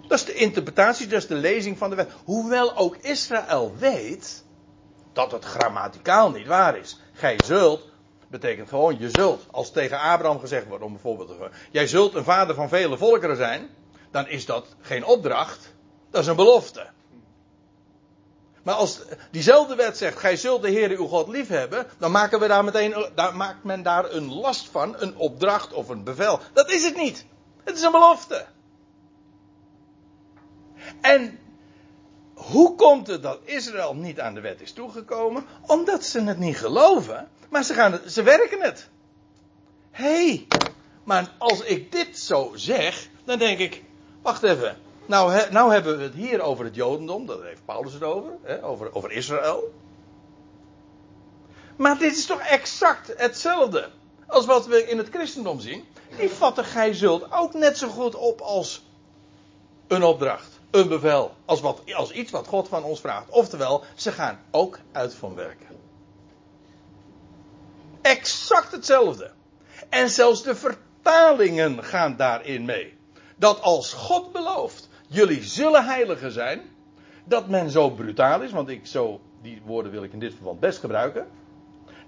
Dat 0.09 0.19
is 0.19 0.25
de 0.25 0.35
interpretatie, 0.35 1.07
dat 1.07 1.19
is 1.19 1.27
de 1.27 1.35
lezing 1.35 1.79
van 1.79 1.91
de 1.91 1.97
wet. 1.97 2.11
Hoewel 2.25 2.77
ook 2.77 2.97
Israël 2.97 3.75
weet 3.79 4.45
dat 5.13 5.33
het 5.33 5.45
grammaticaal 5.45 6.31
niet 6.31 6.47
waar 6.47 6.77
is. 6.77 7.01
Gij 7.13 7.39
zult 7.45 7.92
betekent 8.33 8.69
gewoon 8.69 8.99
je 8.99 9.11
zult. 9.11 9.47
Als 9.51 9.71
tegen 9.71 9.99
Abraham 9.99 10.41
gezegd 10.41 10.67
wordt, 10.67 10.85
om 10.85 10.93
bijvoorbeeld 10.93 11.29
te 11.29 11.51
jij 11.71 11.87
zult 11.87 12.15
een 12.15 12.25
vader 12.25 12.55
van 12.55 12.69
vele 12.69 12.97
volkeren 12.97 13.37
zijn, 13.37 13.71
dan 14.11 14.29
is 14.29 14.47
dat 14.47 14.67
geen 14.81 15.05
opdracht, 15.05 15.75
dat 16.11 16.23
is 16.23 16.27
een 16.27 16.37
belofte. 16.37 16.87
Maar 18.63 18.75
als 18.75 19.01
diezelfde 19.31 19.75
wet 19.75 19.97
zegt, 19.97 20.19
gij 20.19 20.37
zult 20.37 20.63
de 20.63 20.71
Heer 20.71 20.91
uw 20.91 21.07
God 21.07 21.29
lief 21.29 21.49
hebben, 21.49 21.87
dan 21.99 22.11
maken 22.11 22.41
we 22.41 22.49
daar 22.49 22.65
meteen, 22.65 23.07
daar 23.15 23.37
maakt 23.37 23.65
men 23.65 23.83
daar 23.83 24.13
een 24.13 24.33
last 24.33 24.69
van, 24.69 24.95
een 24.99 25.17
opdracht 25.17 25.73
of 25.73 25.89
een 25.89 26.05
bevel. 26.05 26.41
Dat 26.53 26.71
is 26.71 26.85
het 26.85 26.97
niet. 26.97 27.27
Het 27.65 27.77
is 27.77 27.83
een 27.83 27.93
belofte. 27.93 28.47
En 31.01 31.39
hoe 32.43 32.75
komt 32.75 33.07
het 33.07 33.23
dat 33.23 33.39
Israël 33.45 33.95
niet 33.95 34.21
aan 34.21 34.35
de 34.35 34.41
wet 34.41 34.61
is 34.61 34.73
toegekomen? 34.73 35.45
Omdat 35.67 36.05
ze 36.05 36.21
het 36.21 36.39
niet 36.39 36.57
geloven, 36.57 37.29
maar 37.49 37.65
ze, 37.65 37.75
gaan 37.75 38.01
ze 38.07 38.23
werken 38.23 38.61
het. 38.61 38.89
Hé, 39.91 40.27
hey, 40.27 40.47
maar 41.05 41.33
als 41.39 41.61
ik 41.61 41.93
dit 41.93 42.19
zo 42.19 42.53
zeg, 42.55 43.09
dan 43.25 43.39
denk 43.39 43.59
ik, 43.59 43.83
wacht 44.23 44.43
even, 44.43 44.77
nou, 45.07 45.51
nou 45.51 45.73
hebben 45.73 45.97
we 45.97 46.03
het 46.03 46.15
hier 46.15 46.41
over 46.41 46.65
het 46.65 46.75
Jodendom, 46.75 47.27
daar 47.27 47.43
heeft 47.43 47.65
Paulus 47.65 47.93
het 47.93 48.03
over, 48.03 48.31
hè, 48.43 48.65
over, 48.65 48.95
over 48.95 49.13
Israël. 49.13 49.73
Maar 51.77 51.99
dit 51.99 52.17
is 52.17 52.27
toch 52.27 52.41
exact 52.41 53.13
hetzelfde 53.17 53.89
als 54.27 54.47
wat 54.47 54.67
we 54.67 54.89
in 54.89 54.99
het 54.99 55.09
christendom 55.09 55.61
zien. 55.61 55.85
Die 56.17 56.31
vatten 56.31 56.65
gij 56.65 56.95
zult 56.95 57.33
ook 57.33 57.55
net 57.55 57.79
zo 57.79 57.89
goed 57.89 58.15
op 58.15 58.41
als 58.41 58.85
een 59.87 60.03
opdracht, 60.03 60.52
een 60.73 60.89
bevel, 60.89 61.35
als, 61.45 61.61
wat, 61.61 61.83
als 61.95 62.11
iets 62.11 62.31
wat 62.31 62.47
God 62.47 62.69
van 62.69 62.83
ons 62.85 63.01
vraagt. 63.01 63.29
Oftewel, 63.29 63.85
ze 63.95 64.13
gaan 64.13 64.41
ook 64.51 64.79
uit 64.93 65.15
van 65.15 65.35
werken. 65.35 65.67
Exact 68.03 68.73
hetzelfde. 68.73 69.31
En 69.89 70.11
zelfs 70.11 70.43
de 70.43 70.55
vertalingen 70.55 71.85
gaan 71.85 72.17
daarin 72.17 72.65
mee. 72.65 72.97
Dat 73.37 73.61
als 73.61 73.93
God 73.93 74.33
belooft 74.33 74.89
jullie 75.07 75.43
zullen 75.43 75.85
heiligen 75.85 76.33
zijn. 76.33 76.61
Dat 77.25 77.49
men 77.49 77.71
zo 77.71 77.91
brutaal 77.91 78.41
is, 78.41 78.51
want 78.51 78.69
ik 78.69 78.87
zo, 78.87 79.21
die 79.43 79.63
woorden 79.65 79.93
wil 79.93 80.03
ik 80.03 80.13
in 80.13 80.19
dit 80.19 80.35
verband 80.35 80.61
best 80.61 80.79
gebruiken. 80.79 81.27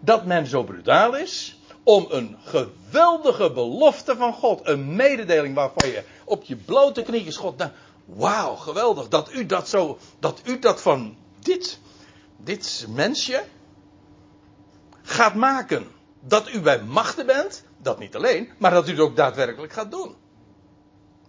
Dat 0.00 0.24
men 0.24 0.46
zo 0.46 0.62
brutaal 0.62 1.16
is 1.16 1.58
om 1.82 2.06
een 2.08 2.36
geweldige 2.44 3.50
belofte 3.52 4.16
van 4.16 4.32
God, 4.32 4.60
een 4.68 4.96
mededeling 4.96 5.54
waarvan 5.54 5.90
je 5.90 6.02
op 6.24 6.44
je 6.44 6.56
blote 6.56 7.02
knieën 7.02 7.32
God, 7.32 7.56
nou, 7.56 7.70
wauw, 8.04 8.54
geweldig, 8.54 9.08
dat 9.08 9.32
u 9.32 9.46
dat 9.46 9.68
zo, 9.68 9.98
dat 10.18 10.40
u 10.44 10.58
dat 10.58 10.82
van 10.82 11.16
dit, 11.38 11.80
dit 12.36 12.86
mensje 12.88 13.44
gaat 15.02 15.34
maken. 15.34 15.92
Dat 16.20 16.48
u 16.48 16.60
bij 16.60 16.82
machten 16.82 17.26
bent, 17.26 17.64
dat 17.78 17.98
niet 17.98 18.16
alleen, 18.16 18.52
maar 18.58 18.70
dat 18.70 18.88
u 18.88 18.90
het 18.90 19.00
ook 19.00 19.16
daadwerkelijk 19.16 19.72
gaat 19.72 19.90
doen. 19.90 20.16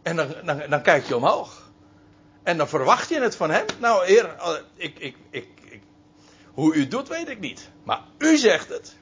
En 0.03 0.15
dan, 0.15 0.35
dan, 0.43 0.61
dan 0.69 0.81
kijk 0.81 1.05
je 1.05 1.15
omhoog. 1.15 1.71
En 2.43 2.57
dan 2.57 2.67
verwacht 2.67 3.09
je 3.09 3.21
het 3.21 3.35
van 3.35 3.49
hem. 3.49 3.65
Nou, 3.79 4.05
heer, 4.05 4.35
eh, 4.35 4.53
ik, 4.75 4.99
ik, 4.99 5.17
ik, 5.29 5.47
ik, 5.69 5.81
hoe 6.53 6.73
u 6.73 6.79
het 6.79 6.91
doet, 6.91 7.07
weet 7.07 7.29
ik 7.29 7.39
niet. 7.39 7.69
Maar 7.83 8.01
u 8.17 8.37
zegt 8.37 8.69
het. 8.69 8.95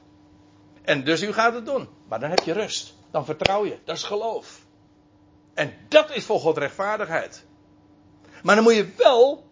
En 0.82 1.04
dus 1.04 1.22
u 1.22 1.32
gaat 1.32 1.54
het 1.54 1.66
doen. 1.66 1.88
Maar 2.08 2.20
dan 2.20 2.30
heb 2.30 2.38
je 2.38 2.52
rust. 2.52 2.94
Dan 3.10 3.24
vertrouw 3.24 3.64
je. 3.64 3.78
Dat 3.84 3.96
is 3.96 4.02
geloof. 4.02 4.60
En 5.54 5.74
dat 5.88 6.10
is 6.10 6.24
voor 6.24 6.40
God 6.40 6.58
rechtvaardigheid. 6.58 7.46
Maar 8.44 8.54
dan 8.54 8.64
moet 8.64 8.74
je 8.74 8.88
wel 8.96 9.44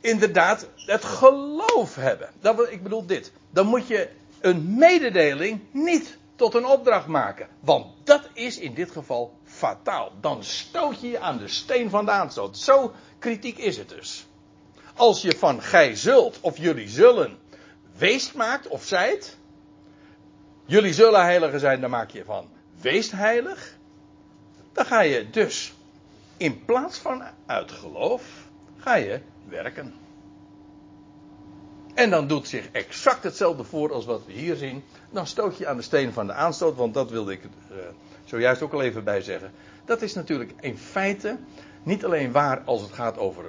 inderdaad 0.00 0.68
het 0.76 1.04
geloof 1.04 1.94
hebben. 1.94 2.30
Dat, 2.40 2.70
ik 2.70 2.82
bedoel 2.82 3.06
dit. 3.06 3.32
Dan 3.50 3.66
moet 3.66 3.86
je 3.86 4.08
een 4.40 4.74
mededeling 4.78 5.60
niet 5.70 6.18
tot 6.36 6.54
een 6.54 6.66
opdracht 6.66 7.06
maken. 7.06 7.48
Want 7.60 7.86
dat 8.04 8.28
is 8.32 8.58
in 8.58 8.74
dit 8.74 8.90
geval 8.90 9.38
fataal. 9.44 10.12
Dan 10.20 10.44
stoot 10.44 11.00
je 11.00 11.08
je 11.08 11.18
aan 11.18 11.38
de 11.38 11.48
steen 11.48 11.90
van 11.90 12.04
de 12.04 12.10
aanstoot. 12.10 12.58
Zo 12.58 12.94
kritiek 13.18 13.58
is 13.58 13.76
het 13.76 13.88
dus. 13.88 14.26
Als 14.94 15.22
je 15.22 15.36
van 15.38 15.62
gij 15.62 15.96
zult 15.96 16.38
of 16.40 16.58
jullie 16.58 16.88
zullen 16.88 17.38
weest 17.96 18.34
maakt 18.34 18.68
of 18.68 18.84
zijt. 18.84 19.36
Jullie 20.64 20.94
zullen 20.94 21.22
heiligen 21.22 21.60
zijn, 21.60 21.80
dan 21.80 21.90
maak 21.90 22.10
je 22.10 22.24
van 22.24 22.48
weest 22.80 23.12
heilig. 23.12 23.76
Dan 24.72 24.86
ga 24.86 25.00
je 25.00 25.30
dus 25.30 25.72
in 26.36 26.64
plaats 26.64 26.98
van 26.98 27.22
uit 27.46 27.72
geloof, 27.72 28.48
ga 28.76 28.94
je 28.94 29.20
werken. 29.48 29.94
En 31.94 32.10
dan 32.10 32.26
doet 32.26 32.48
zich 32.48 32.68
exact 32.70 33.22
hetzelfde 33.22 33.64
voor 33.64 33.92
als 33.92 34.04
wat 34.04 34.26
we 34.26 34.32
hier 34.32 34.56
zien. 34.56 34.84
Dan 35.10 35.26
stoot 35.26 35.58
je 35.58 35.66
aan 35.66 35.76
de 35.76 35.82
steen 35.82 36.12
van 36.12 36.26
de 36.26 36.32
aanstoot, 36.32 36.76
want 36.76 36.94
dat 36.94 37.10
wilde 37.10 37.32
ik 37.32 37.42
uh, 37.42 37.76
zojuist 38.24 38.62
ook 38.62 38.72
al 38.72 38.82
even 38.82 39.04
bij 39.04 39.20
zeggen. 39.20 39.52
Dat 39.84 40.02
is 40.02 40.14
natuurlijk 40.14 40.52
in 40.60 40.78
feite 40.78 41.36
niet 41.82 42.04
alleen 42.04 42.32
waar 42.32 42.62
als 42.64 42.80
het 42.80 42.92
gaat 42.92 43.18
over 43.18 43.44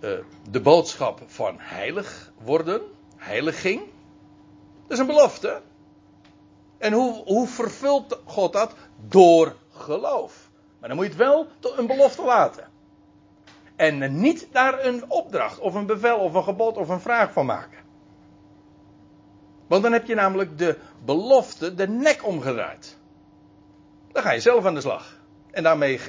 uh, 0.00 0.10
de 0.50 0.60
boodschap 0.60 1.22
van 1.26 1.56
heilig 1.58 2.32
worden, 2.44 2.80
heiliging. 3.16 3.80
Dat 4.82 4.92
is 4.92 4.98
een 4.98 5.06
belofte. 5.06 5.60
En 6.78 6.92
hoe, 6.92 7.22
hoe 7.24 7.46
vervult 7.46 8.20
God 8.24 8.52
dat? 8.52 8.74
Door 9.08 9.56
geloof. 9.70 10.45
Maar 10.80 10.88
dan 10.88 10.98
moet 10.98 11.06
je 11.06 11.12
het 11.12 11.20
wel 11.20 11.46
tot 11.58 11.78
een 11.78 11.86
belofte 11.86 12.24
laten. 12.24 12.68
En 13.76 14.20
niet 14.20 14.48
daar 14.52 14.84
een 14.84 15.10
opdracht 15.10 15.58
of 15.58 15.74
een 15.74 15.86
bevel 15.86 16.18
of 16.18 16.34
een 16.34 16.42
gebod 16.42 16.76
of 16.76 16.88
een 16.88 17.00
vraag 17.00 17.32
van 17.32 17.46
maken. 17.46 17.78
Want 19.66 19.82
dan 19.82 19.92
heb 19.92 20.06
je 20.06 20.14
namelijk 20.14 20.58
de 20.58 20.78
belofte 21.04 21.74
de 21.74 21.88
nek 21.88 22.26
omgedraaid. 22.26 22.98
Dan 24.12 24.22
ga 24.22 24.32
je 24.32 24.40
zelf 24.40 24.64
aan 24.64 24.74
de 24.74 24.80
slag. 24.80 25.20
En 25.50 25.62
daarmee 25.62 26.00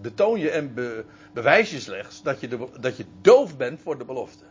betoon 0.00 0.38
je 0.38 0.50
en 0.50 0.74
bewijs 1.32 1.70
je 1.70 1.80
slechts 1.80 2.22
dat 2.22 2.40
je, 2.40 2.48
de, 2.48 2.68
dat 2.80 2.96
je 2.96 3.04
doof 3.20 3.56
bent 3.56 3.80
voor 3.80 3.98
de 3.98 4.04
belofte. 4.04 4.44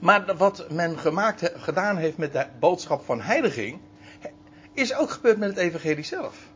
Maar 0.00 0.36
wat 0.36 0.70
men 0.70 0.98
gemaakt, 0.98 1.52
gedaan 1.54 1.96
heeft 1.96 2.16
met 2.16 2.32
de 2.32 2.46
boodschap 2.60 3.04
van 3.04 3.20
heiliging, 3.20 3.80
is 4.72 4.94
ook 4.94 5.10
gebeurd 5.10 5.38
met 5.38 5.48
het 5.48 5.58
evangelie 5.58 6.04
zelf. 6.04 6.48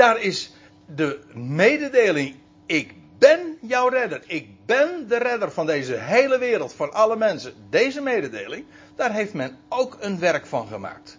Daar 0.00 0.20
is 0.20 0.52
de 0.86 1.20
mededeling, 1.34 2.34
ik 2.66 2.94
ben 3.18 3.58
jouw 3.60 3.88
redder, 3.88 4.22
ik 4.26 4.66
ben 4.66 5.08
de 5.08 5.16
redder 5.16 5.52
van 5.52 5.66
deze 5.66 5.94
hele 5.94 6.38
wereld, 6.38 6.72
van 6.72 6.92
alle 6.92 7.16
mensen. 7.16 7.54
Deze 7.70 8.00
mededeling, 8.00 8.64
daar 8.94 9.12
heeft 9.12 9.34
men 9.34 9.58
ook 9.68 9.96
een 10.00 10.18
werk 10.18 10.46
van 10.46 10.66
gemaakt. 10.66 11.18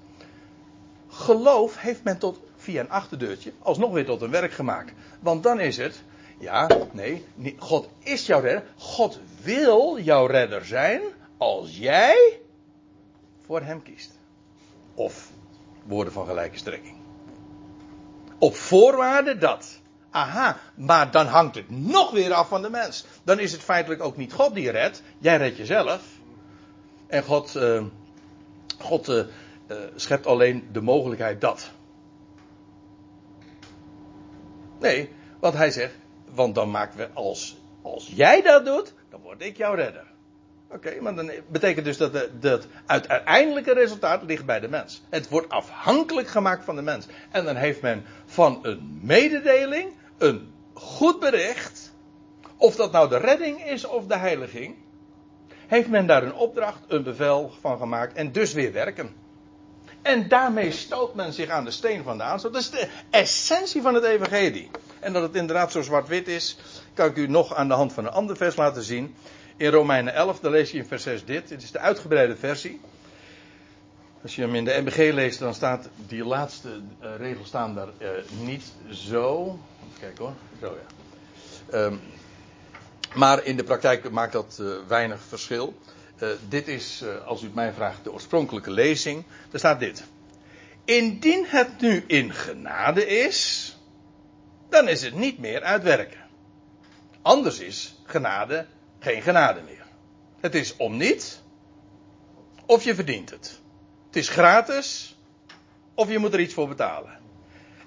geloof 1.07 1.77
heeft 1.77 2.03
men 2.03 2.17
tot, 2.17 2.39
via 2.55 2.81
een 2.81 2.89
achterdeurtje 2.89 3.53
alsnog 3.59 3.91
weer 3.91 4.05
tot 4.05 4.21
een 4.21 4.31
werk 4.31 4.51
gemaakt. 4.51 4.93
Want 5.19 5.43
dan 5.43 5.59
is 5.59 5.77
het, 5.77 6.03
ja, 6.39 6.67
nee, 6.91 7.25
God 7.57 7.89
is 7.99 8.25
jouw 8.25 8.39
redder. 8.39 8.63
God 8.77 9.19
wil 9.43 9.99
jouw 9.99 10.25
redder 10.25 10.65
zijn 10.65 11.01
als 11.37 11.77
jij 11.77 12.39
voor 13.45 13.61
hem 13.61 13.83
kiest. 13.83 14.11
Of 14.93 15.29
woorden 15.83 16.13
van 16.13 16.25
gelijke 16.25 16.57
strekking. 16.57 17.00
Op 18.41 18.55
voorwaarde 18.55 19.37
dat. 19.37 19.79
Aha, 20.09 20.57
maar 20.75 21.11
dan 21.11 21.25
hangt 21.25 21.55
het 21.55 21.69
nog 21.69 22.11
weer 22.11 22.33
af 22.33 22.47
van 22.47 22.61
de 22.61 22.69
mens. 22.69 23.05
Dan 23.23 23.39
is 23.39 23.51
het 23.51 23.61
feitelijk 23.61 24.03
ook 24.03 24.17
niet 24.17 24.33
God 24.33 24.53
die 24.53 24.71
redt. 24.71 25.03
Jij 25.17 25.37
redt 25.37 25.57
jezelf. 25.57 26.01
En 27.07 27.23
God, 27.23 27.55
uh, 27.55 27.83
God 28.79 29.07
uh, 29.07 29.23
schept 29.95 30.27
alleen 30.27 30.69
de 30.71 30.81
mogelijkheid 30.81 31.41
dat. 31.41 31.71
Nee, 34.79 35.09
wat 35.39 35.53
hij 35.53 35.71
zegt. 35.71 35.95
Want 36.33 36.55
dan 36.55 36.71
maken 36.71 36.97
we 36.97 37.09
als, 37.13 37.57
als 37.81 38.11
jij 38.15 38.41
dat 38.41 38.65
doet, 38.65 38.93
dan 39.09 39.21
word 39.21 39.41
ik 39.41 39.57
jouw 39.57 39.73
redder. 39.73 40.10
Oké, 40.73 41.01
maar 41.01 41.15
dan 41.15 41.31
betekent 41.47 41.85
dus 41.85 41.97
dat, 41.97 42.13
het 42.41 42.67
uiteindelijke 42.85 43.73
resultaat 43.73 44.23
ligt 44.23 44.45
bij 44.45 44.59
de 44.59 44.67
mens. 44.67 45.01
Het 45.09 45.29
wordt 45.29 45.49
afhankelijk 45.49 46.27
gemaakt 46.27 46.63
van 46.63 46.75
de 46.75 46.81
mens. 46.81 47.05
En 47.31 47.45
dan 47.45 47.55
heeft 47.55 47.81
men 47.81 48.05
van 48.25 48.59
een 48.61 48.99
mededeling 49.01 49.93
een 50.17 50.53
goed 50.73 51.19
bericht. 51.19 51.91
Of 52.57 52.75
dat 52.75 52.91
nou 52.91 53.09
de 53.09 53.17
redding 53.17 53.63
is 53.63 53.85
of 53.85 54.05
de 54.05 54.17
heiliging. 54.17 54.75
Heeft 55.67 55.87
men 55.87 56.07
daar 56.07 56.23
een 56.23 56.33
opdracht, 56.33 56.79
een 56.87 57.03
bevel 57.03 57.51
van 57.61 57.77
gemaakt 57.77 58.13
en 58.13 58.31
dus 58.31 58.53
weer 58.53 58.71
werken. 58.71 59.15
En 60.01 60.27
daarmee 60.27 60.71
stoot 60.71 61.15
men 61.15 61.33
zich 61.33 61.49
aan 61.49 61.65
de 61.65 61.71
steen 61.71 62.03
van 62.03 62.17
de 62.17 62.23
aanstoot. 62.23 62.53
Dat 62.53 62.61
is 62.61 62.69
de 62.69 62.87
essentie 63.09 63.81
van 63.81 63.93
het 63.93 64.03
evangelie. 64.03 64.69
En 64.99 65.13
dat 65.13 65.21
het 65.21 65.35
inderdaad 65.35 65.71
zo 65.71 65.81
zwart-wit 65.81 66.27
is, 66.27 66.57
kan 66.93 67.07
ik 67.07 67.15
u 67.15 67.27
nog 67.27 67.55
aan 67.55 67.67
de 67.67 67.73
hand 67.73 67.93
van 67.93 68.05
een 68.05 68.11
ander 68.11 68.37
vers 68.37 68.55
laten 68.55 68.83
zien. 68.83 69.15
In 69.61 69.71
Romeinen 69.71 70.13
11, 70.13 70.39
dan 70.39 70.51
lees 70.51 70.71
je 70.71 70.77
in 70.77 70.85
vers 70.85 71.03
6 71.03 71.25
dit. 71.25 71.47
Dit 71.47 71.63
is 71.63 71.71
de 71.71 71.79
uitgebreide 71.79 72.35
versie. 72.35 72.81
Als 74.21 74.35
je 74.35 74.41
hem 74.41 74.55
in 74.55 74.65
de 74.65 74.81
MBG 74.81 75.13
leest, 75.13 75.39
dan 75.39 75.53
staat 75.53 75.89
die 76.07 76.25
laatste 76.25 76.69
uh, 76.69 77.15
regels 77.17 77.47
staan 77.47 77.75
daar 77.75 77.87
uh, 77.99 78.09
niet 78.39 78.63
zo. 78.89 79.59
Kijk 79.99 80.17
hoor, 80.17 80.33
zo 80.61 80.77
ja. 81.71 81.77
Um, 81.77 81.99
maar 83.13 83.43
in 83.43 83.57
de 83.57 83.63
praktijk 83.63 84.11
maakt 84.11 84.31
dat 84.31 84.57
uh, 84.61 84.75
weinig 84.87 85.21
verschil. 85.27 85.77
dit 86.49 86.67
is, 86.67 87.03
als 87.25 87.41
u 87.41 87.45
het 87.45 87.55
mij 87.55 87.73
vraagt, 87.73 88.03
de 88.03 88.11
oorspronkelijke 88.11 88.71
lezing. 88.71 89.25
Daar 89.49 89.59
staat 89.59 89.79
dit. 89.79 90.03
Indien 90.85 91.45
het 91.47 91.81
nu 91.81 92.03
in 92.07 92.33
genade 92.33 93.07
is, 93.07 93.71
dan 94.69 94.87
is 94.87 95.01
het 95.01 95.15
niet 95.15 95.39
meer 95.39 95.61
uitwerken. 95.61 96.19
Anders 97.21 97.59
is 97.59 97.95
genade 98.03 98.65
geen 99.01 99.21
genade 99.21 99.61
meer. 99.61 99.85
Het 100.39 100.55
is 100.55 100.75
om 100.75 100.97
niet, 100.97 101.41
of 102.65 102.83
je 102.83 102.95
verdient 102.95 103.29
het. 103.29 103.59
Het 104.05 104.15
is 104.15 104.29
gratis, 104.29 105.17
of 105.93 106.09
je 106.09 106.17
moet 106.17 106.33
er 106.33 106.39
iets 106.39 106.53
voor 106.53 106.67
betalen. 106.67 107.19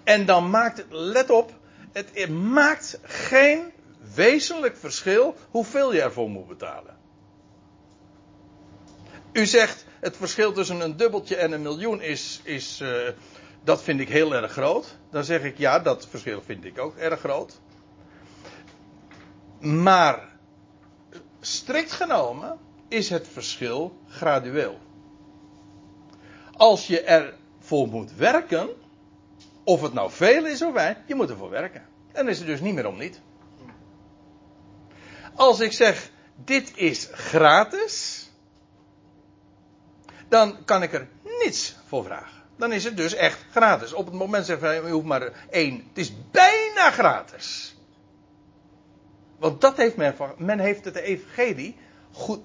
En 0.05 0.27
dan 0.27 0.51
maakt 0.51 0.77
het, 0.77 0.87
let 0.91 1.31
op, 1.31 1.53
het 1.93 2.29
maakt 2.29 2.99
geen 3.03 3.73
wezenlijk 4.15 4.77
verschil 4.77 5.37
hoeveel 5.51 5.95
je 5.95 6.03
ervoor 6.03 6.31
moet 6.31 6.49
betalen. 6.49 6.97
U 9.33 9.47
zegt, 9.47 9.85
het 10.01 10.17
verschil 10.17 10.53
tussen 10.53 10.81
een 10.81 10.97
dubbeltje 10.97 11.37
en 11.37 11.53
een 11.53 11.63
miljoen 11.63 12.01
is, 12.01 12.41
is 12.45 12.81
uh, 12.81 13.09
dat 13.65 13.83
vind 13.83 14.01
ik 14.01 14.09
heel 14.09 14.35
erg 14.35 14.53
groot. 14.53 14.97
Dan 15.11 15.25
zeg 15.25 15.43
ik, 15.43 15.59
ja, 15.59 15.79
dat 15.79 16.07
verschil 16.07 16.43
vind 16.43 16.65
ik 16.65 16.79
ook 16.79 16.97
erg 16.97 17.21
groot. 17.21 17.61
Maar 19.61 20.34
strikt 21.47 21.93
genomen 21.93 22.59
is 22.89 23.11
het 23.11 23.29
verschil 23.29 23.99
gradueel. 24.09 24.79
Als 26.57 26.87
je 26.87 27.01
ervoor 27.01 27.89
moet 27.89 28.13
werken, 28.13 28.69
of 29.65 29.83
het 29.83 29.93
nou 29.93 30.11
veel 30.11 30.47
is 30.47 30.63
of 30.63 30.73
weinig, 30.73 31.03
je 31.07 31.15
moet 31.15 31.31
ervoor 31.31 31.51
werken. 31.51 31.81
En 31.81 32.25
dan 32.25 32.29
is 32.29 32.39
het 32.39 32.47
dus 32.47 32.61
niet 32.61 32.75
meer 32.75 32.87
om 32.87 32.99
niet. 32.99 33.21
Als 35.35 35.61
ik 35.61 35.73
zeg, 35.73 36.11
dit 36.45 36.73
is 36.77 37.09
gratis, 37.13 38.29
dan 40.29 40.65
kan 40.65 40.83
ik 40.83 40.93
er 40.93 41.09
niets 41.45 41.77
voor 41.87 42.05
vragen. 42.05 42.43
Dan 42.57 42.73
is 42.73 42.85
het 42.85 42.97
dus 42.97 43.15
echt 43.15 43.45
gratis. 43.51 43.93
Op 43.93 44.07
het 44.07 44.15
moment 44.15 44.47
zeg 44.47 44.61
je, 44.61 44.67
je 44.67 44.91
hoeft 44.91 45.07
maar 45.07 45.47
één. 45.51 45.75
Het 45.89 45.99
is 45.99 46.13
bijna 46.31 46.91
gratis. 46.91 47.74
Want 49.45 49.61
dat 49.61 49.77
heeft 49.77 49.97
men 49.97 50.17
van. 50.17 50.35
Men 50.37 50.59
heeft 50.59 50.85
het 50.85 50.97
evangelie. 50.97 51.77
Goed, 52.13 52.41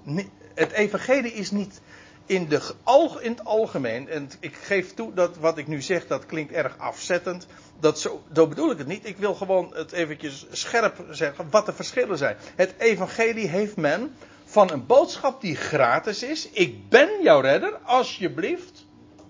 het 0.54 0.72
evangelie 0.72 1.32
is 1.32 1.50
niet 1.50 1.80
in, 2.26 2.48
de, 2.48 2.74
in 3.20 3.30
het 3.30 3.44
algemeen. 3.44 4.08
En 4.08 4.30
ik 4.40 4.54
geef 4.54 4.94
toe 4.94 5.14
dat 5.14 5.36
wat 5.36 5.58
ik 5.58 5.66
nu 5.66 5.82
zeg, 5.82 6.06
dat 6.06 6.26
klinkt 6.26 6.52
erg 6.52 6.78
afzettend. 6.78 7.46
Dat 7.78 8.00
zo, 8.00 8.22
zo 8.34 8.46
bedoel 8.46 8.70
ik 8.70 8.78
het 8.78 8.86
niet. 8.86 9.06
Ik 9.06 9.16
wil 9.16 9.34
gewoon 9.34 9.74
het 9.74 9.92
eventjes 9.92 10.46
scherp 10.50 11.04
zeggen 11.10 11.46
wat 11.50 11.66
de 11.66 11.72
verschillen 11.72 12.18
zijn. 12.18 12.36
Het 12.56 12.74
evangelie 12.78 13.48
heeft 13.48 13.76
men 13.76 14.16
van 14.44 14.70
een 14.70 14.86
boodschap 14.86 15.40
die 15.40 15.56
gratis 15.56 16.22
is. 16.22 16.50
Ik 16.50 16.88
ben 16.88 17.22
jouw 17.22 17.40
redder, 17.40 17.76
alsjeblieft. 17.76 18.86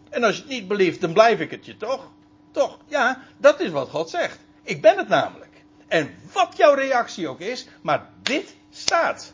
En 0.08 0.24
als 0.24 0.36
je 0.36 0.42
het 0.42 0.50
niet 0.50 0.68
belieft, 0.68 1.00
dan 1.00 1.12
blijf 1.12 1.40
ik 1.40 1.50
het 1.50 1.66
je 1.66 1.76
toch? 1.76 2.10
Toch? 2.50 2.78
Ja, 2.86 3.22
dat 3.36 3.60
is 3.60 3.70
wat 3.70 3.88
God 3.88 4.10
zegt. 4.10 4.38
Ik 4.62 4.82
ben 4.82 4.96
het 4.96 5.08
namelijk. 5.08 5.49
En 5.90 6.10
wat 6.32 6.56
jouw 6.56 6.74
reactie 6.74 7.28
ook 7.28 7.40
is, 7.40 7.66
maar 7.82 8.08
dit 8.22 8.54
staat. 8.70 9.32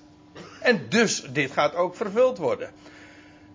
En 0.61 0.87
dus 0.89 1.23
dit 1.33 1.51
gaat 1.51 1.75
ook 1.75 1.97
vervuld 1.97 2.39
worden. 2.39 2.71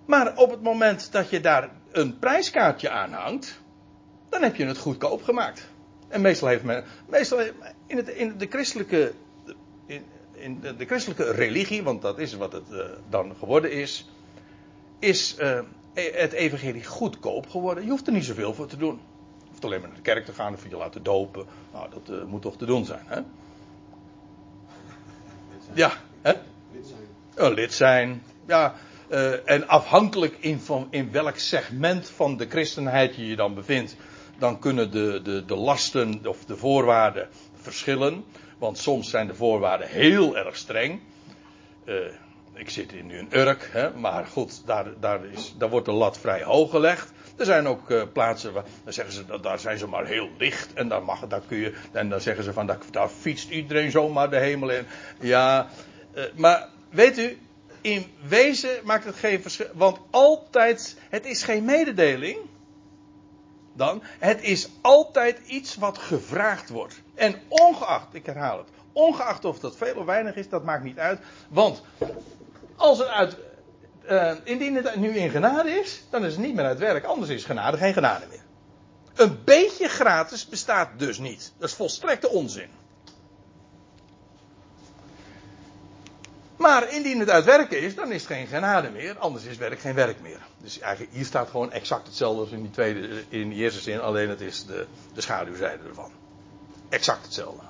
Maar 0.05 0.37
op 0.37 0.51
het 0.51 0.61
moment 0.61 1.11
dat 1.11 1.29
je 1.29 1.39
daar 1.39 1.69
een 1.91 2.19
prijskaartje 2.19 2.89
aan 2.89 3.13
hangt, 3.13 3.59
dan 4.29 4.41
heb 4.41 4.55
je 4.55 4.65
het 4.65 4.77
goedkoop 4.77 5.23
gemaakt. 5.23 5.67
En 6.07 6.21
meestal 6.21 6.47
heeft 6.47 6.63
men, 6.63 6.83
meestal 7.09 7.39
in, 7.87 7.97
het, 7.97 8.07
in 8.07 8.37
de 8.37 8.47
christelijke, 8.47 9.13
in, 9.85 10.05
in 10.31 10.59
de, 10.77 10.85
christelijke 10.85 11.31
religie, 11.31 11.83
want 11.83 12.01
dat 12.01 12.19
is 12.19 12.33
wat 12.33 12.51
het 12.51 12.71
uh, 12.71 12.85
dan 13.09 13.35
geworden 13.39 13.71
is, 13.71 14.09
is 14.99 15.35
uh, 15.39 15.59
het 15.93 16.31
evangelie 16.31 16.85
goedkoop 16.85 17.49
geworden. 17.49 17.83
Je 17.83 17.89
hoeft 17.89 18.07
er 18.07 18.13
niet 18.13 18.25
zoveel 18.25 18.53
voor 18.53 18.67
te 18.67 18.77
doen 18.77 18.99
hoeft 19.51 19.65
alleen 19.65 19.79
maar 19.79 19.89
naar 19.89 19.97
de 19.97 20.03
kerk 20.03 20.25
te 20.25 20.33
gaan 20.33 20.53
of 20.53 20.69
je 20.69 20.77
laten 20.77 21.03
dopen. 21.03 21.45
Nou, 21.73 21.89
dat 21.89 22.17
uh, 22.17 22.23
moet 22.23 22.41
toch 22.41 22.57
te 22.57 22.65
doen 22.65 22.85
zijn, 22.85 23.03
hè? 23.05 23.19
Ja, 25.73 25.91
hè? 26.21 26.33
Lid 26.71 26.87
zijn. 26.87 27.07
Een 27.35 27.53
lid 27.53 27.73
zijn. 27.73 28.23
Ja, 28.47 28.75
uh, 29.09 29.49
en 29.49 29.67
afhankelijk 29.67 30.37
in, 30.39 30.59
van, 30.59 30.87
in 30.89 31.11
welk 31.11 31.37
segment 31.37 32.09
van 32.09 32.37
de 32.37 32.47
christenheid 32.49 33.15
je 33.15 33.27
je 33.27 33.35
dan 33.35 33.53
bevindt, 33.53 33.95
dan 34.37 34.59
kunnen 34.59 34.91
de, 34.91 35.19
de, 35.23 35.45
de 35.45 35.55
lasten 35.55 36.27
of 36.27 36.45
de 36.45 36.57
voorwaarden 36.57 37.27
verschillen. 37.55 38.23
Want 38.57 38.77
soms 38.77 39.09
zijn 39.09 39.27
de 39.27 39.35
voorwaarden 39.35 39.87
heel 39.87 40.37
erg 40.37 40.57
streng. 40.57 40.99
Ik 42.53 42.69
zit 42.69 42.93
in 42.93 43.05
nu 43.05 43.17
een 43.17 43.37
Urk, 43.37 43.69
hè, 43.71 43.93
maar 43.93 44.25
goed, 44.25 44.61
daar, 44.65 44.85
daar, 44.99 45.25
is, 45.25 45.55
daar 45.57 45.69
wordt 45.69 45.85
de 45.85 45.91
lat 45.91 46.17
vrij 46.17 46.43
hoog 46.43 46.69
gelegd. 46.69 47.11
Er 47.41 47.47
zijn 47.47 47.67
ook 47.67 47.89
uh, 47.89 48.03
plaatsen 48.13 48.53
waar 48.53 48.63
dan 48.83 48.93
zeggen 48.93 49.13
ze 49.13 49.25
dat 49.25 49.43
daar 49.43 49.59
zijn 49.59 49.77
ze 49.77 49.87
maar 49.87 50.05
heel 50.05 50.29
licht 50.37 50.73
en 50.73 50.87
daar 50.87 51.03
mag 51.03 51.27
kun 51.47 51.57
je 51.57 51.73
en 51.91 52.09
dan 52.09 52.21
zeggen 52.21 52.43
ze 52.43 52.53
van 52.53 52.65
daar, 52.65 52.77
daar 52.91 53.09
fietst 53.09 53.49
iedereen 53.49 53.91
zomaar 53.91 54.29
de 54.29 54.37
hemel 54.37 54.69
in. 54.69 54.85
Ja, 55.19 55.67
uh, 56.13 56.23
maar 56.35 56.69
weet 56.89 57.17
u, 57.17 57.39
in 57.81 58.05
wezen 58.27 58.69
maakt 58.83 59.05
het 59.05 59.15
geen 59.15 59.41
verschil, 59.41 59.67
want 59.73 59.99
altijd 60.09 60.97
het 61.09 61.25
is 61.25 61.43
geen 61.43 61.65
mededeling. 61.65 62.37
Dan, 63.73 64.03
het 64.19 64.43
is 64.43 64.69
altijd 64.81 65.39
iets 65.45 65.75
wat 65.75 65.97
gevraagd 65.97 66.69
wordt. 66.69 67.01
En 67.15 67.35
ongeacht, 67.47 68.13
ik 68.13 68.25
herhaal 68.25 68.57
het, 68.57 68.67
ongeacht 68.91 69.45
of 69.45 69.59
dat 69.59 69.77
veel 69.77 69.95
of 69.95 70.05
weinig 70.05 70.35
is, 70.35 70.49
dat 70.49 70.63
maakt 70.63 70.83
niet 70.83 70.99
uit. 70.99 71.19
Want 71.49 71.81
als 72.75 72.97
het 72.97 73.07
uit 73.07 73.37
uh, 74.09 74.31
indien 74.43 74.75
het 74.75 74.95
nu 74.95 75.17
in 75.17 75.29
genade 75.29 75.69
is, 75.69 76.03
dan 76.09 76.25
is 76.25 76.33
het 76.33 76.41
niet 76.41 76.55
meer 76.55 76.65
uit 76.65 76.79
werk. 76.79 77.03
Anders 77.03 77.31
is 77.31 77.43
genade 77.43 77.77
geen 77.77 77.93
genade 77.93 78.25
meer. 78.29 78.43
Een 79.13 79.43
beetje 79.43 79.87
gratis 79.87 80.47
bestaat 80.47 80.89
dus 80.97 81.17
niet. 81.17 81.53
Dat 81.57 81.69
is 81.69 81.75
volstrekte 81.75 82.29
onzin. 82.29 82.69
Maar 86.61 86.93
indien 86.93 87.19
het 87.19 87.29
uit 87.29 87.45
werken 87.45 87.81
is, 87.81 87.95
dan 87.95 88.11
is 88.11 88.21
het 88.21 88.31
geen 88.31 88.47
genade 88.47 88.89
meer. 88.89 89.17
Anders 89.17 89.45
is 89.45 89.57
werk 89.57 89.79
geen 89.79 89.95
werk 89.95 90.21
meer. 90.21 90.39
Dus 90.57 90.79
eigenlijk 90.79 91.13
hier 91.13 91.25
staat 91.25 91.49
gewoon 91.49 91.71
exact 91.71 92.07
hetzelfde 92.07 92.41
als 92.41 92.51
in 92.51 92.61
die 92.61 92.71
tweede, 92.71 93.23
in 93.29 93.51
eerste 93.51 93.81
zin. 93.81 93.99
Alleen 93.99 94.29
het 94.29 94.41
is 94.41 94.65
de, 94.65 94.87
de 95.13 95.21
schaduwzijde 95.21 95.87
ervan. 95.87 96.11
Exact 96.89 97.23
hetzelfde. 97.23 97.63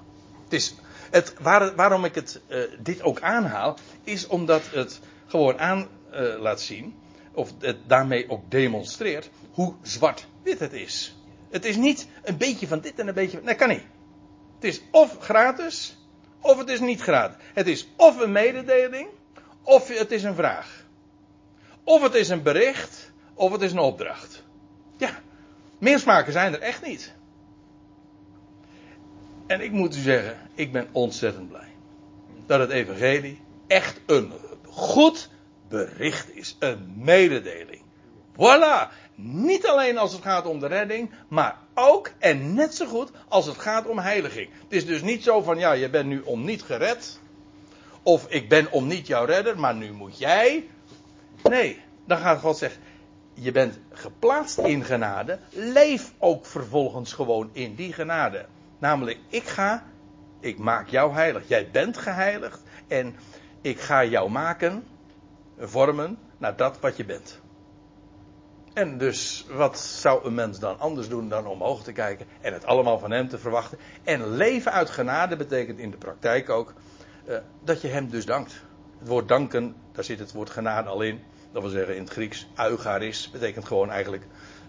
Het 0.43 0.53
is, 0.53 0.75
het, 1.11 1.33
waar, 1.39 1.75
waarom 1.75 2.05
ik 2.05 2.15
het, 2.15 2.41
uh, 2.47 2.63
dit 2.79 3.01
ook 3.01 3.21
aanhaal, 3.21 3.77
is 4.03 4.27
omdat 4.27 4.61
het 4.71 4.99
gewoon 5.27 5.59
aan 5.59 5.87
uh, 6.13 6.39
laat 6.39 6.61
zien 6.61 6.95
of 7.33 7.53
het 7.59 7.77
daarmee 7.87 8.29
ook 8.29 8.51
demonstreert, 8.51 9.29
hoe 9.51 9.73
zwart-wit 9.81 10.59
het 10.59 10.73
is. 10.73 11.15
Het 11.49 11.65
is 11.65 11.75
niet 11.75 12.07
een 12.23 12.37
beetje 12.37 12.67
van 12.67 12.79
dit 12.79 12.99
en 12.99 13.07
een 13.07 13.13
beetje 13.13 13.37
van. 13.37 13.45
Nee, 13.45 13.55
kan 13.55 13.69
niet. 13.69 13.85
Het 14.55 14.63
is 14.63 14.81
of 14.91 15.17
gratis, 15.19 15.97
of 16.41 16.57
het 16.57 16.69
is 16.69 16.79
niet 16.79 17.01
gratis. 17.01 17.37
Het 17.53 17.67
is 17.67 17.87
of 17.95 18.19
een 18.19 18.31
mededeling, 18.31 19.07
of 19.61 19.87
het 19.87 20.11
is 20.11 20.23
een 20.23 20.35
vraag. 20.35 20.85
Of 21.83 22.01
het 22.01 22.13
is 22.13 22.29
een 22.29 22.43
bericht, 22.43 23.11
of 23.33 23.51
het 23.51 23.61
is 23.61 23.71
een 23.71 23.79
opdracht. 23.79 24.43
Ja, 24.97 25.19
meer 25.77 25.99
smaken 25.99 26.31
zijn 26.31 26.53
er 26.53 26.61
echt 26.61 26.85
niet. 26.85 27.13
En 29.47 29.61
ik 29.61 29.71
moet 29.71 29.95
u 29.95 29.99
zeggen, 29.99 30.37
ik 30.55 30.71
ben 30.71 30.87
ontzettend 30.91 31.49
blij. 31.49 31.69
Dat 32.45 32.59
het 32.59 32.69
evangelie 32.69 33.41
echt 33.67 33.99
een 34.05 34.31
goed 34.67 35.29
bericht 35.71 36.35
is. 36.35 36.55
Een 36.59 36.93
mededeling. 36.95 37.81
Voilà. 38.33 38.91
Niet 39.15 39.67
alleen 39.67 39.97
als 39.97 40.13
het 40.13 40.21
gaat 40.21 40.45
om 40.45 40.59
de 40.59 40.67
redding, 40.67 41.11
maar 41.27 41.57
ook 41.73 42.11
en 42.19 42.53
net 42.53 42.75
zo 42.75 42.85
goed 42.85 43.11
als 43.27 43.45
het 43.45 43.57
gaat 43.57 43.87
om 43.87 43.99
heiliging. 43.99 44.49
Het 44.63 44.73
is 44.73 44.85
dus 44.85 45.01
niet 45.01 45.23
zo 45.23 45.41
van, 45.41 45.57
ja, 45.57 45.71
je 45.71 45.89
bent 45.89 46.07
nu 46.07 46.21
om 46.21 46.43
niet 46.45 46.61
gered. 46.63 47.19
Of 48.03 48.25
ik 48.29 48.49
ben 48.49 48.71
om 48.71 48.87
niet 48.87 49.07
jouw 49.07 49.25
redder, 49.25 49.59
maar 49.59 49.75
nu 49.75 49.91
moet 49.91 50.17
jij. 50.17 50.69
Nee, 51.43 51.81
dan 52.05 52.17
gaat 52.17 52.39
God 52.39 52.57
zeggen, 52.57 52.81
je 53.33 53.51
bent 53.51 53.79
geplaatst 53.91 54.57
in 54.57 54.83
genade. 54.83 55.39
Leef 55.49 56.13
ook 56.17 56.45
vervolgens 56.45 57.13
gewoon 57.13 57.49
in 57.53 57.75
die 57.75 57.93
genade. 57.93 58.45
Namelijk, 58.79 59.19
ik 59.29 59.43
ga, 59.43 59.83
ik 60.39 60.57
maak 60.57 60.87
jou 60.87 61.13
heilig. 61.13 61.43
Jij 61.47 61.69
bent 61.71 61.97
geheiligd 61.97 62.61
en 62.87 63.15
ik 63.61 63.79
ga 63.79 64.03
jou 64.03 64.29
maken, 64.29 64.83
vormen 65.67 66.17
naar 66.37 66.55
dat 66.55 66.79
wat 66.79 66.97
je 66.97 67.05
bent. 67.05 67.41
En 68.73 68.97
dus, 68.97 69.45
wat 69.49 69.79
zou 69.79 70.25
een 70.25 70.33
mens 70.33 70.59
dan 70.59 70.79
anders 70.79 71.09
doen 71.09 71.29
dan 71.29 71.45
omhoog 71.47 71.83
te 71.83 71.91
kijken 71.91 72.25
en 72.41 72.53
het 72.53 72.65
allemaal 72.65 72.99
van 72.99 73.11
hem 73.11 73.27
te 73.27 73.37
verwachten? 73.37 73.77
En 74.03 74.35
leven 74.35 74.71
uit 74.71 74.89
genade 74.89 75.35
betekent 75.35 75.79
in 75.79 75.91
de 75.91 75.97
praktijk 75.97 76.49
ook 76.49 76.73
uh, 77.27 77.37
dat 77.63 77.81
je 77.81 77.87
hem 77.87 78.09
dus 78.09 78.25
dankt. 78.25 78.63
Het 78.99 79.07
woord 79.07 79.27
danken, 79.27 79.75
daar 79.91 80.03
zit 80.03 80.19
het 80.19 80.31
woord 80.31 80.49
genade 80.49 80.89
al 80.89 81.01
in. 81.01 81.21
Dat 81.51 81.61
wil 81.61 81.71
zeggen 81.71 81.95
in 81.95 82.03
het 82.03 82.11
Grieks, 82.11 82.47
eucharis, 82.57 83.29
betekent 83.31 83.65
gewoon 83.65 83.89
eigenlijk 83.89 84.23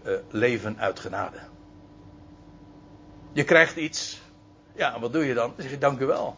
uh, 0.07 0.12
leven 0.30 0.78
uit 0.78 1.01
genade. 1.01 1.38
Je 3.32 3.45
krijgt 3.45 3.76
iets. 3.76 4.22
Ja, 4.74 5.01
wat 5.01 5.12
doe 5.12 5.26
je 5.26 5.34
dan? 5.34 5.53
Dan 5.55 5.62
zeg 5.62 5.70
je 5.70 5.78
dank 5.78 6.01
u 6.01 6.07
wel. 6.07 6.36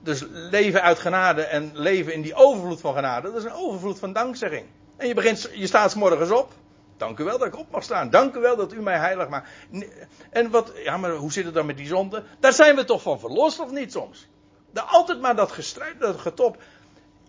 Dus 0.00 0.24
leven 0.28 0.82
uit 0.82 0.98
genade 0.98 1.42
en 1.42 1.70
leven 1.74 2.12
in 2.12 2.22
die 2.22 2.34
overvloed 2.34 2.80
van 2.80 2.94
genade, 2.94 3.28
dat 3.28 3.36
is 3.36 3.44
een 3.44 3.52
overvloed 3.52 3.98
van 3.98 4.12
dankzegging. 4.12 4.66
En 4.96 5.08
je 5.08 5.14
begint, 5.14 5.50
je 5.52 5.66
staat 5.66 5.90
s 5.90 5.94
morgens 5.94 6.30
op. 6.30 6.52
Dank 6.96 7.18
u 7.18 7.24
wel 7.24 7.38
dat 7.38 7.46
ik 7.46 7.58
op 7.58 7.70
mag 7.70 7.82
staan. 7.82 8.10
Dank 8.10 8.34
u 8.34 8.40
wel 8.40 8.56
dat 8.56 8.72
u 8.72 8.82
mij 8.82 8.98
heilig 8.98 9.28
maakt. 9.28 9.48
En 10.30 10.50
wat, 10.50 10.72
ja, 10.74 10.96
maar 10.96 11.10
hoe 11.10 11.32
zit 11.32 11.44
het 11.44 11.54
dan 11.54 11.66
met 11.66 11.76
die 11.76 11.86
zonde? 11.86 12.24
Daar 12.40 12.52
zijn 12.52 12.76
we 12.76 12.84
toch 12.84 13.02
van 13.02 13.20
verlost 13.20 13.60
of 13.60 13.70
niet 13.70 13.92
soms? 13.92 14.28
Daar 14.70 14.84
altijd 14.84 15.20
maar 15.20 15.36
dat 15.36 15.52
gestrijd, 15.52 16.00
dat 16.00 16.20
getop. 16.20 16.62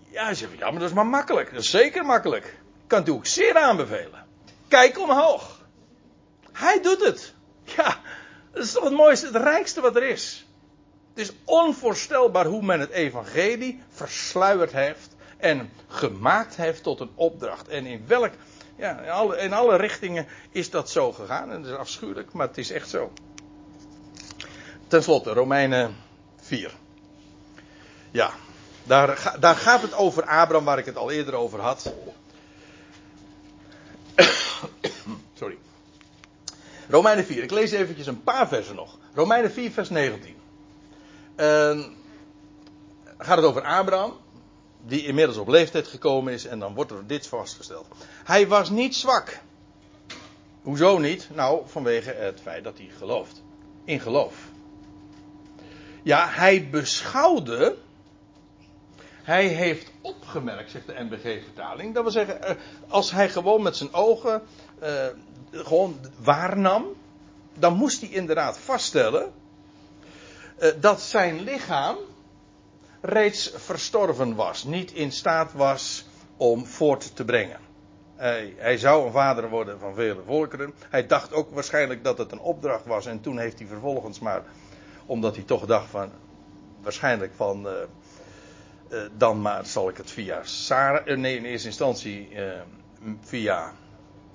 Ja, 0.09 0.33
zeg, 0.33 0.49
ja, 0.57 0.69
maar 0.71 0.79
dat 0.79 0.89
is 0.89 0.95
maar 0.95 1.07
makkelijk. 1.07 1.51
Dat 1.51 1.61
is 1.61 1.69
zeker 1.69 2.05
makkelijk. 2.05 2.59
Kan 2.87 2.99
het 2.99 3.09
ook 3.09 3.25
zeer 3.25 3.57
aanbevelen. 3.57 4.25
Kijk 4.67 4.99
omhoog. 4.99 5.61
Hij 6.51 6.81
doet 6.81 7.05
het. 7.05 7.33
Ja, 7.75 7.97
dat 8.51 8.63
is 8.63 8.71
toch 8.71 8.83
het 8.83 8.93
mooiste, 8.93 9.25
het 9.25 9.35
rijkste 9.35 9.81
wat 9.81 9.95
er 9.95 10.03
is. 10.03 10.47
Het 11.13 11.27
is 11.27 11.31
onvoorstelbaar 11.43 12.45
hoe 12.45 12.61
men 12.61 12.79
het 12.79 12.89
evangelie 12.89 13.83
versluierd 13.89 14.71
heeft 14.71 15.15
en 15.37 15.71
gemaakt 15.87 16.55
heeft 16.55 16.83
tot 16.83 16.99
een 16.99 17.11
opdracht. 17.15 17.67
En 17.67 17.85
in 17.85 18.03
welk, 18.07 18.31
ja, 18.75 18.99
in 18.99 19.09
alle, 19.09 19.37
in 19.37 19.53
alle 19.53 19.75
richtingen 19.75 20.27
is 20.51 20.69
dat 20.69 20.89
zo 20.89 21.11
gegaan. 21.11 21.51
En 21.51 21.61
dat 21.61 21.71
is 21.71 21.77
afschuwelijk, 21.77 22.33
maar 22.33 22.47
het 22.47 22.57
is 22.57 22.71
echt 22.71 22.89
zo. 22.89 23.11
Ten 24.87 25.03
slotte, 25.03 25.33
Romeinen 25.33 25.95
4. 26.41 26.73
Ja, 28.11 28.31
daar, 28.83 29.35
daar 29.39 29.55
gaat 29.55 29.81
het 29.81 29.93
over 29.93 30.23
Abraham, 30.23 30.65
waar 30.65 30.77
ik 30.77 30.85
het 30.85 30.97
al 30.97 31.11
eerder 31.11 31.33
over 31.33 31.59
had. 31.59 31.93
Sorry. 35.39 35.57
Romeinen 36.89 37.25
4. 37.25 37.43
Ik 37.43 37.51
lees 37.51 37.71
eventjes 37.71 38.07
een 38.07 38.23
paar 38.23 38.47
versen 38.47 38.75
nog. 38.75 38.97
Romeinen 39.13 39.51
4, 39.51 39.71
vers 39.71 39.89
19. 39.89 40.35
Uh, 41.39 41.79
gaat 43.17 43.37
het 43.37 43.45
over 43.45 43.61
Abraham, 43.61 44.13
die 44.85 45.05
inmiddels 45.05 45.37
op 45.37 45.47
leeftijd 45.47 45.87
gekomen 45.87 46.33
is, 46.33 46.45
en 46.45 46.59
dan 46.59 46.73
wordt 46.73 46.91
er 46.91 47.07
dit 47.07 47.27
vastgesteld. 47.27 47.87
Hij 48.23 48.47
was 48.47 48.69
niet 48.69 48.95
zwak. 48.95 49.39
Hoezo 50.61 50.97
niet? 50.97 51.29
Nou, 51.33 51.61
vanwege 51.65 52.11
het 52.11 52.39
feit 52.41 52.63
dat 52.63 52.77
hij 52.77 52.89
gelooft. 52.97 53.43
In 53.83 53.99
geloof. 53.99 54.35
Ja, 56.03 56.27
hij 56.29 56.69
beschouwde. 56.69 57.75
Hij 59.23 59.47
heeft 59.47 59.91
opgemerkt, 60.01 60.71
zegt 60.71 60.87
de 60.87 60.95
NBG-vertaling. 60.97 61.93
Dat 61.93 62.03
wil 62.03 62.11
zeggen, 62.11 62.43
eh, 62.43 62.55
als 62.87 63.11
hij 63.11 63.29
gewoon 63.29 63.61
met 63.61 63.75
zijn 63.75 63.93
ogen 63.93 64.41
uh, 64.83 65.05
gewoon 65.51 65.99
waarnam, 66.17 66.85
dan 67.53 67.73
moest 67.73 68.01
hij 68.01 68.09
inderdaad 68.09 68.57
vaststellen 68.57 69.33
dat 70.79 71.01
zijn 71.01 71.39
lichaam 71.39 71.97
reeds 73.01 73.51
verstorven 73.55 74.35
was, 74.35 74.63
niet 74.63 74.91
in 74.91 75.11
staat 75.11 75.53
was 75.53 76.05
om 76.37 76.65
voort 76.65 77.15
te 77.15 77.25
brengen. 77.25 77.59
Hij, 78.15 78.53
hij, 78.57 78.77
zou 78.77 79.05
een 79.05 79.11
vader 79.11 79.49
worden 79.49 79.79
van 79.79 79.93
vele 79.93 80.21
volkeren. 80.25 80.73
Hij 80.89 81.07
dacht 81.07 81.33
ook 81.33 81.53
waarschijnlijk 81.53 82.03
dat 82.03 82.17
het 82.17 82.31
een 82.31 82.39
opdracht 82.39 82.85
was 82.85 83.05
en 83.05 83.21
toen 83.21 83.37
heeft 83.37 83.59
hij 83.59 83.67
vervolgens 83.67 84.19
maar, 84.19 84.43
omdat 85.05 85.35
hij 85.35 85.43
toch 85.43 85.65
dacht 85.65 85.89
van, 85.89 86.11
waarschijnlijk 86.81 87.33
van, 87.35 87.67
uh, 87.67 87.71
uh, 88.89 89.01
dan 89.17 89.41
maar 89.41 89.65
zal 89.65 89.89
ik 89.89 89.97
het 89.97 90.11
via 90.11 90.43
Sarah, 90.43 91.17
nee 91.17 91.37
in 91.37 91.45
eerste 91.45 91.67
instantie 91.67 92.29
via 93.21 93.73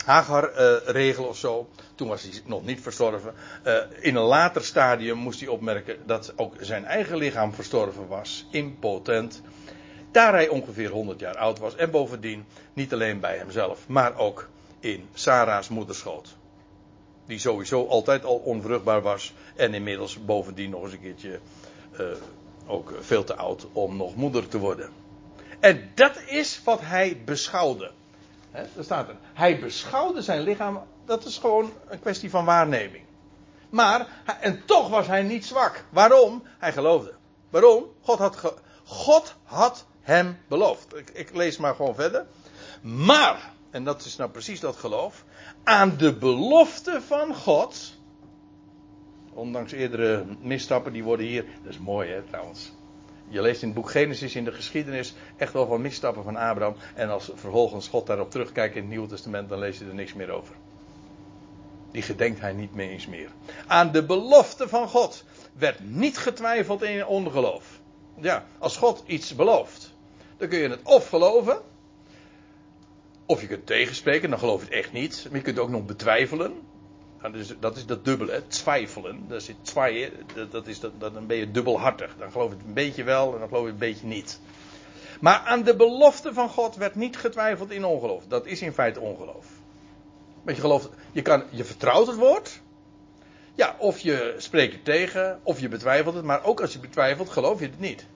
Hagar 0.04 0.50
uh, 0.50 0.76
regel 0.84 1.24
of 1.24 1.36
zo. 1.36 1.68
Toen 1.94 2.08
was 2.08 2.22
hij 2.22 2.32
nog 2.44 2.64
niet 2.64 2.80
verstorven. 2.80 3.34
Uh, 3.66 3.76
in 4.00 4.14
een 4.14 4.22
later 4.22 4.64
stadium 4.64 5.18
moest 5.18 5.40
hij 5.40 5.48
opmerken 5.48 5.96
dat 6.06 6.32
ook 6.36 6.54
zijn 6.60 6.84
eigen 6.84 7.16
lichaam 7.16 7.54
verstorven 7.54 8.08
was. 8.08 8.46
Impotent. 8.50 9.42
Daar 10.12 10.32
hij 10.32 10.48
ongeveer 10.48 10.90
100 10.90 11.20
jaar 11.20 11.36
oud 11.36 11.58
was. 11.58 11.76
En 11.76 11.90
bovendien 11.90 12.44
niet 12.72 12.92
alleen 12.92 13.20
bij 13.20 13.36
hemzelf, 13.36 13.88
maar 13.88 14.18
ook 14.18 14.48
in 14.80 15.08
Sarah's 15.14 15.68
moederschoot. 15.68 16.36
Die 17.26 17.38
sowieso 17.38 17.86
altijd 17.86 18.24
al 18.24 18.36
onvruchtbaar 18.36 19.02
was. 19.02 19.34
En 19.56 19.74
inmiddels 19.74 20.24
bovendien 20.24 20.70
nog 20.70 20.82
eens 20.82 20.92
een 20.92 21.00
keertje 21.00 21.38
uh, 22.00 22.06
ook 22.66 22.94
veel 23.00 23.24
te 23.24 23.36
oud 23.36 23.66
om 23.72 23.96
nog 23.96 24.16
moeder 24.16 24.48
te 24.48 24.58
worden. 24.58 24.90
En 25.60 25.90
dat 25.94 26.22
is 26.26 26.60
wat 26.64 26.80
hij 26.80 27.22
beschouwde. 27.24 27.90
Daar 28.54 28.84
staat 28.84 29.08
er. 29.08 29.16
Hij 29.32 29.58
beschouwde 29.58 30.22
zijn 30.22 30.40
lichaam. 30.40 30.82
Dat 31.04 31.24
is 31.24 31.38
gewoon 31.38 31.72
een 31.88 32.00
kwestie 32.00 32.30
van 32.30 32.44
waarneming. 32.44 33.04
Maar, 33.70 34.06
en 34.40 34.64
toch 34.64 34.88
was 34.88 35.06
hij 35.06 35.22
niet 35.22 35.46
zwak. 35.46 35.84
Waarom? 35.90 36.42
Hij 36.58 36.72
geloofde. 36.72 37.14
Waarom? 37.50 37.84
God 38.00 38.18
had, 38.18 38.54
God 38.84 39.34
had 39.44 39.86
hem 40.00 40.38
beloofd. 40.48 40.96
Ik, 40.96 41.10
ik 41.10 41.34
lees 41.34 41.56
maar 41.56 41.74
gewoon 41.74 41.94
verder. 41.94 42.26
Maar, 42.82 43.52
en 43.70 43.84
dat 43.84 44.04
is 44.04 44.16
nou 44.16 44.30
precies 44.30 44.60
dat 44.60 44.76
geloof. 44.76 45.24
Aan 45.64 45.96
de 45.96 46.14
belofte 46.14 47.02
van 47.06 47.34
God. 47.34 47.94
Ondanks 49.32 49.72
eerdere 49.72 50.24
misstappen, 50.40 50.92
die 50.92 51.04
worden 51.04 51.26
hier. 51.26 51.44
Dat 51.62 51.72
is 51.72 51.78
mooi 51.78 52.10
hè 52.10 52.22
trouwens. 52.22 52.72
Je 53.28 53.42
leest 53.42 53.62
in 53.62 53.68
het 53.68 53.76
boek 53.76 53.90
Genesis 53.90 54.36
in 54.36 54.44
de 54.44 54.52
geschiedenis 54.52 55.14
echt 55.36 55.52
wel 55.52 55.66
van 55.66 55.80
misstappen 55.80 56.24
van 56.24 56.36
Abraham. 56.36 56.76
En 56.94 57.08
als 57.08 57.30
vervolgens 57.34 57.88
God 57.88 58.06
daarop 58.06 58.30
terugkijkt 58.30 58.74
in 58.74 58.80
het 58.80 58.90
Nieuwe 58.90 59.08
Testament, 59.08 59.48
dan 59.48 59.58
lees 59.58 59.78
je 59.78 59.84
er 59.84 59.94
niks 59.94 60.14
meer 60.14 60.30
over. 60.30 60.54
Die 61.90 62.02
gedenkt 62.02 62.40
hij 62.40 62.52
niet 62.52 62.74
meer 62.74 62.88
eens 62.88 63.06
meer. 63.06 63.30
Aan 63.66 63.92
de 63.92 64.04
belofte 64.04 64.68
van 64.68 64.88
God 64.88 65.24
werd 65.52 65.80
niet 65.80 66.18
getwijfeld 66.18 66.82
in 66.82 67.06
ongeloof. 67.06 67.80
Ja, 68.20 68.46
als 68.58 68.76
God 68.76 69.02
iets 69.06 69.34
belooft, 69.34 69.94
dan 70.36 70.48
kun 70.48 70.58
je 70.58 70.68
het 70.68 70.82
of 70.82 71.08
geloven, 71.08 71.58
of 73.26 73.40
je 73.40 73.46
kunt 73.46 73.66
tegenspreken, 73.66 74.30
dan 74.30 74.38
geloof 74.38 74.60
je 74.60 74.66
het 74.66 74.74
echt 74.74 74.92
niet. 74.92 75.26
Maar 75.28 75.38
je 75.38 75.44
kunt 75.44 75.58
ook 75.58 75.68
nog 75.68 75.84
betwijfelen. 75.84 76.52
Dat 77.32 77.34
is, 77.34 77.54
dat 77.60 77.76
is 77.76 77.86
dat 77.86 78.04
dubbele, 78.04 78.46
twijfelen. 78.46 79.24
Dat, 79.28 79.42
zit 79.42 79.56
twee, 79.62 80.12
dat, 80.50 80.66
is 80.66 80.80
dat, 80.80 80.92
dan 80.98 81.26
ben 81.26 81.36
je 81.36 81.50
dubbelhartig. 81.50 82.16
Dan 82.18 82.32
geloof 82.32 82.50
je 82.50 82.56
het 82.56 82.66
een 82.66 82.72
beetje 82.72 83.04
wel 83.04 83.32
en 83.32 83.38
dan 83.38 83.48
geloof 83.48 83.64
je 83.64 83.72
het 83.72 83.82
een 83.82 83.88
beetje 83.88 84.06
niet. 84.06 84.40
Maar 85.20 85.38
aan 85.38 85.62
de 85.62 85.76
belofte 85.76 86.32
van 86.32 86.48
God 86.48 86.76
werd 86.76 86.94
niet 86.94 87.16
getwijfeld 87.16 87.70
in 87.70 87.84
ongeloof. 87.84 88.24
Dat 88.28 88.46
is 88.46 88.62
in 88.62 88.72
feite 88.72 89.00
ongeloof. 89.00 89.46
Want 90.42 90.56
je 90.56 90.62
gelooft, 90.62 90.88
je, 91.12 91.22
kan, 91.22 91.44
je 91.50 91.64
vertrouwt 91.64 92.06
het 92.06 92.16
woord. 92.16 92.60
Ja, 93.54 93.76
of 93.78 93.98
je 93.98 94.34
spreekt 94.38 94.74
er 94.74 94.82
tegen, 94.82 95.40
of 95.42 95.60
je 95.60 95.68
betwijfelt 95.68 96.14
het. 96.14 96.24
Maar 96.24 96.44
ook 96.44 96.60
als 96.60 96.72
je 96.72 96.78
betwijfelt, 96.78 97.30
geloof 97.30 97.60
je 97.60 97.66
het 97.66 97.80
niet. 97.80 98.06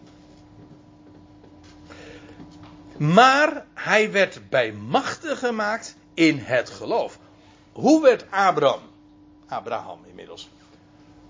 Maar 2.97 3.65
hij 3.75 4.13
werd 4.13 4.41
bij 4.49 4.73
machten 4.73 5.37
gemaakt 5.37 5.97
in 6.15 6.39
het 6.39 6.71
geloof. 6.71 7.19
Hoe 7.73 8.03
werd 8.03 8.27
Abraham, 8.31 8.81
Abraham 9.49 9.99
inmiddels, 10.05 10.51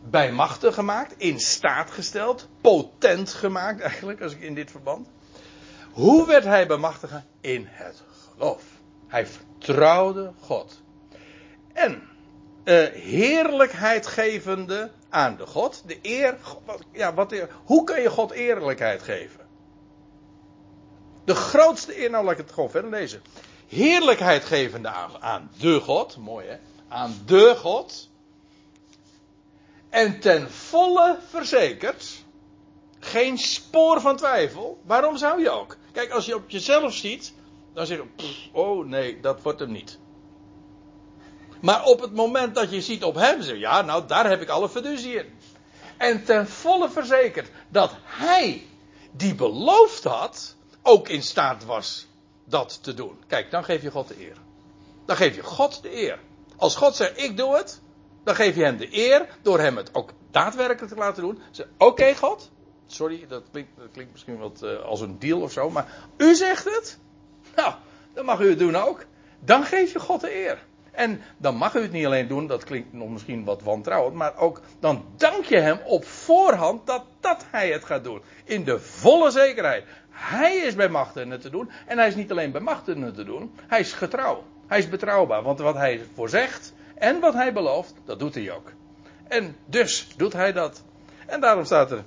bij 0.01 0.33
machten 0.33 0.73
gemaakt, 0.73 1.15
in 1.17 1.41
staat 1.41 1.91
gesteld, 1.91 2.49
potent 2.61 3.33
gemaakt 3.33 3.81
eigenlijk, 3.81 4.21
als 4.23 4.33
ik 4.33 4.41
in 4.41 4.55
dit 4.55 4.71
verband. 4.71 5.09
Hoe 5.93 6.27
werd 6.27 6.45
hij 6.45 6.67
bemachtigen? 6.67 7.25
In 7.41 7.67
het 7.71 8.03
geloof. 8.35 8.63
Hij 9.07 9.27
vertrouwde 9.27 10.33
God. 10.41 10.83
En 11.73 12.03
uh, 12.65 12.87
heerlijkheid 12.93 14.07
gevende 14.07 14.91
aan 15.09 15.37
de 15.37 15.47
God. 15.47 15.83
De 15.87 15.99
eer, 16.03 16.39
ja, 16.93 17.15
wat, 17.15 17.35
hoe 17.65 17.85
kun 17.85 18.01
je 18.01 18.11
God 18.11 18.31
eerlijkheid 18.31 19.03
geven? 19.03 19.47
De 21.25 21.35
grootste 21.35 22.03
eer, 22.03 22.11
nou 22.11 22.25
laat 22.25 22.33
ik 22.33 22.39
het 22.39 22.53
gewoon 22.53 22.71
verder 22.71 22.91
lezen. 22.91 23.23
Heerlijkheid 23.67 24.45
gevende 24.45 24.89
aan 25.21 25.51
de 25.59 25.81
God, 25.81 26.17
mooi 26.17 26.47
hè, 26.47 26.57
aan 26.89 27.15
de 27.27 27.55
God. 27.57 28.08
En 29.91 30.21
ten 30.21 30.51
volle 30.51 31.19
verzekerd, 31.29 32.25
geen 32.99 33.39
spoor 33.39 34.01
van 34.01 34.17
twijfel. 34.17 34.81
Waarom 34.85 35.17
zou 35.17 35.43
je 35.43 35.51
ook? 35.51 35.77
Kijk, 35.93 36.11
als 36.11 36.27
je 36.27 36.35
op 36.35 36.51
jezelf 36.51 36.95
ziet, 36.95 37.33
dan 37.75 37.87
zeg 37.87 37.99
je, 37.99 38.05
oh 38.53 38.87
nee, 38.87 39.21
dat 39.21 39.43
wordt 39.43 39.61
hem 39.61 39.73
niet. 39.73 39.99
Maar 41.61 41.85
op 41.85 42.01
het 42.01 42.15
moment 42.15 42.55
dat 42.55 42.71
je 42.71 42.83
ziet 42.83 43.05
op 43.05 43.15
hem, 43.15 43.43
zeg 43.43 43.55
je, 43.55 43.61
ja, 43.61 43.83
nou 43.83 44.07
daar 44.07 44.29
heb 44.29 44.41
ik 44.41 44.49
alle 44.49 44.69
fiducie 44.69 45.15
in. 45.15 45.39
En 45.97 46.25
ten 46.25 46.49
volle 46.49 46.91
verzekerd 46.91 47.51
dat 47.69 47.93
hij 48.05 48.67
die 49.11 49.35
beloofd 49.35 50.05
had, 50.05 50.57
ook 50.83 51.09
in 51.09 51.23
staat 51.23 51.65
was 51.65 52.07
dat 52.45 52.83
te 52.83 52.95
doen. 52.95 53.19
Kijk, 53.27 53.51
dan 53.51 53.65
geef 53.65 53.83
je 53.83 53.91
God 53.91 54.09
de 54.09 54.21
eer. 54.21 54.37
Dan 55.07 55.17
geef 55.17 55.37
je 55.37 55.43
God 55.43 55.83
de 55.83 56.03
eer. 56.03 56.19
Als 56.57 56.77
God 56.77 56.97
zegt, 56.97 57.19
ik 57.19 57.37
doe 57.37 57.57
het, 57.57 57.81
dan 58.29 58.37
geef 58.37 58.57
je 58.57 58.65
hem 58.65 58.77
de 58.77 58.89
eer 58.91 59.27
door 59.43 59.61
hem 59.61 59.77
het 59.77 59.95
ook 59.95 60.11
daadwerkelijk 60.31 60.93
te 60.93 60.99
laten 60.99 61.23
doen. 61.23 61.39
Oké 61.79 62.15
God, 62.15 62.51
sorry, 62.87 63.27
dat 63.29 63.43
klinkt, 63.51 63.71
dat 63.77 63.89
klinkt 63.93 64.13
misschien 64.13 64.39
wat 64.39 64.61
uh, 64.65 64.81
als 64.81 65.01
een 65.01 65.19
deal 65.19 65.41
of 65.41 65.53
zo, 65.53 65.71
maar 65.71 65.87
u 66.17 66.35
zegt 66.35 66.65
het, 66.65 66.99
nou, 67.57 67.75
dan 68.15 68.25
mag 68.25 68.41
u 68.41 68.49
het 68.49 68.59
doen 68.59 68.77
ook. 68.77 69.05
Dan 69.41 69.65
geef 69.65 69.93
je 69.93 69.99
God 69.99 70.21
de 70.21 70.35
eer. 70.35 70.59
En 70.91 71.21
dan 71.37 71.57
mag 71.57 71.75
u 71.75 71.81
het 71.81 71.93
niet 71.93 72.07
alleen 72.07 72.29
doen, 72.29 72.47
dat 72.47 72.65
klinkt 72.65 72.93
nog 72.93 73.09
misschien 73.09 73.45
wat 73.45 73.63
wantrouwend, 73.63 74.15
maar 74.15 74.37
ook 74.37 74.61
dan 74.81 75.05
dank 75.17 75.45
je 75.45 75.59
hem 75.59 75.79
op 75.85 76.05
voorhand 76.05 76.87
dat, 76.87 77.05
dat 77.21 77.45
hij 77.51 77.71
het 77.71 77.85
gaat 77.85 78.05
doen. 78.05 78.23
In 78.45 78.65
de 78.65 78.81
volle 78.81 79.31
zekerheid. 79.31 79.85
Hij 80.11 80.57
is 80.57 80.75
bij 80.75 80.89
machten 80.89 81.31
het 81.31 81.41
te 81.41 81.51
doen. 81.51 81.71
En 81.87 81.99
hij 81.99 82.09
is 82.09 82.15
niet 82.15 82.31
alleen 82.31 82.53
bij 82.53 82.61
machten 82.61 83.03
het 83.03 83.15
te 83.15 83.25
doen, 83.25 83.55
hij 83.67 83.81
is 83.81 83.93
getrouw. 83.93 84.45
Hij 84.67 84.79
is 84.79 84.89
betrouwbaar, 84.89 85.43
want 85.43 85.59
wat 85.59 85.75
hij 85.75 86.01
voor 86.15 86.29
zegt 86.29 86.73
en 86.99 87.21
wat 87.21 87.35
hij 87.35 87.53
belooft, 87.53 87.95
dat 88.05 88.19
doet 88.19 88.35
hij 88.35 88.53
ook. 88.53 88.73
En 89.29 89.57
dus 89.67 90.09
doet 90.17 90.33
hij 90.33 90.53
dat. 90.53 90.83
En 91.27 91.41
daarom 91.41 91.65
staat 91.65 91.91
er, 91.91 92.05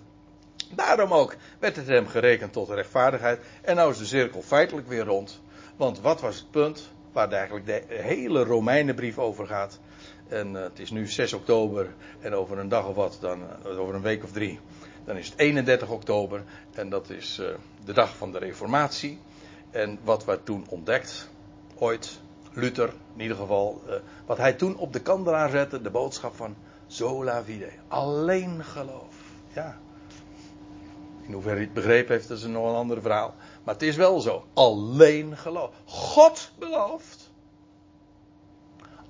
daarom 0.75 1.13
ook, 1.13 1.35
werd 1.59 1.75
het 1.75 1.87
hem 1.87 2.07
gerekend 2.07 2.53
tot 2.53 2.69
rechtvaardigheid. 2.69 3.39
En 3.61 3.75
nou 3.75 3.91
is 3.91 3.97
de 3.97 4.05
cirkel 4.05 4.41
feitelijk 4.41 4.87
weer 4.87 5.05
rond. 5.05 5.41
Want 5.75 6.01
wat 6.01 6.21
was 6.21 6.35
het 6.35 6.51
punt? 6.51 6.91
waar 7.11 7.31
eigenlijk 7.31 7.65
de 7.65 7.83
hele 7.87 8.43
Romeinenbrief 8.43 9.17
over 9.17 9.47
gaat. 9.47 9.79
En 10.27 10.53
uh, 10.53 10.61
het 10.61 10.79
is 10.79 10.89
nu 10.89 11.07
6 11.07 11.33
oktober 11.33 11.93
en 12.19 12.33
over 12.33 12.57
een 12.57 12.69
dag 12.69 12.87
of 12.87 12.95
wat, 12.95 13.17
dan, 13.21 13.41
uh, 13.65 13.79
over 13.79 13.95
een 13.95 14.01
week 14.01 14.23
of 14.23 14.31
drie, 14.31 14.59
dan 15.05 15.17
is 15.17 15.29
het 15.29 15.39
31 15.39 15.89
oktober 15.89 16.43
en 16.73 16.89
dat 16.89 17.09
is 17.09 17.39
uh, 17.39 17.47
de 17.85 17.93
dag 17.93 18.15
van 18.17 18.31
de 18.31 18.37
Reformatie. 18.37 19.19
En 19.71 19.99
wat 20.03 20.25
werd 20.25 20.45
toen 20.45 20.65
ontdekt, 20.69 21.29
ooit, 21.75 22.19
Luther 22.53 22.93
in 23.15 23.21
ieder 23.21 23.37
geval, 23.37 23.81
wat 24.25 24.37
hij 24.37 24.53
toen 24.53 24.77
op 24.77 24.93
de 24.93 25.01
kandelaar 25.01 25.49
zette, 25.49 25.81
de 25.81 25.89
boodschap 25.89 26.35
van 26.35 26.55
sola 26.87 27.43
fide, 27.43 27.69
alleen 27.87 28.63
geloof. 28.63 29.15
Ja. 29.53 29.77
In 31.21 31.33
hoeverre 31.33 31.55
hij 31.55 31.65
het 31.65 31.73
begrepen 31.73 32.15
heeft, 32.15 32.27
dat 32.27 32.37
is 32.37 32.43
nog 32.43 32.69
een 32.69 32.75
ander 32.75 33.01
verhaal. 33.01 33.33
Maar 33.63 33.73
het 33.73 33.83
is 33.83 33.95
wel 33.95 34.19
zo. 34.19 34.45
Alleen 34.53 35.37
geloof. 35.37 35.69
God 35.85 36.51
belooft. 36.59 37.31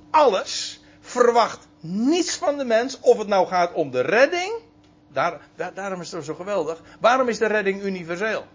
Alles. 0.09 0.81
Verwacht 0.99 1.67
niets 1.79 2.37
van 2.37 2.57
de 2.57 2.65
mens. 2.65 2.99
Of 2.99 3.17
het 3.17 3.27
nou 3.27 3.47
gaat 3.47 3.73
om 3.73 3.91
de 3.91 4.01
redding. 4.01 4.53
Daar, 5.07 5.41
daarom 5.73 6.01
is 6.01 6.11
het 6.11 6.25
zo 6.25 6.33
geweldig. 6.33 6.81
Waarom 6.99 7.27
is 7.27 7.37
de 7.37 7.45
redding 7.45 7.83
universeel? 7.83 8.45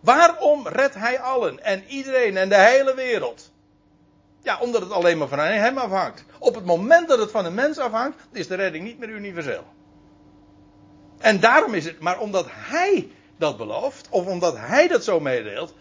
Waarom 0.00 0.66
redt 0.66 0.94
hij 0.94 1.20
allen 1.20 1.64
en 1.64 1.84
iedereen 1.84 2.36
en 2.36 2.48
de 2.48 2.60
hele 2.60 2.94
wereld? 2.94 3.50
Ja, 4.46 4.58
omdat 4.60 4.80
het 4.80 4.90
alleen 4.90 5.18
maar 5.18 5.28
van 5.28 5.38
hem 5.38 5.78
afhangt. 5.78 6.24
Op 6.38 6.54
het 6.54 6.64
moment 6.64 7.08
dat 7.08 7.18
het 7.18 7.30
van 7.30 7.44
een 7.44 7.54
mens 7.54 7.78
afhangt, 7.78 8.18
is 8.32 8.46
de 8.46 8.54
redding 8.54 8.84
niet 8.84 8.98
meer 8.98 9.08
universeel. 9.08 9.64
En 11.18 11.40
daarom 11.40 11.74
is 11.74 11.84
het, 11.84 12.00
maar 12.00 12.18
omdat 12.18 12.46
hij 12.50 13.10
dat 13.36 13.56
belooft, 13.56 14.08
of 14.10 14.26
omdat 14.26 14.56
hij 14.58 14.88
dat 14.88 15.04
zo 15.04 15.20
meedeelt, 15.20 15.74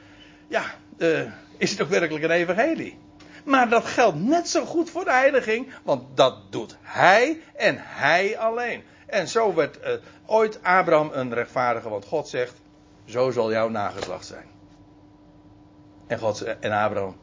ja, 0.47 0.63
uh, 0.97 1.31
is 1.57 1.71
het 1.71 1.81
ook 1.81 1.89
werkelijk 1.89 2.23
een 2.23 2.31
evangelie. 2.31 2.97
Maar 3.43 3.69
dat 3.69 3.85
geldt 3.85 4.19
net 4.19 4.49
zo 4.49 4.65
goed 4.65 4.89
voor 4.89 5.03
de 5.03 5.11
heiliging, 5.11 5.73
want 5.83 6.17
dat 6.17 6.51
doet 6.51 6.77
hij 6.81 7.41
en 7.55 7.75
hij 7.79 8.37
alleen. 8.37 8.83
En 9.05 9.27
zo 9.27 9.53
werd 9.53 9.77
uh, 9.77 9.91
ooit 10.25 10.63
Abraham 10.63 11.09
een 11.13 11.33
rechtvaardige, 11.33 11.89
want 11.89 12.05
God 12.05 12.27
zegt, 12.27 12.61
zo 13.05 13.31
zal 13.31 13.51
jouw 13.51 13.69
nageslacht 13.69 14.25
zijn. 14.25 14.47
En, 16.07 16.19
God, 16.19 16.41
en 16.41 16.71
Abraham 16.71 17.17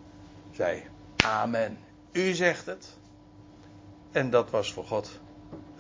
zei, 0.53 0.91
amen. 1.25 1.79
U 2.13 2.33
zegt 2.33 2.67
het. 2.67 2.97
En 4.13 4.31
dat 4.31 4.51
was 4.51 4.73
voor 4.73 4.85
God 4.85 5.21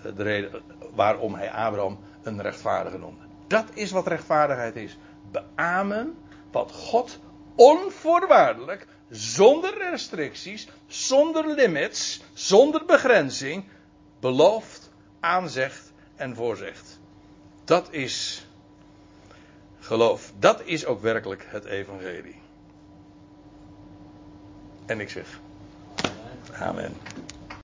eh, 0.03 0.16
de 0.16 0.22
reden 0.22 0.62
waarom 0.95 1.34
hij 1.34 1.51
Abraham 1.51 1.99
een 2.22 2.43
rechtvaardige 2.43 2.99
noemde. 2.99 3.24
Dat 3.47 3.66
is 3.74 3.90
wat 3.90 4.07
rechtvaardigheid 4.07 4.76
is. 4.76 4.99
Beamen 5.30 6.16
wat 6.51 6.72
God 6.72 7.18
onvoorwaardelijk, 7.55 8.86
zonder 9.11 9.90
restricties, 9.90 10.68
zonder 10.86 11.55
limits, 11.55 12.22
zonder 12.32 12.84
begrenzing, 12.84 13.64
belooft, 14.20 14.90
aanzegt 15.20 15.93
en 16.16 16.34
voorzegt. 16.34 17.01
Dat 17.64 17.93
is 17.93 18.47
geloof. 19.80 20.32
Dat 20.38 20.62
is 20.64 20.86
ook 20.86 21.01
werkelijk 21.01 21.47
het 21.49 21.64
evangelie. 21.64 22.41
En 24.86 25.00
ik 25.00 25.10
zeg. 25.10 25.40
Amen. 26.58 26.92